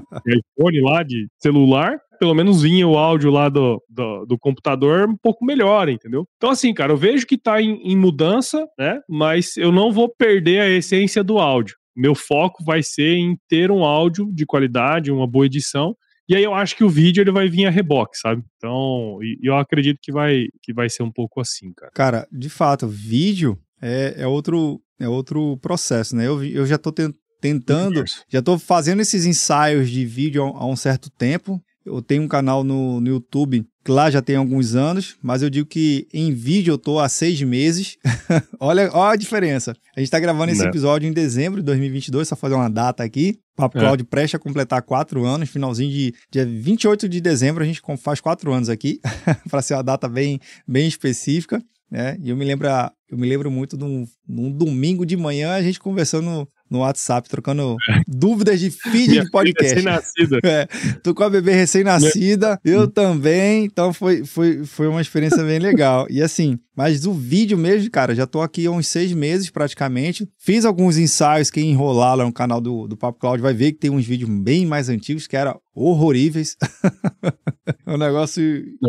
iPhone 0.58 0.80
lá, 0.82 1.02
de 1.02 1.28
celular, 1.38 1.98
pelo 2.18 2.34
menos 2.34 2.62
vinha 2.62 2.86
o 2.86 2.98
áudio 2.98 3.30
lá 3.30 3.48
do, 3.48 3.82
do, 3.88 4.26
do, 4.26 4.38
computador 4.38 5.08
um 5.08 5.16
pouco 5.16 5.44
melhor, 5.44 5.88
entendeu? 5.88 6.26
Então, 6.36 6.50
assim, 6.50 6.74
cara, 6.74 6.92
eu 6.92 6.96
vejo 6.96 7.26
que 7.26 7.38
tá 7.38 7.62
em, 7.62 7.80
em 7.82 7.96
mudança, 7.96 8.66
né? 8.78 9.00
Mas 9.08 9.56
eu 9.56 9.72
não 9.72 9.90
vou 9.90 10.08
perder 10.08 10.60
a 10.60 10.68
essência 10.68 11.24
do 11.24 11.38
áudio. 11.38 11.76
Meu 11.96 12.14
foco 12.14 12.62
vai 12.62 12.82
ser 12.82 13.16
em 13.16 13.38
ter 13.48 13.70
um 13.70 13.84
áudio 13.84 14.30
de 14.32 14.44
qualidade, 14.44 15.10
uma 15.10 15.26
boa 15.26 15.46
edição, 15.46 15.96
e 16.30 16.36
aí 16.36 16.44
eu 16.44 16.54
acho 16.54 16.76
que 16.76 16.84
o 16.84 16.88
vídeo 16.88 17.20
ele 17.20 17.32
vai 17.32 17.48
vir 17.48 17.66
a 17.66 17.70
reboque, 17.70 18.16
sabe? 18.16 18.44
Então, 18.56 19.18
eu 19.42 19.56
acredito 19.56 19.98
que 20.00 20.12
vai, 20.12 20.46
que 20.62 20.72
vai 20.72 20.88
ser 20.88 21.02
um 21.02 21.10
pouco 21.10 21.40
assim, 21.40 21.72
cara. 21.72 21.90
Cara, 21.92 22.28
de 22.30 22.48
fato, 22.48 22.86
vídeo 22.86 23.58
é, 23.82 24.14
é, 24.16 24.26
outro, 24.28 24.80
é 25.00 25.08
outro 25.08 25.56
processo, 25.56 26.14
né? 26.14 26.28
Eu, 26.28 26.44
eu 26.44 26.64
já 26.64 26.78
tô 26.78 26.94
tentando, 27.40 28.04
já 28.28 28.40
tô 28.40 28.56
fazendo 28.60 29.02
esses 29.02 29.26
ensaios 29.26 29.90
de 29.90 30.06
vídeo 30.06 30.44
há, 30.44 30.58
há 30.60 30.66
um 30.66 30.76
certo 30.76 31.10
tempo. 31.10 31.60
Eu 31.84 32.02
tenho 32.02 32.22
um 32.22 32.28
canal 32.28 32.62
no, 32.62 33.00
no 33.00 33.08
YouTube 33.08 33.66
que 33.82 33.90
lá 33.90 34.10
já 34.10 34.20
tem 34.20 34.36
alguns 34.36 34.74
anos, 34.74 35.16
mas 35.22 35.42
eu 35.42 35.48
digo 35.48 35.66
que 35.66 36.06
em 36.12 36.32
vídeo 36.32 36.72
eu 36.72 36.78
tô 36.78 36.98
há 36.98 37.08
seis 37.08 37.40
meses. 37.42 37.96
olha, 38.60 38.90
olha 38.92 39.14
a 39.14 39.16
diferença. 39.16 39.74
A 39.96 40.00
gente 40.00 40.10
tá 40.10 40.20
gravando 40.20 40.52
esse 40.52 40.58
Não. 40.58 40.66
Né. 40.66 40.70
episódio 40.70 41.08
em 41.08 41.12
dezembro 41.12 41.60
de 41.60 41.66
2022, 41.66 42.28
só 42.28 42.36
fazer 42.36 42.54
uma 42.54 42.68
data 42.68 43.02
aqui. 43.02 43.38
Papo 43.56 43.78
é. 43.78 43.80
Cloud 43.80 44.04
presta 44.04 44.36
a 44.36 44.40
completar 44.40 44.82
quatro 44.82 45.24
anos, 45.24 45.48
finalzinho 45.48 45.90
de 45.90 46.14
dia 46.30 46.44
28 46.44 47.08
de 47.08 47.20
dezembro 47.20 47.62
a 47.62 47.66
gente 47.66 47.80
faz 47.98 48.20
quatro 48.20 48.52
anos 48.52 48.68
aqui, 48.68 49.00
para 49.48 49.62
ser 49.62 49.74
uma 49.74 49.82
data 49.82 50.08
bem, 50.08 50.38
bem 50.68 50.86
específica. 50.86 51.62
Né? 51.90 52.16
E 52.22 52.30
eu 52.30 52.36
me 52.36 52.44
lembro, 52.44 52.68
eu 53.10 53.18
me 53.18 53.28
lembro 53.28 53.50
muito 53.50 53.76
de 53.76 53.84
um, 53.84 54.06
num 54.28 54.50
domingo 54.50 55.04
de 55.04 55.16
manhã 55.16 55.54
a 55.54 55.62
gente 55.62 55.80
conversando 55.80 56.46
no 56.70 56.78
WhatsApp, 56.78 57.28
trocando 57.28 57.76
dúvidas 58.06 58.60
de 58.60 58.70
feed 58.70 59.20
de 59.20 59.30
podcast. 59.30 59.74
Recém-nascida. 59.74 60.40
É, 60.50 60.66
tô 61.02 61.14
com 61.14 61.22
a 61.22 61.30
bebê 61.30 61.52
recém-nascida, 61.52 62.58
eu 62.64 62.88
também, 62.88 63.64
então 63.64 63.92
foi, 63.92 64.24
foi, 64.24 64.64
foi 64.64 64.88
uma 64.88 65.00
experiência 65.00 65.42
bem 65.44 65.58
legal. 65.58 66.06
E 66.08 66.22
assim, 66.22 66.58
mas 66.80 67.04
o 67.04 67.12
vídeo 67.12 67.58
mesmo, 67.58 67.90
cara, 67.90 68.14
já 68.14 68.26
tô 68.26 68.40
aqui 68.40 68.64
há 68.64 68.70
uns 68.70 68.86
seis 68.86 69.12
meses 69.12 69.50
praticamente. 69.50 70.26
Fiz 70.38 70.64
alguns 70.64 70.96
ensaios, 70.96 71.50
quem 71.50 71.72
enrolar 71.72 72.16
lá 72.16 72.24
no 72.24 72.32
canal 72.32 72.58
do, 72.58 72.88
do 72.88 72.96
Papo 72.96 73.18
Cloud 73.18 73.42
vai 73.42 73.52
ver 73.52 73.72
que 73.72 73.80
tem 73.80 73.90
uns 73.90 74.06
vídeos 74.06 74.30
bem 74.30 74.64
mais 74.64 74.88
antigos 74.88 75.26
que 75.26 75.36
eram 75.36 75.60
horroríveis. 75.74 76.56
é 77.86 77.92
um 77.92 77.96
negócio 77.96 78.42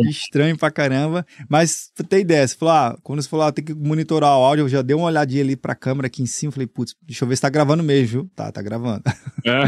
estranho 0.08 0.56
pra 0.56 0.70
caramba. 0.70 1.24
Mas 1.48 1.90
ter 2.08 2.20
ideia, 2.20 2.46
você 2.46 2.56
falou, 2.56 2.74
ah, 2.74 2.98
quando 3.02 3.22
você 3.22 3.28
falou, 3.28 3.46
ah, 3.46 3.52
tem 3.52 3.64
que 3.64 3.74
monitorar 3.74 4.38
o 4.38 4.42
áudio, 4.42 4.64
eu 4.64 4.68
já 4.68 4.82
dei 4.82 4.96
uma 4.96 5.06
olhadinha 5.06 5.42
ali 5.42 5.56
pra 5.56 5.74
câmera 5.74 6.06
aqui 6.06 6.22
em 6.22 6.26
cima, 6.26 6.52
falei, 6.52 6.66
putz, 6.66 6.94
deixa 7.02 7.24
eu 7.24 7.28
ver 7.28 7.36
se 7.36 7.42
tá 7.42 7.48
gravando 7.48 7.82
mesmo, 7.82 8.08
viu? 8.08 8.30
Tá, 8.34 8.50
tá 8.50 8.62
gravando. 8.62 9.02
É. 9.44 9.64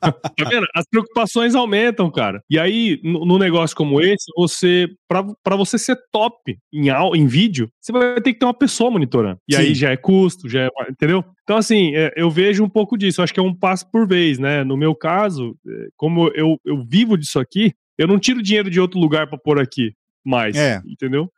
tá 0.00 0.48
vendo? 0.48 0.64
As 0.72 0.84
preocupações 0.88 1.56
aumentam, 1.56 2.08
cara. 2.08 2.40
E 2.48 2.56
aí, 2.56 3.00
no, 3.02 3.36
negócio 3.36 3.76
como 3.76 4.00
esse, 4.00 4.26
você, 4.36 4.86
pra, 5.08 5.24
pra 5.42 5.56
você 5.56 5.76
ser 5.76 5.98
top 6.12 6.56
em, 6.72 6.88
em 6.88 7.25
vídeo, 7.26 7.70
você 7.80 7.92
vai 7.92 8.20
ter 8.20 8.32
que 8.32 8.38
ter 8.38 8.46
uma 8.46 8.54
pessoa 8.54 8.90
monitorando. 8.90 9.38
E 9.48 9.54
Sim. 9.54 9.62
aí 9.62 9.74
já 9.74 9.90
é 9.90 9.96
custo, 9.96 10.48
já 10.48 10.62
é, 10.62 10.68
entendeu? 10.90 11.24
Então, 11.42 11.56
assim, 11.56 11.94
é, 11.94 12.12
eu 12.16 12.30
vejo 12.30 12.64
um 12.64 12.68
pouco 12.68 12.96
disso. 12.96 13.20
Eu 13.20 13.24
acho 13.24 13.34
que 13.34 13.40
é 13.40 13.42
um 13.42 13.54
passo 13.54 13.90
por 13.90 14.06
vez, 14.06 14.38
né? 14.38 14.64
No 14.64 14.76
meu 14.76 14.94
caso, 14.94 15.56
é, 15.66 15.88
como 15.96 16.28
eu, 16.34 16.58
eu 16.64 16.84
vivo 16.84 17.16
disso 17.16 17.38
aqui, 17.38 17.74
eu 17.98 18.06
não 18.06 18.18
tiro 18.18 18.42
dinheiro 18.42 18.70
de 18.70 18.80
outro 18.80 18.98
lugar 19.00 19.28
para 19.28 19.38
pôr 19.38 19.60
aqui 19.60 19.92
mais, 20.24 20.56
é. 20.56 20.82
entendeu? 20.86 21.30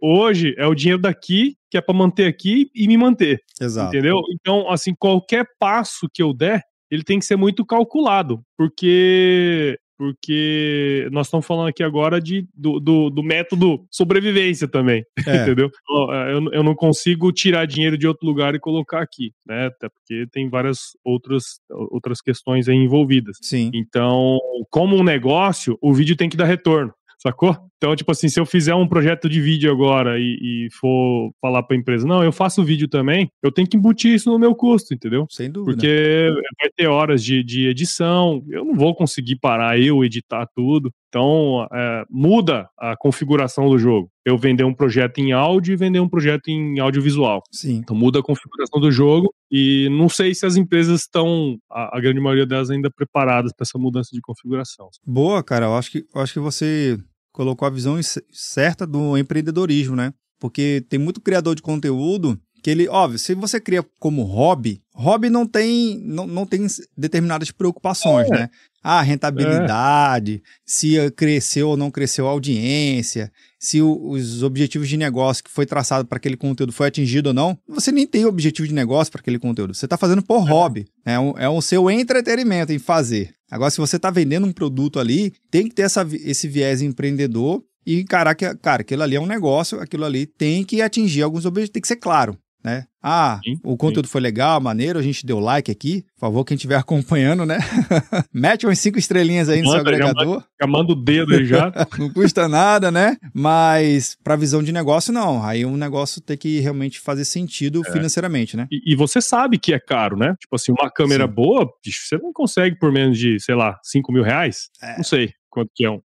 Hoje 0.00 0.54
é 0.56 0.66
o 0.66 0.74
dinheiro 0.74 1.02
daqui 1.02 1.58
que 1.70 1.76
é 1.76 1.80
para 1.80 1.94
manter 1.94 2.26
aqui 2.26 2.70
e 2.74 2.88
me 2.88 2.96
manter. 2.96 3.42
Exato. 3.60 3.88
Entendeu? 3.88 4.20
Então, 4.32 4.70
assim, 4.70 4.94
qualquer 4.94 5.46
passo 5.58 6.08
que 6.12 6.22
eu 6.22 6.32
der, 6.32 6.62
ele 6.90 7.02
tem 7.02 7.18
que 7.18 7.26
ser 7.26 7.36
muito 7.36 7.66
calculado, 7.66 8.40
porque 8.56 9.78
porque 9.98 11.08
nós 11.10 11.26
estamos 11.26 11.44
falando 11.44 11.68
aqui 11.68 11.82
agora 11.82 12.20
de, 12.20 12.46
do, 12.54 12.78
do, 12.78 13.10
do 13.10 13.22
método 13.22 13.84
sobrevivência 13.90 14.68
também, 14.68 15.04
é. 15.26 15.42
entendeu? 15.42 15.68
É, 16.12 16.32
eu, 16.32 16.52
eu 16.52 16.62
não 16.62 16.74
consigo 16.74 17.32
tirar 17.32 17.66
dinheiro 17.66 17.98
de 17.98 18.06
outro 18.06 18.24
lugar 18.24 18.54
e 18.54 18.60
colocar 18.60 19.02
aqui, 19.02 19.32
né? 19.44 19.66
Até 19.66 19.88
porque 19.88 20.26
tem 20.30 20.48
várias 20.48 20.96
outras, 21.04 21.60
outras 21.68 22.20
questões 22.20 22.68
aí 22.68 22.76
envolvidas. 22.76 23.38
Sim. 23.42 23.72
Então, 23.74 24.38
como 24.70 24.96
um 24.96 25.02
negócio, 25.02 25.76
o 25.82 25.92
vídeo 25.92 26.16
tem 26.16 26.28
que 26.28 26.36
dar 26.36 26.44
retorno 26.44 26.94
sacou? 27.18 27.56
Então, 27.76 27.94
tipo 27.94 28.10
assim, 28.10 28.28
se 28.28 28.40
eu 28.40 28.46
fizer 28.46 28.74
um 28.74 28.88
projeto 28.88 29.28
de 29.28 29.40
vídeo 29.40 29.70
agora 29.70 30.18
e, 30.18 30.66
e 30.66 30.68
for 30.72 31.30
falar 31.40 31.62
para 31.62 31.76
a 31.76 31.78
empresa, 31.78 32.06
não, 32.06 32.24
eu 32.24 32.32
faço 32.32 32.64
vídeo 32.64 32.88
também, 32.88 33.30
eu 33.42 33.52
tenho 33.52 33.68
que 33.68 33.76
embutir 33.76 34.14
isso 34.14 34.30
no 34.30 34.38
meu 34.38 34.54
custo, 34.54 34.94
entendeu? 34.94 35.26
Sem 35.30 35.50
dúvida. 35.50 35.72
Porque 35.72 36.30
vai 36.60 36.70
ter 36.76 36.88
horas 36.88 37.22
de, 37.22 37.42
de 37.44 37.68
edição, 37.68 38.42
eu 38.48 38.64
não 38.64 38.74
vou 38.74 38.94
conseguir 38.94 39.36
parar 39.36 39.78
eu 39.78 40.04
editar 40.04 40.46
tudo. 40.54 40.92
Então, 41.08 41.66
é, 41.72 42.04
muda 42.10 42.68
a 42.78 42.94
configuração 42.96 43.68
do 43.70 43.78
jogo. 43.78 44.10
Eu 44.26 44.36
vender 44.36 44.64
um 44.64 44.74
projeto 44.74 45.18
em 45.18 45.32
áudio 45.32 45.72
e 45.72 45.76
vender 45.76 46.00
um 46.00 46.08
projeto 46.08 46.48
em 46.48 46.78
audiovisual. 46.80 47.42
Sim. 47.50 47.76
Então, 47.76 47.96
muda 47.96 48.18
a 48.18 48.22
configuração 48.22 48.78
do 48.78 48.90
jogo 48.92 49.32
e 49.50 49.88
não 49.90 50.08
sei 50.08 50.34
se 50.34 50.44
as 50.44 50.56
empresas 50.56 51.00
estão, 51.00 51.56
a, 51.70 51.96
a 51.96 52.00
grande 52.00 52.20
maioria 52.20 52.44
delas, 52.44 52.70
ainda 52.70 52.90
preparadas 52.90 53.52
para 53.56 53.64
essa 53.64 53.78
mudança 53.78 54.10
de 54.12 54.20
configuração. 54.20 54.90
Boa, 55.06 55.42
cara. 55.42 55.66
Eu 55.66 55.74
acho 55.76 55.90
que, 55.90 56.04
eu 56.14 56.20
acho 56.20 56.34
que 56.34 56.40
você 56.40 56.98
colocou 57.38 57.68
a 57.68 57.70
visão 57.70 57.96
certa 58.32 58.84
do 58.84 59.16
empreendedorismo, 59.16 59.94
né? 59.94 60.12
Porque 60.40 60.84
tem 60.88 60.98
muito 60.98 61.20
criador 61.20 61.54
de 61.54 61.62
conteúdo 61.62 62.36
que 62.60 62.68
ele, 62.68 62.88
óbvio, 62.88 63.16
se 63.16 63.32
você 63.32 63.60
cria 63.60 63.86
como 64.00 64.24
hobby, 64.24 64.82
hobby 64.92 65.30
não 65.30 65.46
tem, 65.46 66.02
não, 66.04 66.26
não 66.26 66.44
tem 66.44 66.66
determinadas 66.96 67.52
preocupações, 67.52 68.26
é. 68.26 68.30
né? 68.30 68.50
Ah, 68.82 69.00
rentabilidade, 69.02 70.42
é. 70.44 70.48
se 70.66 71.10
cresceu 71.12 71.68
ou 71.68 71.76
não 71.76 71.92
cresceu 71.92 72.26
a 72.26 72.30
audiência, 72.30 73.30
se 73.56 73.80
o, 73.80 74.10
os 74.10 74.42
objetivos 74.42 74.88
de 74.88 74.96
negócio 74.96 75.44
que 75.44 75.50
foi 75.50 75.64
traçado 75.64 76.08
para 76.08 76.16
aquele 76.16 76.36
conteúdo 76.36 76.72
foi 76.72 76.88
atingido 76.88 77.28
ou 77.28 77.34
não. 77.34 77.56
Você 77.68 77.92
nem 77.92 78.06
tem 78.06 78.24
objetivo 78.24 78.66
de 78.66 78.74
negócio 78.74 79.12
para 79.12 79.20
aquele 79.20 79.38
conteúdo. 79.38 79.74
Você 79.74 79.86
está 79.86 79.96
fazendo 79.96 80.22
por 80.22 80.44
é. 80.44 80.50
hobby. 80.50 80.86
É, 81.04 81.16
um, 81.20 81.38
é 81.38 81.48
o 81.48 81.62
seu 81.62 81.88
entretenimento 81.88 82.72
em 82.72 82.80
fazer. 82.80 83.37
Agora, 83.50 83.70
se 83.70 83.78
você 83.78 83.96
está 83.96 84.10
vendendo 84.10 84.46
um 84.46 84.52
produto 84.52 84.98
ali, 84.98 85.32
tem 85.50 85.68
que 85.68 85.74
ter 85.74 85.82
essa, 85.82 86.06
esse 86.12 86.46
viés 86.48 86.82
empreendedor 86.82 87.62
e 87.86 88.00
encarar 88.00 88.34
que, 88.34 88.54
cara, 88.56 88.82
aquilo 88.82 89.02
ali 89.02 89.16
é 89.16 89.20
um 89.20 89.26
negócio, 89.26 89.80
aquilo 89.80 90.04
ali 90.04 90.26
tem 90.26 90.64
que 90.64 90.82
atingir 90.82 91.22
alguns 91.22 91.46
objetivos, 91.46 91.72
tem 91.72 91.82
que 91.82 91.88
ser 91.88 91.96
claro 91.96 92.38
né? 92.62 92.84
Ah, 93.02 93.40
sim, 93.44 93.58
o 93.62 93.76
conteúdo 93.76 94.06
sim. 94.06 94.12
foi 94.12 94.20
legal, 94.20 94.60
maneiro, 94.60 94.98
a 94.98 95.02
gente 95.02 95.24
deu 95.24 95.38
like 95.38 95.70
aqui. 95.70 96.04
Por 96.14 96.20
favor, 96.20 96.44
quem 96.44 96.56
estiver 96.56 96.76
acompanhando, 96.78 97.46
né? 97.46 97.58
Mete 98.34 98.66
umas 98.66 98.78
cinco 98.78 98.98
estrelinhas 98.98 99.48
aí 99.48 99.62
no 99.62 99.70
seu 99.70 99.80
agregador. 99.80 100.42
Já 100.60 100.66
manda 100.66 100.92
o 100.92 100.96
dedo 100.96 101.34
aí 101.34 101.44
já. 101.44 101.72
não 101.98 102.12
custa 102.12 102.48
nada, 102.48 102.90
né? 102.90 103.16
Mas 103.32 104.16
para 104.22 104.36
visão 104.36 104.62
de 104.62 104.72
negócio, 104.72 105.12
não. 105.12 105.44
Aí 105.44 105.64
um 105.64 105.76
negócio 105.76 106.20
tem 106.20 106.36
que 106.36 106.60
realmente 106.60 107.00
fazer 107.00 107.24
sentido 107.24 107.82
é. 107.86 107.92
financeiramente, 107.92 108.56
né? 108.56 108.66
E, 108.70 108.92
e, 108.92 108.96
você 108.96 109.20
sabe 109.20 109.58
que 109.58 109.72
é 109.72 109.78
caro, 109.78 110.16
né? 110.16 110.34
Tipo 110.40 110.56
assim, 110.56 110.72
uma 110.72 110.90
câmera 110.90 111.26
sim. 111.26 111.32
boa, 111.32 111.68
você 111.84 112.18
não 112.18 112.32
consegue 112.32 112.76
por 112.78 112.92
menos 112.92 113.16
de, 113.16 113.38
sei 113.40 113.54
lá, 113.54 113.78
5 113.82 114.12
mil 114.12 114.22
reais. 114.22 114.68
É. 114.82 114.96
Não 114.96 115.04
sei 115.04 115.30
quanto 115.50 115.70
que 115.74 115.84
é 115.84 115.90
um. 115.90 116.00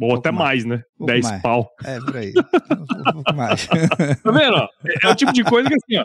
Ou 0.00 0.16
até 0.16 0.30
mais, 0.30 0.64
mais 0.64 0.80
né? 0.80 0.84
Um 1.00 1.06
10 1.06 1.24
mais. 1.24 1.42
pau. 1.42 1.70
É, 1.84 1.98
por 2.00 2.16
aí. 2.16 2.32
um 2.32 3.12
pouco 3.12 3.34
mais. 3.34 3.66
tá 4.22 4.30
vendo? 4.30 4.56
É, 4.86 5.06
é 5.06 5.10
o 5.10 5.14
tipo 5.14 5.32
de 5.32 5.44
coisa 5.44 5.68
que 5.68 5.74
assim, 5.74 5.98
ó. 5.98 6.04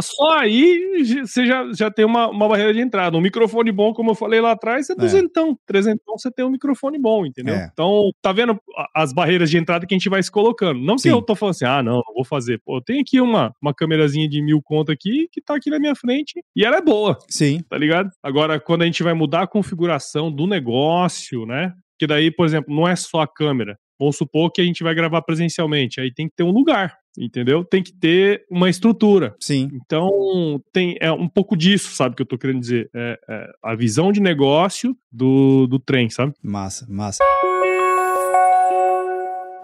Só 0.00 0.38
aí 0.38 1.04
você 1.24 1.46
já, 1.46 1.72
já 1.72 1.90
tem 1.90 2.04
uma, 2.04 2.28
uma 2.28 2.48
barreira 2.48 2.72
de 2.72 2.80
entrada. 2.80 3.16
Um 3.16 3.20
microfone 3.20 3.72
bom, 3.72 3.92
como 3.92 4.10
eu 4.10 4.14
falei 4.14 4.40
lá 4.40 4.52
atrás, 4.52 4.88
é, 4.90 4.92
é. 4.92 4.96
duzentão. 4.96 5.50
É. 5.50 5.54
Trezentão 5.66 6.16
você 6.16 6.30
tem 6.30 6.44
um 6.44 6.50
microfone 6.50 6.98
bom, 6.98 7.26
entendeu? 7.26 7.54
É. 7.54 7.68
Então, 7.72 8.10
tá 8.22 8.32
vendo 8.32 8.58
as 8.94 9.12
barreiras 9.12 9.50
de 9.50 9.58
entrada 9.58 9.86
que 9.86 9.94
a 9.94 9.98
gente 9.98 10.08
vai 10.08 10.22
se 10.22 10.30
colocando. 10.30 10.80
Não 10.80 10.98
Sim. 10.98 11.08
que 11.08 11.14
eu 11.14 11.22
tô 11.22 11.34
falando 11.34 11.54
assim, 11.54 11.64
ah, 11.64 11.82
não, 11.82 11.96
não 11.96 12.14
vou 12.14 12.24
fazer. 12.24 12.60
Pô, 12.64 12.80
tem 12.80 13.00
aqui 13.00 13.20
uma, 13.20 13.52
uma 13.60 13.74
câmerazinha 13.74 14.28
de 14.28 14.42
mil 14.42 14.60
conto 14.62 14.92
aqui, 14.92 15.28
que 15.32 15.40
tá 15.40 15.56
aqui 15.56 15.70
na 15.70 15.78
minha 15.78 15.94
frente, 15.94 16.42
e 16.54 16.64
ela 16.64 16.76
é 16.76 16.82
boa. 16.82 17.18
Sim. 17.28 17.60
Tá 17.68 17.76
ligado? 17.76 18.10
Agora, 18.22 18.60
quando 18.60 18.82
a 18.82 18.86
gente 18.86 19.02
vai 19.02 19.14
mudar 19.14 19.42
a 19.42 19.46
configuração 19.46 20.30
do 20.30 20.46
negócio, 20.46 21.46
né? 21.46 21.72
Que 21.98 22.06
daí, 22.06 22.30
por 22.30 22.46
exemplo, 22.46 22.74
não 22.74 22.86
é 22.86 22.94
só 22.96 23.20
a 23.20 23.28
câmera. 23.28 23.78
Vamos 23.98 24.16
supor 24.16 24.50
que 24.50 24.60
a 24.60 24.64
gente 24.64 24.82
vai 24.82 24.94
gravar 24.94 25.22
presencialmente, 25.22 26.00
aí 26.00 26.12
tem 26.12 26.28
que 26.28 26.34
ter 26.36 26.42
um 26.42 26.50
lugar, 26.50 26.94
entendeu? 27.18 27.64
Tem 27.64 27.82
que 27.82 27.92
ter 27.92 28.44
uma 28.50 28.68
estrutura. 28.68 29.34
Sim. 29.40 29.70
Então, 29.72 30.60
tem 30.70 30.96
é 31.00 31.10
um 31.10 31.28
pouco 31.28 31.56
disso, 31.56 31.94
sabe, 31.94 32.14
que 32.14 32.20
eu 32.20 32.26
tô 32.26 32.36
querendo 32.36 32.60
dizer. 32.60 32.90
É, 32.94 33.18
é 33.28 33.50
a 33.62 33.74
visão 33.74 34.12
de 34.12 34.20
negócio 34.20 34.94
do, 35.10 35.66
do 35.66 35.78
trem, 35.78 36.10
sabe? 36.10 36.34
Massa, 36.42 36.86
massa. 36.90 37.24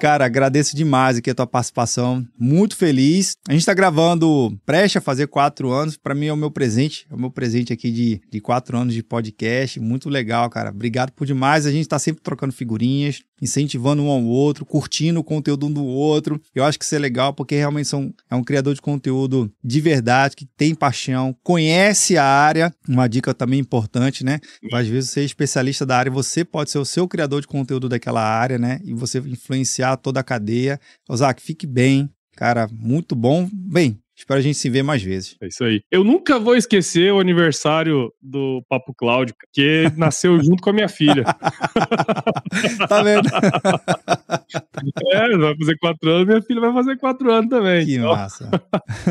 Cara, 0.03 0.27
agradeço 0.27 0.75
demais 0.75 1.19
aqui 1.19 1.31
a 1.31 1.35
tua 1.35 1.47
participação. 1.47 2.27
Muito 2.37 2.75
feliz. 2.75 3.37
A 3.49 3.53
gente 3.53 3.61
está 3.61 3.73
gravando, 3.73 4.59
preste 4.67 4.99
a 4.99 5.01
fazer 5.01 5.29
quatro 5.29 5.71
anos. 5.71 5.97
Para 5.97 6.13
mim 6.13 6.27
é 6.27 6.33
o 6.33 6.37
meu 6.37 6.51
presente. 6.51 7.07
É 7.09 7.15
o 7.15 7.17
meu 7.17 7.31
presente 7.31 7.73
aqui 7.73 7.89
de, 7.93 8.21
de 8.29 8.41
quatro 8.41 8.77
anos 8.77 8.95
de 8.95 9.03
podcast. 9.05 9.79
Muito 9.79 10.09
legal, 10.09 10.51
cara. 10.51 10.71
Obrigado 10.71 11.13
por 11.13 11.25
demais. 11.25 11.67
A 11.67 11.71
gente 11.71 11.83
está 11.83 12.01
sempre 12.01 12.21
trocando 12.21 12.53
figurinhas, 12.53 13.23
incentivando 13.41 14.03
um 14.03 14.09
ao 14.09 14.25
outro, 14.25 14.67
curtindo 14.67 15.21
o 15.21 15.25
conteúdo 15.25 15.67
um 15.67 15.73
do 15.73 15.85
outro. 15.85 16.43
Eu 16.53 16.65
acho 16.65 16.81
que 16.81 16.85
isso 16.85 16.97
é 16.97 16.99
legal 16.99 17.33
porque 17.33 17.55
realmente 17.55 17.87
são, 17.87 18.13
é 18.29 18.35
um 18.35 18.43
criador 18.43 18.75
de 18.75 18.83
conteúdo 18.83 19.53
de 19.63 19.81
verdade, 19.81 20.35
que 20.35 20.47
tem 20.57 20.75
paixão, 20.75 21.33
conhece 21.45 22.17
a 22.17 22.25
área. 22.25 22.75
Uma 22.89 23.09
dica 23.09 23.33
também 23.33 23.61
importante, 23.61 24.25
né? 24.25 24.41
Às 24.73 24.89
vezes 24.89 25.11
você 25.11 25.21
é 25.21 25.25
especialista 25.25 25.87
da 25.87 25.97
área, 25.97 26.11
você 26.11 26.45
pode 26.45 26.73
ser 26.73 26.79
o 26.79 26.85
seu 26.85 27.07
criador 27.07 27.41
de 27.41 27.47
conteúdo 27.47 27.89
daquela 27.89 28.21
área, 28.21 28.59
né? 28.59 28.81
E 28.85 28.93
você 28.95 29.19
influenciar 29.19 29.92
toda 29.97 30.21
a 30.21 30.25
cadeia. 30.25 30.81
Ozak, 31.09 31.43
fique 31.43 31.67
bem. 31.67 32.11
Cara, 32.37 32.69
muito 32.73 33.15
bom. 33.15 33.49
Bem, 33.53 34.03
Espero 34.23 34.39
a 34.39 34.43
gente 34.43 34.57
se 34.57 34.69
ver 34.69 34.85
mais 34.85 35.03
vezes. 35.03 35.37
É 35.41 35.49
isso 35.49 35.65
aí. 35.65 35.83
Eu 35.91 36.05
nunca 36.05 36.39
vou 36.39 36.55
esquecer 36.55 37.13
o 37.13 37.19
aniversário 37.19 38.13
do 38.23 38.63
Papo 38.69 38.95
Cláudio, 38.95 39.35
que 39.53 39.91
nasceu 39.97 40.41
junto 40.41 40.63
com 40.63 40.71
a 40.71 40.73
minha 40.73 40.89
filha. 40.89 41.25
tá 42.89 43.03
vendo? 43.03 43.27
é, 45.13 45.37
vai 45.37 45.57
fazer 45.57 45.77
quatro 45.79 46.11
anos, 46.11 46.27
minha 46.27 46.43
filha 46.43 46.61
vai 46.61 46.73
fazer 46.73 46.97
quatro 46.99 47.33
anos 47.33 47.51
também. 47.51 47.85
Que 47.85 47.97
então, 47.97 48.15
massa. 48.15 48.49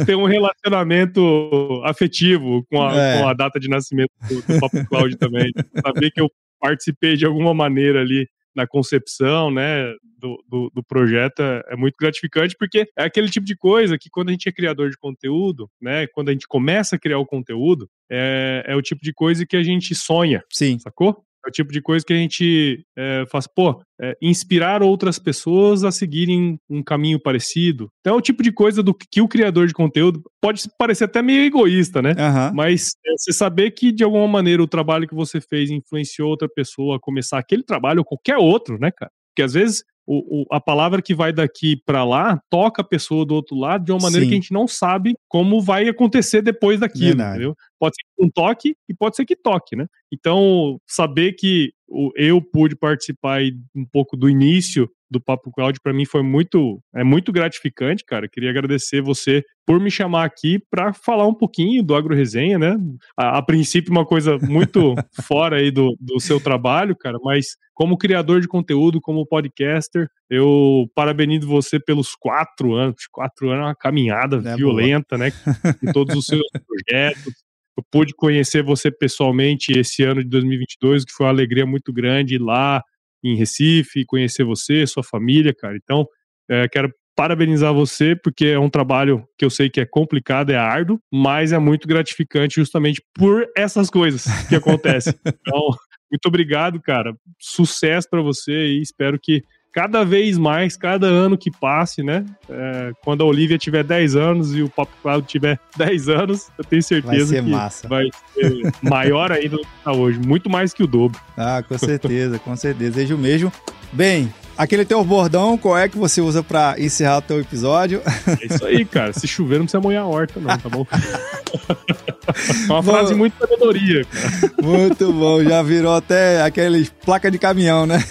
Tem 0.06 0.16
um 0.16 0.26
relacionamento 0.26 1.82
afetivo 1.84 2.64
com 2.70 2.82
a, 2.82 2.96
é. 2.96 3.20
com 3.20 3.28
a 3.28 3.34
data 3.34 3.60
de 3.60 3.68
nascimento 3.68 4.12
do, 4.30 4.42
do 4.42 4.60
Papo 4.62 4.86
Cláudio 4.88 5.18
também. 5.18 5.52
Saber 5.84 6.12
que 6.12 6.22
eu 6.22 6.30
participei 6.60 7.18
de 7.18 7.26
alguma 7.26 7.54
maneira 7.54 8.00
ali 8.02 8.28
na 8.56 8.68
concepção, 8.68 9.50
né, 9.52 9.94
do, 10.18 10.44
do, 10.48 10.72
do, 10.74 10.84
projeto 10.84 11.42
é, 11.42 11.64
é, 11.70 11.76
muito 11.76 11.96
gratificante, 12.00 12.56
porque 12.58 12.88
é 12.98 13.04
aquele 13.04 13.30
tipo 13.30 13.46
de 13.46 13.56
coisa 13.56 13.98
que 13.98 14.10
quando 14.10 14.30
a 14.30 14.32
gente 14.32 14.48
é 14.48 14.52
criador 14.52 14.90
de 14.90 14.98
conteúdo, 14.98 15.70
né, 15.82 16.08
quando 16.08 16.30
a 16.30 16.32
gente 16.32 16.48
começa 16.48 16.96
a 16.96 17.00
criar 17.00 17.18
o 17.18 17.26
conteúdo, 17.26 17.90
é, 18.10 18.64
é 18.68 18.76
o 18.76 18.82
tipo 18.82 19.02
de 19.02 19.14
coisa 19.14 19.46
que 19.46 19.56
a 19.56 19.64
gente 19.64 19.96
sonha. 19.96 20.44
Sim. 20.52 20.78
Sacou? 20.80 21.24
É 21.46 21.50
o 21.50 21.52
tipo 21.52 21.72
de 21.72 21.82
coisa 21.82 22.06
que 22.06 22.14
a 22.14 22.18
gente 22.18 22.86
é, 22.98 23.26
faz, 23.32 23.48
pô, 23.48 23.82
é, 24.00 24.16
inspirar 24.22 24.84
outras 24.84 25.18
pessoas 25.18 25.84
a 25.84 25.92
seguirem 25.92 26.60
um 26.70 26.84
caminho 26.84 27.20
parecido. 27.20 27.90
Então 28.00 28.16
é 28.16 28.18
o 28.18 28.22
tipo 28.22 28.44
de 28.44 28.52
coisa 28.52 28.84
do 28.84 28.94
que 28.94 29.22
o 29.22 29.28
criador 29.28 29.68
de 29.68 29.74
conteúdo 29.74 30.22
pode 30.42 30.64
parecer 30.78 31.06
até 31.06 31.22
meio 31.22 31.44
egoísta, 31.44 32.02
né? 32.02 32.12
Uhum. 32.12 32.56
Mas 32.56 32.92
é, 33.06 33.12
você 33.18 33.34
saber 33.34 33.72
que 33.72 33.92
de 33.92 34.04
alguma 34.04 34.28
maneira 34.28 34.62
o 34.62 34.68
trabalho 34.68 35.08
que 35.08 35.16
você 35.16 35.42
fez 35.42 35.70
influenciou 35.70 36.30
outra 36.30 36.48
pessoa 36.48 36.98
a 36.98 37.00
começar 37.00 37.40
aquele 37.40 37.64
trabalho 37.64 38.00
ou 38.00 38.06
qualquer 38.06 38.38
outro, 38.38 38.78
né, 38.80 38.92
cara? 38.92 39.12
Porque 39.32 39.44
às 39.44 39.54
vezes 39.54 39.84
o, 40.06 40.42
o, 40.42 40.46
a 40.52 40.60
palavra 40.60 41.02
que 41.02 41.16
vai 41.16 41.32
daqui 41.32 41.78
para 41.86 42.04
lá 42.04 42.40
toca 42.50 42.82
a 42.82 42.86
pessoa 42.86 43.26
do 43.26 43.34
outro 43.34 43.56
lado 43.56 43.86
de 43.86 43.92
uma 43.92 44.02
maneira 44.02 44.26
Sim. 44.26 44.30
que 44.30 44.36
a 44.36 44.42
gente 44.42 44.54
não 44.54 44.68
sabe 44.68 45.16
como 45.30 45.62
vai 45.62 45.88
acontecer 45.88 46.42
depois 46.42 46.80
daquilo, 46.80 47.08
Verdade. 47.08 47.30
entendeu? 47.32 47.56
Pode 47.82 47.96
ser 47.96 48.04
que 48.16 48.24
um 48.24 48.30
toque 48.30 48.76
e 48.88 48.94
pode 48.94 49.16
ser 49.16 49.26
que 49.26 49.36
toque, 49.36 49.76
né? 49.76 49.88
Então, 50.14 50.78
saber 50.88 51.34
que 51.34 51.74
eu 52.16 52.40
pude 52.40 52.76
participar 52.76 53.42
um 53.76 53.84
pouco 53.84 54.16
do 54.16 54.30
início 54.30 54.88
do 55.10 55.20
Papo 55.20 55.52
Cloud 55.52 55.78
para 55.82 55.92
mim 55.92 56.06
foi 56.06 56.22
muito 56.22 56.80
é 56.96 57.04
muito 57.04 57.32
gratificante, 57.32 58.06
cara. 58.06 58.30
Queria 58.30 58.52
agradecer 58.52 59.02
você 59.02 59.44
por 59.66 59.80
me 59.80 59.90
chamar 59.90 60.26
aqui 60.26 60.60
para 60.70 60.94
falar 60.94 61.28
um 61.28 61.34
pouquinho 61.34 61.84
do 61.84 61.96
Agro 61.96 62.16
Resenha, 62.16 62.60
né? 62.60 62.78
A, 63.18 63.40
a 63.40 63.42
princípio 63.42 63.92
uma 63.92 64.06
coisa 64.06 64.38
muito 64.38 64.94
fora 65.28 65.58
aí 65.58 65.72
do, 65.72 65.98
do 66.00 66.20
seu 66.20 66.40
trabalho, 66.40 66.96
cara, 66.96 67.18
mas 67.24 67.58
como 67.74 67.98
criador 67.98 68.42
de 68.42 68.48
conteúdo, 68.48 69.02
como 69.02 69.26
podcaster, 69.26 70.08
eu 70.30 70.88
parabenizo 70.94 71.48
você 71.48 71.80
pelos 71.80 72.16
quatro 72.16 72.76
anos. 72.76 73.08
Quatro 73.12 73.50
anos 73.50 73.64
é 73.64 73.68
uma 73.70 73.76
caminhada 73.76 74.38
é 74.38 74.56
violenta, 74.56 75.18
boa. 75.18 75.28
né? 75.28 75.34
Em 75.84 75.92
todos 75.92 76.16
os 76.16 76.28
seus 76.28 76.48
projetos. 76.52 77.51
Eu 77.82 77.86
pude 77.92 78.14
conhecer 78.14 78.62
você 78.64 78.92
pessoalmente 78.92 79.72
esse 79.72 80.04
ano 80.04 80.24
de 80.24 80.30
2022, 80.30 81.04
que 81.04 81.12
foi 81.12 81.26
uma 81.26 81.32
alegria 81.32 81.66
muito 81.66 81.92
grande 81.92 82.36
ir 82.36 82.42
lá 82.42 82.84
em 83.24 83.36
Recife, 83.36 84.06
conhecer 84.06 84.44
você, 84.44 84.86
sua 84.86 85.04
família, 85.04 85.54
cara. 85.54 85.76
Então, 85.76 86.08
é, 86.48 86.68
quero 86.68 86.94
parabenizar 87.16 87.74
você, 87.74 88.16
porque 88.16 88.46
é 88.46 88.60
um 88.60 88.70
trabalho 88.70 89.26
que 89.38 89.44
eu 89.44 89.50
sei 89.50 89.70
que 89.70 89.82
é 89.82 89.86
complicado, 89.86 90.52
é 90.52 90.58
árduo, 90.58 91.00
mas 91.12 91.52
é 91.52 91.58
muito 91.58 91.88
gratificante 91.88 92.56
justamente 92.56 93.02
por 93.16 93.48
essas 93.58 93.90
coisas 93.90 94.26
que 94.48 94.56
acontecem. 94.56 95.14
Então, 95.42 95.76
muito 96.12 96.26
obrigado, 96.26 96.80
cara. 96.82 97.16
Sucesso 97.40 98.08
para 98.10 98.22
você 98.22 98.52
e 98.52 98.82
espero 98.82 99.20
que 99.20 99.44
cada 99.74 100.04
vez 100.04 100.38
mais, 100.38 100.76
cada 100.76 101.08
ano 101.08 101.38
que 101.38 101.50
passe, 101.50 102.04
né? 102.04 102.26
É, 102.50 102.92
quando 103.04 103.22
a 103.22 103.26
Olivia 103.26 103.58
tiver 103.58 103.84
10 103.84 104.16
anos 104.16 104.56
e 104.56 104.62
o 104.62 104.70
Pop 104.70 104.92
Cloud 105.02 105.26
tiver 105.28 105.60
10 105.78 106.10
anos, 106.10 106.50
eu 106.58 106.64
tenho 106.64 106.84
certeza 106.84 107.34
vai 107.34 107.44
que 107.44 107.50
massa. 107.50 107.88
vai 107.88 108.10
ser 108.34 108.72
maior 108.84 109.32
ainda 109.32 109.58
do 109.58 109.62
que 109.62 109.78
está 109.78 109.92
hoje. 109.92 110.20
Muito 110.20 110.50
mais 110.50 110.74
que 110.74 110.84
o 110.84 110.88
dobro. 110.88 111.20
Ah, 111.38 111.64
com 111.68 111.78
certeza, 111.78 112.38
com 112.40 112.56
certeza. 112.56 112.92
Desejo 112.92 113.18
mesmo. 113.18 113.52
Bem, 113.94 114.34
Aquele 114.62 114.86
teu 114.86 115.04
bordão, 115.04 115.58
qual 115.58 115.76
é 115.76 115.90
que 115.90 115.98
você 115.98 116.22
usa 116.22 116.44
para 116.44 116.76
encerrar 116.78 117.18
o 117.18 117.22
teu 117.24 117.42
episódio? 117.42 118.00
É 118.28 118.46
isso 118.46 118.64
aí, 118.64 118.86
cara. 118.86 119.12
Se 119.12 119.28
chover, 119.28 119.58
não 119.58 119.66
precisa 119.66 119.82
molhar 119.82 120.04
a 120.04 120.08
horta, 120.08 120.40
não, 120.40 120.56
tá 120.56 120.70
bom? 120.70 120.86
Uma 122.70 122.82
bom, 122.82 122.92
frase 122.92 123.16
muito 123.16 123.36
sabedoria, 123.40 124.06
cara. 124.06 124.54
Muito 124.62 125.12
bom. 125.12 125.44
Já 125.44 125.64
virou 125.64 125.96
até 125.96 126.44
aqueles 126.44 126.92
placa 127.04 127.32
de 127.32 127.40
caminhão, 127.40 127.88
né? 127.88 128.04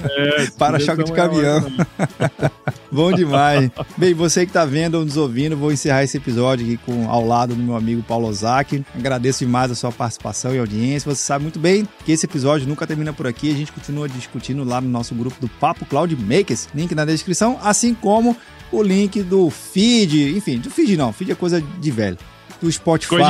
É, 0.00 0.46
Para-choque 0.58 1.04
de 1.04 1.12
caminhão. 1.12 1.64
bom 2.90 3.12
demais. 3.12 3.70
Bem, 3.96 4.12
você 4.14 4.44
que 4.44 4.52
tá 4.52 4.64
vendo 4.64 4.96
ou 4.96 5.04
nos 5.04 5.16
ouvindo, 5.16 5.56
vou 5.56 5.70
encerrar 5.70 6.02
esse 6.02 6.16
episódio 6.16 6.66
aqui 6.66 6.76
com, 6.78 7.08
ao 7.08 7.24
lado 7.24 7.54
do 7.54 7.62
meu 7.62 7.76
amigo 7.76 8.02
Paulo 8.02 8.26
Ozaki. 8.26 8.84
Agradeço 8.96 9.44
demais 9.44 9.70
a 9.70 9.76
sua 9.76 9.92
participação 9.92 10.52
e 10.52 10.58
audiência. 10.58 11.08
Você 11.08 11.22
sabe 11.22 11.44
muito 11.44 11.60
bem 11.60 11.88
que 12.04 12.10
esse 12.10 12.26
episódio 12.26 12.66
nunca 12.66 12.84
termina 12.84 13.12
por 13.12 13.28
aqui. 13.28 13.52
A 13.52 13.56
gente 13.56 13.70
continua 13.70 14.08
discutindo 14.08 14.64
lá 14.64 14.80
no 14.80 14.88
nosso 14.88 15.14
grupo 15.14 15.40
do 15.40 15.48
Paulo 15.48 15.67
Papo 15.68 15.84
Cloud 15.84 16.16
Makers, 16.16 16.66
link 16.74 16.94
na 16.94 17.04
descrição, 17.04 17.58
assim 17.62 17.92
como 17.92 18.34
o 18.72 18.82
link 18.82 19.22
do 19.22 19.50
feed, 19.50 20.34
enfim, 20.34 20.58
do 20.58 20.70
feed 20.70 20.96
não, 20.96 21.12
feed 21.12 21.32
é 21.32 21.34
coisa 21.34 21.60
de 21.60 21.90
velho. 21.90 22.16
Do 22.58 22.72
Spotify, 22.72 23.20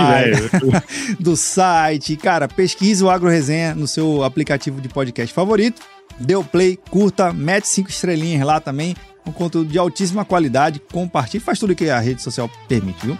do 1.18 1.36
site. 1.36 2.16
Cara, 2.16 2.46
pesquise 2.46 3.02
o 3.02 3.10
Agro 3.10 3.28
Resenha 3.28 3.74
no 3.74 3.88
seu 3.88 4.22
aplicativo 4.22 4.80
de 4.80 4.88
podcast 4.88 5.34
favorito. 5.34 5.82
Dê 6.20 6.36
o 6.36 6.44
play, 6.44 6.78
curta, 6.90 7.32
mete 7.32 7.66
cinco 7.66 7.90
estrelinhas 7.90 8.46
lá 8.46 8.60
também. 8.60 8.94
Um 9.26 9.32
conteúdo 9.32 9.68
de 9.68 9.78
altíssima 9.78 10.24
qualidade. 10.24 10.80
Compartilhe, 10.92 11.42
faz 11.42 11.58
tudo 11.58 11.74
que 11.74 11.90
a 11.90 11.98
rede 11.98 12.22
social 12.22 12.48
permite, 12.68 13.04
viu? 13.04 13.18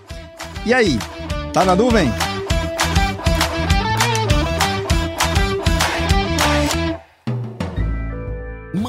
E 0.64 0.72
aí, 0.72 0.96
tá 1.52 1.64
na 1.64 1.74
nuvem? 1.74 2.08